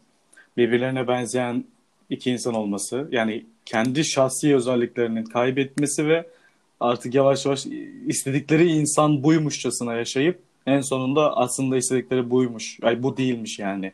Birbirlerine 0.56 1.08
benzeyen 1.08 1.64
iki 2.10 2.30
insan 2.30 2.54
olması. 2.54 3.08
Yani 3.10 3.46
kendi 3.64 4.04
şahsi 4.04 4.56
özelliklerinin 4.56 5.24
kaybetmesi 5.24 6.08
ve 6.08 6.26
artık 6.80 7.14
yavaş 7.14 7.46
yavaş 7.46 7.66
istedikleri 8.06 8.72
insan 8.72 9.22
buymuşçasına 9.22 9.94
yaşayıp 9.94 10.40
en 10.66 10.80
sonunda 10.80 11.36
aslında 11.36 11.76
istedikleri 11.76 12.30
buymuş. 12.30 12.78
Ay 12.82 13.02
bu 13.02 13.16
değilmiş 13.16 13.58
yani. 13.58 13.92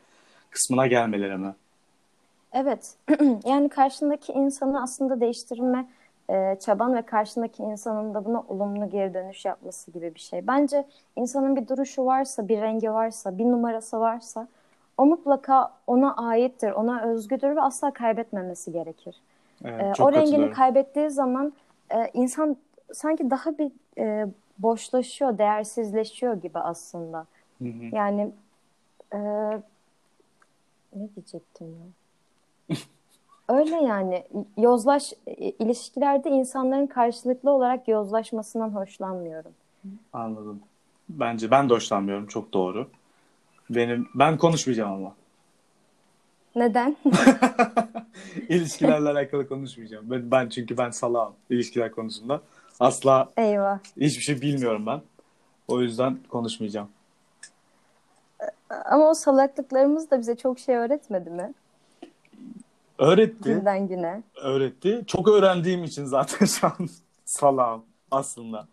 Kısmına 0.51 0.87
gelmeleri 0.87 1.37
mi? 1.37 1.55
Evet, 2.53 2.93
yani 3.45 3.69
karşındaki 3.69 4.31
insanı 4.31 4.83
aslında 4.83 5.21
değiştirme 5.21 5.87
e, 6.29 6.57
çaban 6.59 6.95
ve 6.95 7.01
karşındaki 7.01 7.63
insanın 7.63 8.13
da 8.13 8.25
buna 8.25 8.43
olumlu 8.47 8.89
geri 8.89 9.13
dönüş 9.13 9.45
yapması 9.45 9.91
gibi 9.91 10.15
bir 10.15 10.19
şey. 10.19 10.47
Bence 10.47 10.85
insanın 11.15 11.55
bir 11.55 11.67
duruşu 11.67 12.05
varsa, 12.05 12.47
bir 12.47 12.61
rengi 12.61 12.91
varsa, 12.91 13.37
bir 13.37 13.45
numarası 13.45 13.99
varsa 13.99 14.47
o 14.99 15.05
mutlaka 15.05 15.71
ona 15.87 16.15
aittir, 16.15 16.71
ona 16.71 17.01
özgüdür 17.01 17.55
ve 17.55 17.61
asla 17.61 17.93
kaybetmemesi 17.93 18.71
gerekir. 18.71 19.15
Evet, 19.65 19.99
E, 19.99 20.03
o 20.03 20.11
rengini 20.11 20.51
kaybettiği 20.51 21.09
zaman 21.09 21.53
e, 21.89 22.09
insan 22.13 22.57
sanki 22.93 23.29
daha 23.29 23.57
bir 23.57 23.71
e, 23.97 24.27
boşlaşıyor, 24.57 25.37
değersizleşiyor 25.37 26.33
gibi 26.41 26.59
aslında. 26.59 27.25
Hı 27.59 27.65
hı. 27.65 27.95
Yani 27.95 28.31
e, 29.13 29.19
ne 30.95 31.09
diyecektim 31.15 31.67
ya? 31.67 32.75
Öyle 33.49 33.75
yani 33.75 34.23
yozlaş 34.57 35.13
ilişkilerde 35.37 36.29
insanların 36.29 36.87
karşılıklı 36.87 37.51
olarak 37.51 37.87
yozlaşmasından 37.87 38.69
hoşlanmıyorum. 38.69 39.51
Anladım. 40.13 40.59
Bence 41.09 41.51
ben 41.51 41.69
de 41.69 41.73
hoşlanmıyorum. 41.73 42.27
Çok 42.27 42.53
doğru. 42.53 42.87
Benim 43.69 44.09
ben 44.15 44.37
konuşmayacağım 44.37 44.91
ama. 44.93 45.15
Neden? 46.55 46.97
İlişkilerle 48.49 49.09
alakalı 49.09 49.47
konuşmayacağım. 49.47 50.11
Ben, 50.11 50.31
ben 50.31 50.49
çünkü 50.49 50.77
ben 50.77 50.89
salağım 50.89 51.33
ilişkiler 51.49 51.91
konusunda. 51.91 52.41
Asla 52.79 53.29
Eyvah. 53.37 53.79
hiçbir 53.97 54.23
şey 54.23 54.41
bilmiyorum 54.41 54.85
ben. 54.85 55.01
O 55.67 55.81
yüzden 55.81 56.17
konuşmayacağım. 56.29 56.89
Ama 58.69 59.09
o 59.09 59.13
salaklıklarımız 59.13 60.11
da 60.11 60.19
bize 60.19 60.35
çok 60.35 60.59
şey 60.59 60.75
öğretmedi 60.75 61.29
mi? 61.29 61.53
Öğretti. 62.97 63.43
Günden 63.43 63.87
güne. 63.87 64.23
Öğretti. 64.35 65.03
Çok 65.07 65.27
öğrendiğim 65.27 65.83
için 65.83 66.05
zaten 66.05 66.45
şu 66.59 66.67
an 66.67 66.89
salağım 67.25 67.83
aslında. 68.11 68.67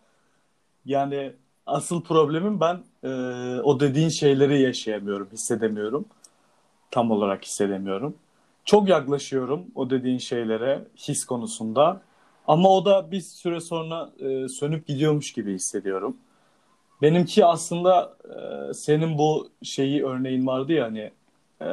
Yani 0.85 1.33
asıl 1.67 2.01
problemim 2.01 2.59
ben 2.59 2.79
e, 3.03 3.09
o 3.61 3.79
dediğin 3.79 4.09
şeyleri 4.09 4.61
yaşayamıyorum, 4.61 5.29
hissedemiyorum. 5.33 6.05
Tam 6.91 7.11
olarak 7.11 7.45
hissedemiyorum. 7.45 8.15
çok 8.65 8.89
yaklaşıyorum 8.89 9.61
o 9.75 9.89
dediğin 9.89 10.17
şeylere 10.17 10.83
his 10.97 11.25
konusunda. 11.25 12.01
Ama 12.47 12.69
o 12.69 12.85
da 12.85 13.11
bir 13.11 13.21
süre 13.21 13.59
sonra 13.61 14.09
e, 14.19 14.47
sönüp 14.49 14.87
gidiyormuş 14.87 15.33
gibi 15.33 15.53
hissediyorum. 15.53 16.17
Benimki 17.01 17.45
aslında 17.45 18.15
e, 18.69 18.73
senin 18.73 19.17
bu 19.17 19.49
şeyi 19.63 20.05
örneğin 20.05 20.47
vardı 20.47 20.73
ya 20.73 20.85
hani 20.85 21.11
e, 21.61 21.67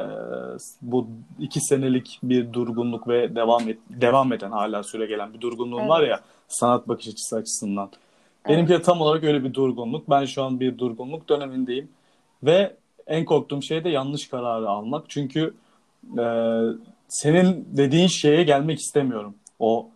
bu 0.81 1.07
iki 1.39 1.61
senelik 1.61 2.19
bir 2.23 2.53
durgunluk 2.53 3.07
ve 3.07 3.35
devam 3.35 3.69
et, 3.69 3.77
devam 3.89 4.33
eden 4.33 4.51
hala 4.51 4.83
süre 4.83 5.05
gelen 5.05 5.33
bir 5.33 5.41
durgunluğun 5.41 5.79
Evet. 5.79 5.89
var 5.89 6.03
ya 6.03 6.19
sanat 6.47 6.87
bakış 6.87 7.07
açısı 7.07 7.35
açısından. 7.35 7.89
Benimki 8.49 8.73
de 8.73 8.81
tam 8.81 9.01
olarak 9.01 9.23
öyle 9.23 9.43
bir 9.43 9.53
durgunluk. 9.53 10.09
Ben 10.09 10.25
şu 10.25 10.43
an 10.43 10.59
bir 10.59 10.77
durgunluk 10.77 11.29
dönemindeyim 11.29 11.89
ve 12.43 12.75
en 13.07 13.25
korktuğum 13.25 13.61
şey 13.61 13.83
de 13.83 13.89
yanlış 13.89 14.27
kararı 14.27 14.69
almak. 14.69 15.09
Çünkü 15.09 15.53
e, 16.19 16.25
senin 17.07 17.67
dediğin 17.71 18.07
şeye 18.07 18.43
gelmek 18.43 18.79
istemiyorum. 18.79 19.35
O 19.59 19.89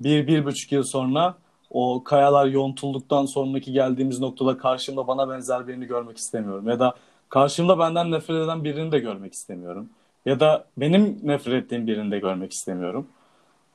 bir, 0.00 0.26
bir 0.26 0.44
buçuk 0.44 0.72
yıl 0.72 0.82
sonra 0.82 1.34
o 1.70 2.04
kayalar 2.04 2.46
yontulduktan 2.46 3.26
sonraki 3.26 3.72
geldiğimiz 3.72 4.20
noktada 4.20 4.58
karşımda 4.58 5.06
bana 5.06 5.28
benzer 5.28 5.68
birini 5.68 5.86
görmek 5.86 6.16
istemiyorum. 6.16 6.68
Ya 6.68 6.78
da 6.78 6.94
karşımda 7.28 7.78
benden 7.78 8.10
nefret 8.10 8.44
eden 8.44 8.64
birini 8.64 8.92
de 8.92 8.98
görmek 8.98 9.32
istemiyorum. 9.32 9.88
Ya 10.26 10.40
da 10.40 10.64
benim 10.76 11.20
nefret 11.22 11.64
ettiğim 11.64 11.86
birini 11.86 12.10
de 12.10 12.18
görmek 12.18 12.52
istemiyorum. 12.52 13.06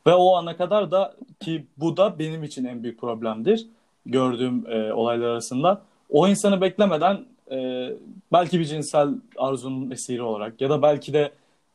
Ve 0.08 0.14
o 0.14 0.36
ana 0.36 0.58
kadar 0.58 0.92
da 0.92 1.16
ki 1.40 1.66
bu 1.78 1.98
da 1.98 2.20
benim 2.20 2.44
için 2.44 2.66
en 2.66 2.84
büyük 2.84 3.02
problemdir 3.02 3.68
gördüğüm 4.06 4.72
e, 4.72 4.94
olaylar 4.94 5.28
arasında. 5.28 5.82
O 6.10 6.28
insanı 6.28 6.62
beklemeden 6.62 7.26
e, 7.52 7.90
belki 8.34 8.60
bir 8.60 8.66
cinsel 8.66 9.10
arzunun 9.38 9.92
esiri 9.92 10.22
olarak 10.22 10.62
ya 10.62 10.70
da 10.70 10.82
belki 10.82 11.14
de 11.14 11.32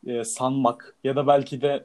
e, 0.07 0.25
sanmak 0.25 0.95
ya 1.05 1.17
da 1.17 1.27
belki 1.27 1.61
de 1.61 1.85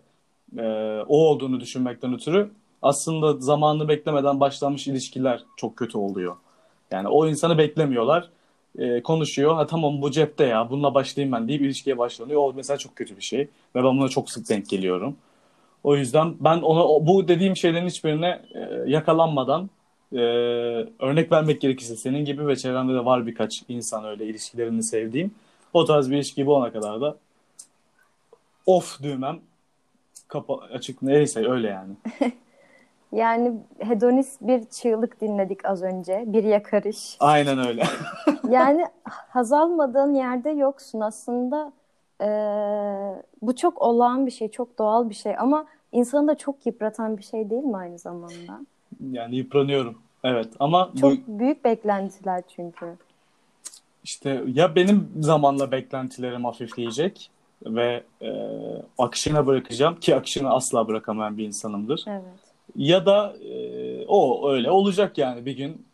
e, 0.57 0.63
o 1.07 1.17
olduğunu 1.17 1.59
düşünmekten 1.59 2.13
ötürü 2.13 2.49
aslında 2.81 3.33
zamanını 3.33 3.87
beklemeden 3.87 4.39
başlanmış 4.39 4.87
ilişkiler 4.87 5.43
çok 5.57 5.77
kötü 5.77 5.97
oluyor. 5.97 6.35
Yani 6.91 7.07
o 7.07 7.27
insanı 7.27 7.57
beklemiyorlar. 7.57 8.29
E, 8.77 9.01
konuşuyor. 9.03 9.55
Ha 9.55 9.67
tamam 9.67 10.01
bu 10.01 10.11
cepte 10.11 10.45
ya. 10.45 10.69
Bununla 10.69 10.93
başlayayım 10.93 11.33
ben 11.33 11.47
deyip 11.47 11.61
ilişkiye 11.61 11.97
başlanıyor. 11.97 12.41
O 12.41 12.53
mesela 12.55 12.77
çok 12.77 12.95
kötü 12.95 13.17
bir 13.17 13.21
şey. 13.21 13.39
Ve 13.75 13.83
ben 13.83 13.83
buna 13.83 14.09
çok 14.09 14.31
sık 14.31 14.49
denk 14.49 14.69
geliyorum. 14.69 15.15
O 15.83 15.95
yüzden 15.95 16.35
ben 16.39 16.57
ona 16.61 17.07
bu 17.07 17.27
dediğim 17.27 17.55
şeylerin 17.57 17.87
hiçbirine 17.87 18.41
e, 18.55 18.59
yakalanmadan 18.91 19.69
e, 20.15 20.19
örnek 20.99 21.31
vermek 21.31 21.61
gerekirse 21.61 21.95
senin 21.95 22.25
gibi 22.25 22.47
ve 22.47 22.55
çevremde 22.55 22.93
de 22.93 23.05
var 23.05 23.27
birkaç 23.27 23.63
insan 23.67 24.05
öyle 24.05 24.25
ilişkilerini 24.25 24.83
sevdiğim. 24.83 25.31
O 25.73 25.85
tarz 25.85 26.11
bir 26.11 26.15
ilişki 26.15 26.45
bulana 26.45 26.71
kadar 26.71 27.01
da 27.01 27.17
off 28.65 29.03
düğmem 29.03 29.39
kapa 30.27 30.57
açık 30.57 31.01
neyse 31.01 31.47
öyle 31.49 31.67
yani. 31.67 31.93
Yani 33.11 33.53
hedonist 33.79 34.41
bir 34.41 34.63
çığlık 34.65 35.21
dinledik 35.21 35.65
az 35.65 35.83
önce. 35.83 36.23
Bir 36.27 36.43
yakarış. 36.43 37.17
Aynen 37.19 37.67
öyle. 37.67 37.83
Yani 38.49 38.85
haz 39.03 39.53
almadığın 39.53 40.13
yerde 40.13 40.49
yoksun 40.49 40.99
aslında. 40.99 41.71
eee, 42.21 42.27
bu 43.41 43.55
çok 43.55 43.81
olağan 43.81 44.25
bir 44.25 44.31
şey, 44.31 44.51
çok 44.51 44.77
doğal 44.77 45.09
bir 45.09 45.15
şey 45.15 45.35
ama 45.37 45.65
insanı 45.91 46.27
da 46.27 46.35
çok 46.37 46.65
yıpratan 46.65 47.17
bir 47.17 47.23
şey 47.23 47.49
değil 47.49 47.63
mi 47.63 47.77
aynı 47.77 47.99
zamanda? 47.99 48.61
Yani 49.11 49.35
yıpranıyorum. 49.35 49.97
Evet 50.25 50.47
ama 50.59 50.91
bu 50.93 50.99
Çok 50.99 51.27
büyük 51.27 51.65
beklentiler 51.65 52.43
çünkü. 52.55 52.85
işte 54.03 54.43
ya 54.53 54.75
benim 54.75 55.11
zamanla 55.19 55.71
beklentilerim 55.71 56.45
hafifleyecek 56.45 57.29
ve 57.65 58.03
e, 58.21 58.29
akışına 58.97 59.45
bırakacağım 59.47 59.99
ki 59.99 60.15
akışını 60.15 60.53
asla 60.53 60.87
bırakamayan 60.87 61.37
bir 61.37 61.45
insanımdır. 61.45 62.03
Evet. 62.07 62.21
Ya 62.75 63.05
da 63.05 63.33
e, 63.43 64.05
o 64.07 64.49
öyle 64.51 64.71
olacak 64.71 65.17
yani 65.17 65.45
bir 65.45 65.57
gün. 65.57 65.85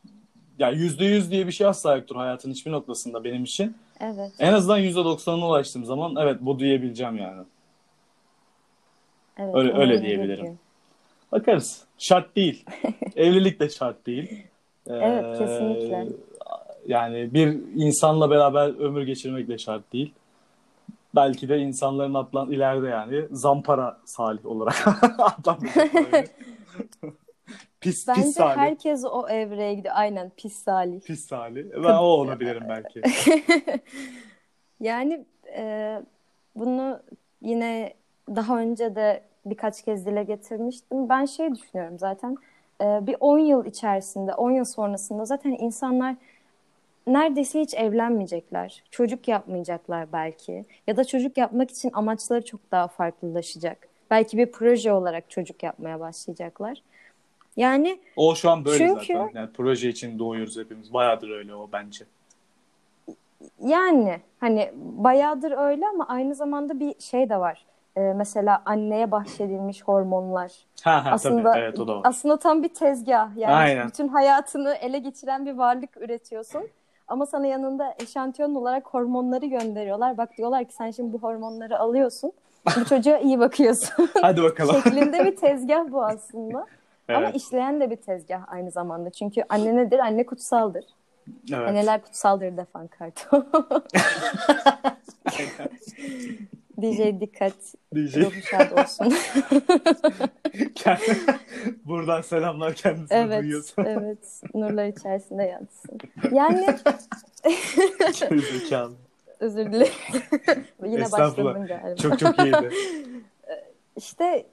Ya 0.59 0.69
yüzde 0.69 1.05
yüz 1.05 1.31
diye 1.31 1.47
bir 1.47 1.51
şey 1.51 1.67
asla 1.67 1.95
yoktur 1.95 2.15
hayatın 2.15 2.51
hiçbir 2.51 2.71
noktasında 2.71 3.23
benim 3.23 3.43
için. 3.43 3.75
Evet. 3.99 4.31
En 4.39 4.53
azından 4.53 4.77
yüzde 4.77 5.03
doksanına 5.03 5.47
ulaştığım 5.47 5.85
zaman 5.85 6.15
evet 6.19 6.37
bu 6.41 6.59
diyebileceğim 6.59 7.17
yani. 7.17 7.41
Evet. 9.37 9.55
Öyle- 9.55 9.73
öyle 9.73 10.01
diyebilirim. 10.01 10.45
gün. 10.45 10.59
Bakarız. 11.31 11.83
Şart 11.97 12.35
değil. 12.35 12.65
Evlilik 13.15 13.59
de 13.59 13.69
şart 13.69 14.05
değil. 14.05 14.43
Ee, 14.87 14.93
Evet, 14.93 15.37
kesinlikle. 15.37 16.07
Yani 16.87 17.33
bir 17.33 17.47
insanla 17.75 18.29
beraber 18.29 18.79
ömür 18.79 19.03
geçirmek 19.03 19.47
de 19.47 19.57
şart 19.57 19.93
değil. 19.93 20.13
Belki 21.15 21.49
de 21.49 21.57
insanların 21.59 22.13
adlan 22.13 22.51
ileride 22.51 22.87
yani 22.87 23.25
zampara 23.31 23.97
salih 24.05 24.45
olarak 24.45 24.75
böyle. 25.93 26.27
pis, 27.81 28.07
Bence 28.07 28.21
pis 28.21 28.33
salih. 28.33 28.57
herkes 28.57 29.05
o 29.05 29.27
evreye 29.29 29.73
gidiyor. 29.73 29.93
Aynen 29.97 30.31
pis 30.37 30.53
salih. 30.53 31.01
Pis 31.01 31.27
salih. 31.27 31.65
Ben 31.75 31.93
o 31.93 32.03
olabilirim 32.03 32.63
belki. 32.69 33.01
Yani 34.79 35.25
e, 35.57 36.01
bunu 36.55 36.99
yine 37.41 37.93
daha 38.35 38.59
önce 38.59 38.95
de 38.95 39.21
birkaç 39.45 39.81
kez 39.85 40.05
dile 40.05 40.23
getirmiştim. 40.23 41.09
Ben 41.09 41.25
şey 41.25 41.55
düşünüyorum 41.55 41.99
zaten 41.99 42.37
e, 42.81 43.07
bir 43.07 43.15
10 43.19 43.39
yıl 43.39 43.65
içerisinde, 43.65 44.33
10 44.33 44.51
yıl 44.51 44.65
sonrasında 44.65 45.25
zaten 45.25 45.51
insanlar 45.59 46.15
neredeyse 47.07 47.59
hiç 47.61 47.73
evlenmeyecekler. 47.73 48.83
Çocuk 48.91 49.27
yapmayacaklar 49.27 50.13
belki. 50.13 50.65
Ya 50.87 50.97
da 50.97 51.03
çocuk 51.03 51.37
yapmak 51.37 51.71
için 51.71 51.89
amaçları 51.93 52.45
çok 52.45 52.71
daha 52.71 52.87
farklılaşacak. 52.87 53.87
Belki 54.11 54.37
bir 54.37 54.51
proje 54.51 54.93
olarak 54.93 55.29
çocuk 55.29 55.63
yapmaya 55.63 55.99
başlayacaklar. 55.99 56.83
Yani 57.57 57.99
O 58.15 58.35
şu 58.35 58.49
an 58.49 58.65
böyle 58.65 58.77
Çünkü- 58.77 59.13
zaten. 59.13 59.31
Yani 59.33 59.49
proje 59.53 59.89
için 59.89 60.19
doğuyoruz 60.19 60.57
hepimiz. 60.57 60.93
Bayağıdır 60.93 61.29
öyle 61.29 61.55
o 61.55 61.69
bence. 61.73 62.05
Yani 63.65 64.19
hani 64.39 64.71
bayağıdır 64.75 65.51
öyle 65.51 65.87
ama 65.87 66.05
aynı 66.07 66.35
zamanda 66.35 66.79
bir 66.79 66.99
şey 66.99 67.29
de 67.29 67.37
var. 67.37 67.65
Ee, 67.97 67.99
mesela 68.01 68.61
anneye 68.65 69.11
bahşedilmiş 69.11 69.83
hormonlar. 69.83 70.51
Ha 70.83 71.05
ha 71.05 71.09
Aslında 71.11 71.51
tabii. 71.51 71.59
Evet 71.61 71.79
o 71.79 71.87
da 71.87 71.95
var. 71.95 72.01
aslında 72.03 72.37
tam 72.37 72.63
bir 72.63 72.73
tezgah. 72.73 73.37
Yani 73.37 73.53
Aynen. 73.53 73.87
bütün 73.87 74.07
hayatını 74.07 74.73
ele 74.73 74.99
geçiren 74.99 75.45
bir 75.45 75.53
varlık 75.53 75.97
üretiyorsun. 75.97 76.67
Ama 77.07 77.25
sana 77.25 77.47
yanında 77.47 77.95
eşantiyon 77.99 78.55
olarak 78.55 78.87
hormonları 78.87 79.45
gönderiyorlar. 79.45 80.17
Bak 80.17 80.37
diyorlar 80.37 80.65
ki 80.65 80.73
sen 80.73 80.91
şimdi 80.91 81.13
bu 81.13 81.19
hormonları 81.19 81.79
alıyorsun. 81.79 82.31
Bu 82.79 82.85
çocuğa 82.85 83.17
iyi 83.17 83.39
bakıyorsun. 83.39 84.09
Hadi 84.21 84.43
bakalım. 84.43 84.75
Şeklinde 84.83 85.25
bir 85.25 85.35
tezgah 85.35 85.91
bu 85.91 86.05
aslında. 86.05 86.57
Ama 87.09 87.19
Evet. 87.19 87.35
işleyen 87.35 87.79
de 87.81 87.89
bir 87.89 87.95
tezgah 87.95 88.41
aynı 88.47 88.71
zamanda. 88.71 89.09
Çünkü 89.09 89.43
anne 89.49 89.75
nedir? 89.75 89.99
Anne 89.99 90.25
kutsaldır. 90.25 90.85
Evet. 91.53 91.69
Anneler 91.69 92.01
kutsaldır 92.01 92.57
defan 92.57 92.87
kartı. 92.87 93.29
DJ 96.81 97.19
dikkat. 97.21 97.53
Ruhu 97.95 98.41
şad 98.41 98.77
olsun. 98.77 99.13
Buradan 101.85 102.21
selamlar 102.21 102.73
kendisine 102.73 103.17
evet, 103.17 103.41
duyuyorsun. 103.41 103.85
evet. 103.85 104.41
Nurlar 104.53 104.85
içerisinde 104.85 105.43
yatsın. 105.43 105.97
Yani 106.31 106.65
Gerizekalı. 108.29 108.95
özür 109.39 109.65
dilerim. 109.71 109.93
Yine 110.85 111.11
başladım 111.11 111.67
galiba. 111.67 111.95
Çok 111.95 112.19
çok 112.19 112.39
iyiydi. 112.39 112.71
İşte 113.97 114.45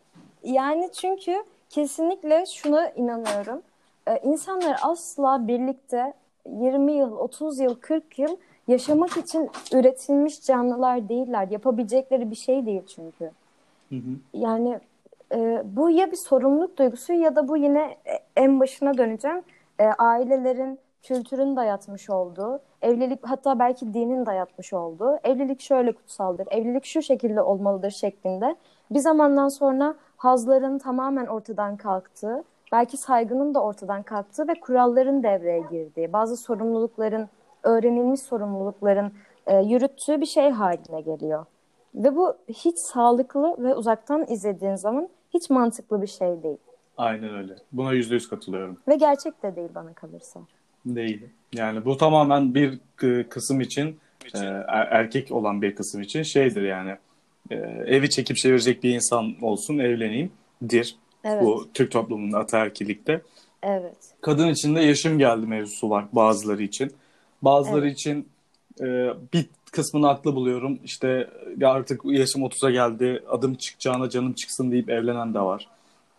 yani 0.45 0.91
çünkü 0.93 1.45
kesinlikle 1.71 2.47
şuna 2.47 2.91
inanıyorum. 2.91 3.63
Ee, 4.09 4.21
insanlar 4.25 4.77
asla 4.83 5.49
birlikte 5.49 6.13
20 6.47 6.93
yıl, 6.93 7.13
30 7.13 7.59
yıl, 7.59 7.75
40 7.75 8.19
yıl 8.19 8.37
yaşamak 8.69 9.17
için 9.17 9.51
üretilmiş 9.73 10.43
canlılar 10.43 11.09
değiller. 11.09 11.49
Yapabilecekleri 11.51 12.31
bir 12.31 12.37
şey 12.37 12.67
değil 12.67 12.83
çünkü. 12.87 13.31
Hı 13.89 13.95
hı. 13.95 14.11
Yani 14.35 14.81
e, 15.35 15.63
bu 15.65 15.91
ya 15.91 16.11
bir 16.11 16.17
sorumluluk 16.17 16.79
duygusu 16.79 17.13
ya 17.13 17.37
da 17.37 17.49
bu 17.49 17.57
yine 17.57 17.97
e, 18.07 18.13
en 18.37 18.61
başına 18.61 18.99
döneceğim. 18.99 19.43
E, 19.79 19.85
ailelerin 19.85 20.79
kültürün 21.03 21.57
dayatmış 21.57 22.11
olduğu, 22.11 22.61
evlilik 22.83 23.27
hatta 23.27 23.59
belki 23.59 23.95
dinin 23.95 24.27
dayatmış 24.27 24.73
olduğu, 24.73 25.19
evlilik 25.25 25.61
şöyle 25.61 25.93
kutsaldır, 25.93 26.49
evlilik 26.51 26.85
şu 26.85 27.03
şekilde 27.03 27.43
olmalıdır 27.43 27.91
şeklinde 27.91 28.57
bir 28.91 28.99
zamandan 28.99 29.49
sonra 29.49 29.95
hazların 30.17 30.79
tamamen 30.79 31.27
ortadan 31.27 31.77
kalktığı, 31.77 32.45
belki 32.73 32.97
saygının 32.97 33.55
da 33.55 33.63
ortadan 33.63 34.03
kalktığı 34.03 34.49
ve 34.49 34.61
kuralların 34.61 35.23
devreye 35.23 35.61
girdiği, 35.71 36.13
bazı 36.13 36.37
sorumlulukların, 36.37 37.29
öğrenilmiş 37.63 38.21
sorumlulukların 38.21 39.13
e, 39.47 39.57
yürüttüğü 39.57 40.21
bir 40.21 40.27
şey 40.27 40.51
haline 40.51 41.01
geliyor. 41.01 41.47
Ve 41.95 42.17
bu 42.17 42.37
hiç 42.49 42.79
sağlıklı 42.79 43.57
ve 43.59 43.75
uzaktan 43.75 44.27
izlediğin 44.29 44.75
zaman 44.75 45.09
hiç 45.35 45.51
mantıklı 45.51 46.03
bir 46.03 46.07
şey 46.07 46.43
değil. 46.43 46.57
Aynen 46.97 47.35
öyle. 47.35 47.55
Buna 47.73 47.93
yüzde 47.93 48.15
yüz 48.15 48.29
katılıyorum. 48.29 48.77
Ve 48.89 48.97
gerçek 48.97 49.43
de 49.43 49.57
değil 49.57 49.69
bana 49.75 49.93
kalırsa. 49.93 50.41
Değil. 50.87 51.23
Yani 51.53 51.85
bu 51.85 51.97
tamamen 51.97 52.55
bir 52.55 52.81
k- 52.97 53.29
kısım 53.29 53.61
için 53.61 53.99
e, 54.35 54.39
er- 54.69 54.89
erkek 54.91 55.33
olan 55.33 55.63
bir 55.63 55.75
kısım 55.75 56.01
için 56.03 56.23
şeydir 56.23 56.63
yani 56.63 56.95
e, 57.51 57.55
evi 57.87 58.11
çekip 58.11 58.37
çevirecek 58.37 58.83
bir 58.83 58.95
insan 58.95 59.35
olsun, 59.43 59.79
evleneyim 59.79 60.33
dir. 60.69 60.97
Evet. 61.25 61.43
Bu 61.43 61.69
Türk 61.75 61.91
toplumunun 61.93 62.33
ataerkilikte. 62.33 63.21
Evet. 63.63 63.97
Kadın 64.21 64.49
için 64.49 64.77
de 64.77 64.81
yaşım 64.81 65.19
geldi 65.19 65.47
mevzusu 65.47 65.91
var 65.91 66.05
bazıları 66.13 66.63
için. 66.63 66.93
Bazıları 67.43 67.87
Evet. 67.87 67.99
için 67.99 68.29
e, 68.81 68.85
bir 69.35 69.47
kısmını 69.73 70.07
haklı 70.07 70.35
buluyorum. 70.35 70.79
İşte 70.85 71.31
ya 71.57 71.71
artık 71.73 72.01
yaşım 72.05 72.43
30'a 72.43 72.71
geldi, 72.71 73.25
adım 73.31 73.55
çıkacağına 73.55 74.11
canım 74.11 74.33
çıksın 74.33 74.71
deyip 74.73 74.91
evlenen 74.91 75.35
de 75.35 75.41
var. 75.41 75.69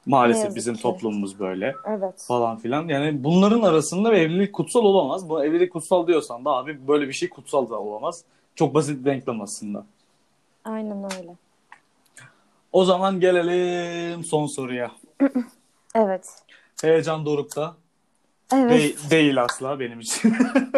Maalesef 0.05 0.55
bizim 0.55 0.75
ki. 0.75 0.81
toplumumuz 0.81 1.39
böyle 1.39 1.75
Evet. 1.87 2.25
falan 2.27 2.57
filan. 2.57 2.87
Yani 2.87 3.23
bunların 3.23 3.61
arasında 3.61 4.15
evlilik 4.15 4.53
kutsal 4.53 4.83
olamaz. 4.83 5.29
Bu 5.29 5.43
evlilik 5.45 5.73
kutsal 5.73 6.07
diyorsan 6.07 6.45
da 6.45 6.49
abi 6.49 6.87
böyle 6.87 7.07
bir 7.07 7.13
şey 7.13 7.29
kutsal 7.29 7.69
da 7.69 7.79
olamaz. 7.79 8.23
Çok 8.55 8.73
basit 8.73 8.99
bir 8.99 9.05
denklem 9.05 9.41
aslında. 9.41 9.85
Aynen 10.65 11.03
öyle. 11.03 11.35
O 12.71 12.85
zaman 12.85 13.19
gelelim 13.19 14.23
son 14.23 14.45
soruya. 14.45 14.91
Evet. 15.95 16.29
Heyecan 16.81 17.25
dorukta. 17.25 17.75
Evet. 18.53 18.71
De- 19.05 19.09
değil 19.09 19.43
asla 19.43 19.79
benim 19.79 19.99
için. 19.99 20.33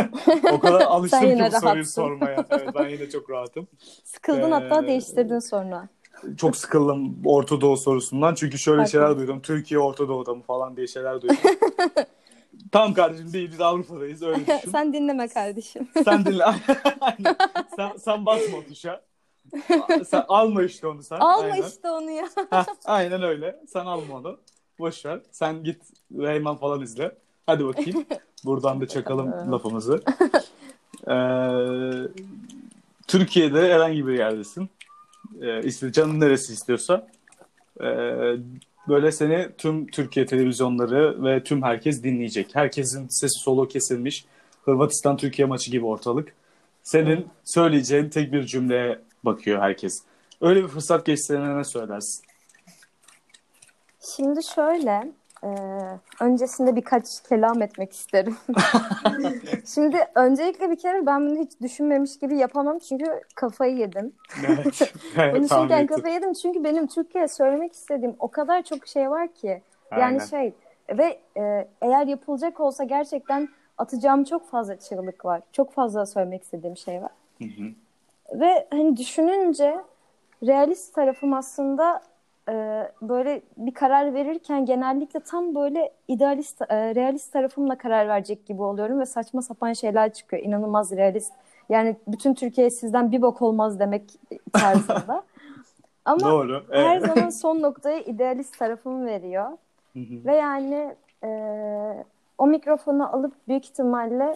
o 0.52 0.60
kadar 0.60 0.82
alıştım 0.86 1.20
ki 1.22 1.50
bu 1.56 1.60
soruyu 1.60 1.86
sormaya. 1.86 2.46
Evet, 2.50 2.70
ben 2.76 2.90
yine 2.90 3.10
çok 3.10 3.30
rahatım. 3.30 3.68
Sıkıldın 4.04 4.52
hatta 4.52 4.84
Ee, 4.84 4.88
değiştirdin 4.88 5.40
sonra. 5.40 5.90
Çok 6.38 6.58
sıkıldım 6.58 7.18
Orta 7.26 7.62
Doğu 7.62 7.78
sorusundan. 7.78 8.36
Çünkü 8.36 8.58
şöyle 8.60 8.80
Haklı. 8.82 8.92
şeyler 8.92 9.18
duydum. 9.18 9.42
Türkiye 9.42 9.80
Orta 9.80 10.08
Doğu'da 10.08 10.34
mı 10.34 10.42
falan 10.44 10.78
diye 10.78 10.88
şeyler 10.88 11.22
duydum. 11.22 11.38
Tam 12.72 12.94
kardeşim 12.94 13.34
değil 13.34 13.52
biz 13.52 13.62
Avrupa'dayız 13.62 14.24
öyle 14.24 14.40
düşün. 14.48 14.72
Sen 14.72 14.94
dinleme 14.94 15.28
kardeşim. 15.28 15.88
sen 16.04 16.26
dinle. 16.26 16.44
Sen, 17.76 17.92
sen 17.98 18.26
basma 18.26 18.58
o 18.58 18.64
tuşa. 18.64 19.02
Sen 20.08 20.24
alma 20.28 20.64
işte 20.64 20.88
onu 20.88 21.04
sen. 21.04 21.18
Alma 21.20 21.44
Aynen. 21.54 21.68
işte 21.68 21.90
onu 21.90 22.12
ya. 22.12 22.26
Heh, 22.50 22.66
aynen 22.86 23.22
öyle. 23.24 23.60
Sen 23.68 23.86
alma 23.86 24.16
onu. 24.16 24.40
Boş 24.80 25.06
ver. 25.06 25.20
Sen 25.32 25.64
git 25.64 25.82
Reyman 26.20 26.56
falan 26.58 26.82
izle. 26.82 27.12
Hadi 27.46 27.66
bakayım. 27.66 28.06
Buradan 28.46 28.82
da 28.82 28.88
çakalım 28.88 29.52
lafımızı. 29.52 30.02
Ee, 31.08 31.14
Türkiye'de 33.08 33.74
herhangi 33.74 34.08
bir 34.08 34.18
yerdesin. 34.18 34.70
Ee, 35.42 35.46
iste- 35.60 35.92
canın 35.92 36.20
neresi 36.20 36.54
istiyorsa. 36.54 37.08
Ee, 37.82 37.86
böyle 38.88 39.12
seni 39.12 39.50
tüm 39.58 39.88
Türkiye 39.88 40.26
televizyonları 40.26 41.24
ve 41.24 41.44
tüm 41.44 41.64
herkes 41.64 42.04
dinleyecek. 42.04 42.56
Herkesin 42.56 43.08
sesi 43.10 43.40
solo 43.40 43.68
kesilmiş. 43.68 44.26
Hırvatistan-Türkiye 44.66 45.48
maçı 45.48 45.72
gibi 45.72 45.86
ortalık. 45.86 46.34
Senin 46.84 47.28
söyleyeceğin 47.44 48.10
tek 48.10 48.34
bir 48.34 48.44
cümleye 48.46 49.00
bakıyor 49.26 49.62
herkes. 49.62 50.04
Öyle 50.42 50.64
bir 50.64 50.68
fırsat 50.68 51.06
geçtiğine 51.06 51.58
ne 51.58 51.64
söylersin? 51.64 52.26
Şimdi 54.16 54.40
şöyle, 54.56 55.12
e, 55.44 55.50
öncesinde 56.20 56.76
birkaç 56.76 57.22
kelam 57.30 57.62
etmek 57.62 57.94
isterim. 57.94 58.38
Şimdi 59.66 59.98
öncelikle 60.16 60.72
bir 60.72 60.76
kere 60.76 61.06
ben 61.06 61.30
bunu 61.30 61.40
hiç 61.40 61.52
düşünmemiş 61.62 62.20
gibi 62.20 62.38
yapamam 62.38 62.80
çünkü 62.80 63.22
kafayı 63.36 63.78
yedim. 63.78 64.14
Evet. 64.48 64.94
evet 65.18 65.36
Konuşurken 65.36 65.84
ettim. 65.84 65.96
kafayı 65.96 66.14
yedim 66.14 66.34
çünkü 66.34 66.64
benim 66.64 66.88
Türkiye'ye 66.88 67.28
söylemek 67.28 67.74
istediğim 67.74 68.16
o 68.20 68.28
kadar 68.28 68.62
çok 68.62 68.88
şey 68.88 69.10
var 69.10 69.28
ki. 69.34 69.62
Yani 69.92 70.04
Aynen. 70.04 70.26
şey 70.26 70.54
ve 70.90 71.20
e, 71.38 71.68
eğer 71.82 72.08
yapılacak 72.08 72.60
olsa 72.60 72.84
gerçekten 72.84 73.50
atacağım 73.78 74.24
çok 74.24 74.50
fazla 74.50 74.80
çığlık 74.80 75.26
var. 75.26 75.42
Çok 75.52 75.74
fazla 75.74 76.06
söylemek 76.06 76.44
istediğim 76.44 76.78
şey 76.78 77.02
var. 77.02 77.12
Hı 77.38 77.46
hı. 77.46 77.72
Ve 78.40 78.68
hani 78.72 78.98
düşününce 78.98 79.82
realist 80.44 80.96
tarafım 80.96 81.34
aslında 81.34 82.02
e, 82.50 82.88
böyle 83.02 83.42
bir 83.58 83.74
karar 83.74 84.14
verirken 84.14 84.66
genellikle 84.66 85.20
tam 85.20 85.56
böyle 85.56 85.92
idealist, 86.08 86.62
e, 86.62 86.96
realist 86.96 87.34
tarafımla 87.34 87.78
karar 87.78 88.08
verecek 88.08 88.46
gibi 88.46 88.62
oluyorum 88.62 89.00
ve 89.00 89.06
saçma 89.06 89.42
sapan 89.42 89.74
şeyler 89.74 90.14
çıkıyor. 90.14 90.44
İnanılmaz 90.44 90.92
realist. 90.92 91.34
Yani 91.70 91.96
bütün 92.08 92.34
Türkiye 92.34 92.70
sizden 92.70 93.12
bir 93.12 93.22
bok 93.22 93.42
olmaz 93.42 93.80
demek 93.80 94.04
tarzında. 94.54 95.24
Ama 96.06 96.32
Doğru. 96.32 96.64
her 96.72 96.98
Evet. 96.98 97.08
zaman 97.08 97.30
son 97.30 97.62
noktayı 97.62 98.04
idealist 98.04 98.60
tarafım 98.60 99.06
veriyor. 99.06 99.50
Hı 99.94 100.00
hı. 100.00 100.26
Ve 100.26 100.36
yani 100.36 100.96
e, 101.24 101.30
o 102.38 102.48
mikrofonu 102.48 103.16
alıp 103.16 103.34
büyük 103.48 103.66
ihtimalle 103.66 104.34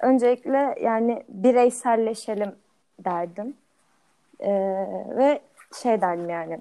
öncelikle 0.00 0.74
yani 0.82 1.22
bireyselleşelim 1.28 2.54
derdim. 3.04 3.54
E, 4.40 4.50
ve 5.16 5.40
şey 5.82 6.00
derdim 6.00 6.30
yani 6.30 6.60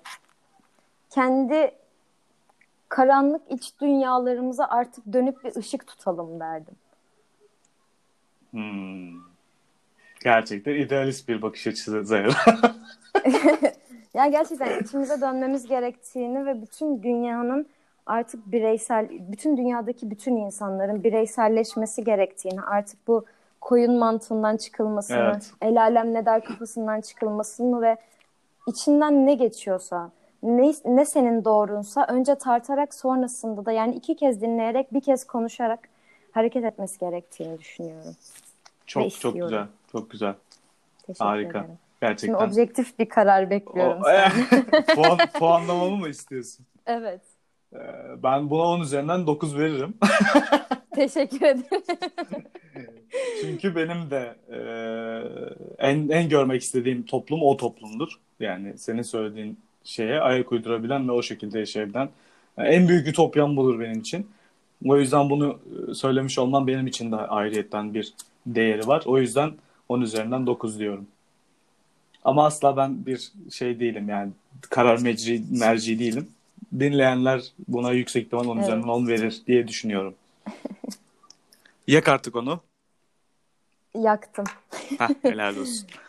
kendi 1.09 1.71
karanlık 2.89 3.41
iç 3.49 3.73
dünyalarımıza 3.81 4.65
artık 4.65 5.13
dönüp 5.13 5.43
bir 5.43 5.55
ışık 5.55 5.87
tutalım 5.87 6.39
derdim. 6.39 6.75
Hmm. 8.51 9.21
Gerçekten 10.23 10.75
idealist 10.75 11.27
bir 11.27 11.41
bakış 11.41 11.67
açısı 11.67 12.05
Zahra. 12.05 12.31
Yani 14.17 14.31
gerçekten 14.31 14.83
içimize 14.83 15.21
dönmemiz 15.21 15.67
gerektiğini 15.67 16.45
ve 16.45 16.61
bütün 16.61 17.03
dünyanın 17.03 17.67
artık 18.05 18.51
bireysel, 18.51 19.07
bütün 19.11 19.57
dünyadaki 19.57 20.11
bütün 20.11 20.35
insanların 20.35 21.03
bireyselleşmesi 21.03 22.03
gerektiğini, 22.03 22.61
artık 22.61 23.07
bu 23.07 23.25
koyun 23.61 23.99
mantığından 23.99 24.57
çıkılmasını, 24.57 25.17
Evet. 25.17 25.51
el 25.61 25.81
alem 25.81 26.13
ne 26.13 26.25
der 26.25 26.43
kafasından 26.43 27.01
çıkılmasını 27.01 27.81
ve 27.81 27.97
içinden 28.67 29.25
ne 29.25 29.33
geçiyorsa, 29.33 30.11
ne, 30.43 30.71
ne 30.85 31.05
senin 31.05 31.45
doğrunsa 31.45 32.05
önce 32.09 32.35
tartarak 32.35 32.93
sonrasında 32.93 33.65
da 33.65 33.71
yani 33.71 33.95
iki 33.95 34.15
kez 34.15 34.41
dinleyerek 34.41 34.93
bir 34.93 35.01
kez 35.01 35.23
konuşarak 35.27 35.79
hareket 36.31 36.63
etmesi 36.63 36.99
gerektiğini 36.99 37.59
düşünüyorum. 37.59 38.15
çok 38.87 39.11
çok 39.19 39.33
güzel. 39.35 39.65
Çok 39.91 40.09
güzel. 40.11 40.33
Teşekkür 41.07 41.25
Harika. 41.25 41.49
ederim. 41.49 41.65
Şimdi 41.67 42.01
Gerçekten. 42.01 42.47
objektif 42.47 42.99
bir 42.99 43.09
karar 43.09 43.49
bekliyorum. 43.49 44.01
O- 44.01 44.05
senden. 44.05 44.85
Puan, 44.95 45.17
puanlamamı 45.39 45.97
mı 45.97 46.09
istiyorsun? 46.09 46.65
evet. 46.85 47.21
Ee, 47.73 47.77
Ben 48.23 48.49
buna 48.49 48.61
10 48.63 48.81
üzerinden 48.81 49.27
9 49.27 49.57
veririm. 49.57 49.93
Teşekkür 50.95 51.41
ederim. 51.41 51.63
Çünkü 53.41 53.75
benim 53.75 54.11
de 54.11 54.35
e, 54.49 55.87
en 55.87 56.09
en 56.09 56.29
görmek 56.29 56.61
istediğim 56.61 57.05
toplum 57.05 57.43
o 57.43 57.57
toplumdur. 57.57 58.09
Yani 58.39 58.77
senin 58.77 59.01
söylediğin 59.01 59.59
şeye 59.87 60.19
ayak 60.19 60.51
uydurabilen 60.51 61.07
ve 61.07 61.11
o 61.11 61.21
şekilde 61.21 61.59
yaşayabilen. 61.59 62.09
Yani 62.57 62.69
en 62.69 62.87
büyük 62.87 63.07
ütopyam 63.07 63.57
budur 63.57 63.79
benim 63.79 63.99
için. 63.99 64.27
O 64.85 64.97
yüzden 64.97 65.29
bunu 65.29 65.59
e, 65.89 65.93
söylemiş 65.93 66.39
olmam 66.39 66.67
benim 66.67 66.87
için 66.87 67.11
de 67.11 67.15
ayrıyetten 67.15 67.93
bir 67.93 68.13
değeri 68.45 68.87
var. 68.87 69.03
O 69.05 69.17
yüzden 69.19 69.51
10 69.89 70.01
üzerinden 70.01 70.47
9 70.47 70.79
diyorum. 70.79 71.07
Ama 72.23 72.45
asla 72.45 72.77
ben 72.77 73.05
bir 73.05 73.31
şey 73.51 73.79
değilim 73.79 74.09
yani 74.09 74.31
karar 74.69 74.99
mecri, 74.99 75.41
merci 75.51 75.99
değilim. 75.99 76.27
Dinleyenler 76.79 77.41
buna 77.67 77.91
yüksek 77.91 78.25
ihtimal 78.25 78.45
10 78.47 78.55
Evet. 78.57 78.67
üzerinden 78.67 78.87
10 78.87 79.07
verir 79.07 79.41
diye 79.47 79.67
düşünüyorum. 79.67 80.15
Yak 81.87 82.07
artık 82.07 82.35
onu. 82.35 82.59
Yaktım. 83.95 84.45
Heh, 84.97 85.07
helal 85.23 85.57
olsun. 85.57 85.87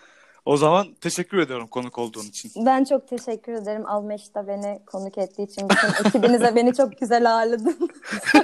O 0.48 0.56
zaman 0.56 0.94
teşekkür 1.00 1.38
ediyorum 1.38 1.66
konuk 1.66 1.98
olduğun 1.98 2.24
için. 2.24 2.52
Ben 2.66 2.84
çok 2.84 3.08
teşekkür 3.08 3.52
ederim 3.52 3.86
Almeş'te 3.86 4.46
beni 4.46 4.80
konuk 4.86 5.18
ettiği 5.18 5.42
için. 5.42 5.68
Bütün 5.68 6.08
ekibinize 6.08 6.56
beni 6.56 6.74
çok 6.74 6.98
güzel 6.98 7.34
ağırladın. 7.34 7.90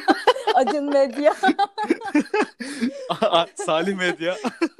Acun 0.54 0.84
Medya, 0.84 1.34
Salih 3.66 3.96
Medya. 3.96 4.36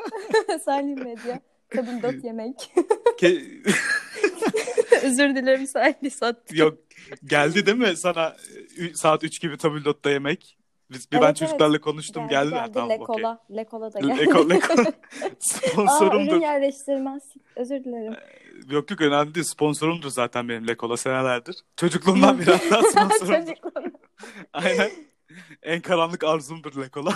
Salim 0.65 1.05
Medya, 1.05 1.41
Kadın 1.69 2.03
Dot 2.03 2.25
Yemek. 2.25 2.73
Ke- 3.21 3.75
Özür 5.03 5.37
dilerim 5.37 5.67
Salih 5.67 6.11
Sat. 6.11 6.37
Yok 6.53 6.79
geldi 7.25 7.67
değil 7.67 7.79
mi 7.79 7.97
sana 7.97 8.37
saat 8.95 9.25
3 9.25 9.41
gibi 9.41 9.59
tabildot'ta 9.59 10.11
yemek? 10.11 10.59
Biz, 10.91 11.13
bir 11.13 11.17
ben 11.21 11.23
Evet, 11.27 11.37
çocuklarla 11.37 11.81
konuştum 11.81 12.29
geldi. 12.29 12.45
Geldi, 12.51 12.55
Ha, 12.55 12.61
geldi. 12.67 12.73
tamam. 12.75 12.91
Lekola. 12.91 13.39
Lekola 13.57 13.93
da 13.93 14.01
geldi. 14.01 14.19
Leko, 14.21 14.51
Leko. 14.51 14.73
Aa, 14.73 14.77
ürün 14.83 15.37
Sponsorumdur. 15.39 16.41
Özür 17.57 17.85
dilerim. 17.85 18.15
Yok 18.71 18.91
yok 18.91 19.01
önemli 19.01 19.35
değil. 19.35 19.45
Sponsorumdur 19.47 20.11
zaten 20.11 20.49
benim 20.49 20.69
Lekola 20.69 20.97
senelerdir. 20.97 21.57
Çocukluğumdan 21.77 22.39
beri 22.39 22.51
hatta 22.51 22.83
sponsorumdur. 22.91 23.47
Çocukluğum. 23.47 23.93
Aynen. 24.53 24.91
En 25.63 25.81
karanlık 25.81 26.25
arzumdur 26.25 26.83
Lekola. 26.83 27.11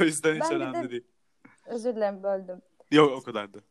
o 0.00 0.04
yüzden 0.04 0.34
hiç 0.34 0.42
Ben 0.50 0.52
önemli 0.60 0.84
de- 0.88 0.90
değil. 0.90 1.04
Özür 1.66 1.96
dilerim 1.96 2.22
böldüm. 2.22 2.62
Yok 2.90 3.12
o 3.12 3.22
kadardı. 3.22 3.64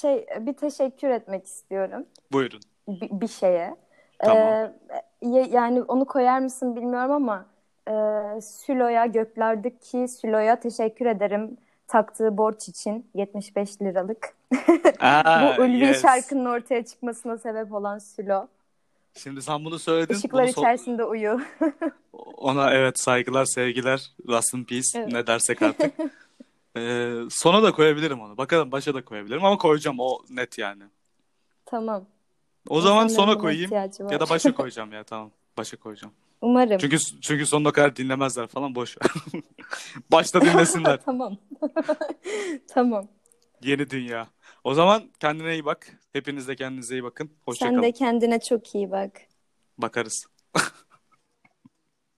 Şey 0.00 0.26
bir 0.40 0.52
teşekkür 0.52 1.08
etmek 1.08 1.46
istiyorum. 1.46 2.06
Buyurun. 2.32 2.60
bir, 2.88 3.08
bir 3.20 3.28
şeye. 3.28 3.76
Tamam. 4.18 4.42
Ee, 4.48 4.72
yani 5.50 5.82
onu 5.82 6.04
koyar 6.04 6.38
mısın 6.38 6.76
bilmiyorum 6.76 7.10
ama 7.12 7.46
e, 7.88 7.92
Sülo'ya 8.40 9.06
göklerdeki 9.06 10.08
Sülo'ya 10.08 10.60
teşekkür 10.60 11.06
ederim. 11.06 11.56
taktığı 11.88 12.36
borç 12.36 12.68
için 12.68 13.06
75 13.14 13.82
liralık. 13.82 14.34
Aa, 15.00 15.56
Bu 15.58 15.62
ulvi 15.62 15.84
yes. 15.84 16.02
şarkının 16.02 16.44
ortaya 16.44 16.84
çıkmasına 16.84 17.38
sebep 17.38 17.72
olan 17.72 17.98
Sülo. 17.98 18.46
Şimdi 19.14 19.42
sen 19.42 19.64
bunu 19.64 19.78
söyledin. 19.78 20.14
Işıklar 20.14 20.42
bunu 20.42 20.50
so- 20.50 20.60
içerisinde 20.60 21.04
uyu. 21.04 21.40
Ona 22.36 22.70
evet 22.74 22.98
saygılar, 22.98 23.44
sevgiler, 23.44 24.12
rest 24.28 24.54
in 24.54 24.64
peace 24.64 24.98
Evet. 24.98 25.12
ne 25.12 25.26
dersek 25.26 25.62
artık. 25.62 25.94
Ee, 26.76 27.12
sona 27.30 27.62
da 27.62 27.72
koyabilirim 27.72 28.20
onu. 28.20 28.36
Bakalım 28.36 28.72
başa 28.72 28.94
da 28.94 29.04
koyabilirim 29.04 29.44
ama 29.44 29.58
koyacağım 29.58 29.96
o 30.00 30.18
net 30.30 30.58
yani. 30.58 30.82
tamam. 31.66 32.04
O 32.68 32.80
zaman 32.80 33.08
sona 33.08 33.38
koyayım 33.38 33.70
ya 34.10 34.20
da 34.20 34.28
başa 34.28 34.54
koyacağım 34.54 34.92
ya 34.92 35.04
tamam. 35.04 35.30
Başa 35.56 35.76
koyacağım. 35.76 36.14
Umarım. 36.40 36.78
Çünkü 36.78 36.98
çünkü 37.20 37.46
sonuna 37.46 37.72
kadar 37.72 37.96
dinlemezler 37.96 38.46
falan 38.46 38.74
boş. 38.74 38.96
Başta 40.12 40.40
dinlesinler. 40.40 41.00
tamam. 41.04 41.36
tamam. 42.68 43.08
Yeni 43.62 43.90
dünya. 43.90 44.26
O 44.64 44.74
zaman 44.74 45.10
kendine 45.20 45.52
iyi 45.52 45.64
bak. 45.64 45.98
Hepiniz 46.12 46.48
de 46.48 46.56
kendinize 46.56 46.94
iyi 46.94 47.04
bakın. 47.04 47.30
Hoşça 47.44 47.66
Sen 47.66 47.82
de 47.82 47.92
kendine 47.92 48.40
çok 48.40 48.74
iyi 48.74 48.90
bak. 48.90 49.20
Bakarız. 49.78 50.26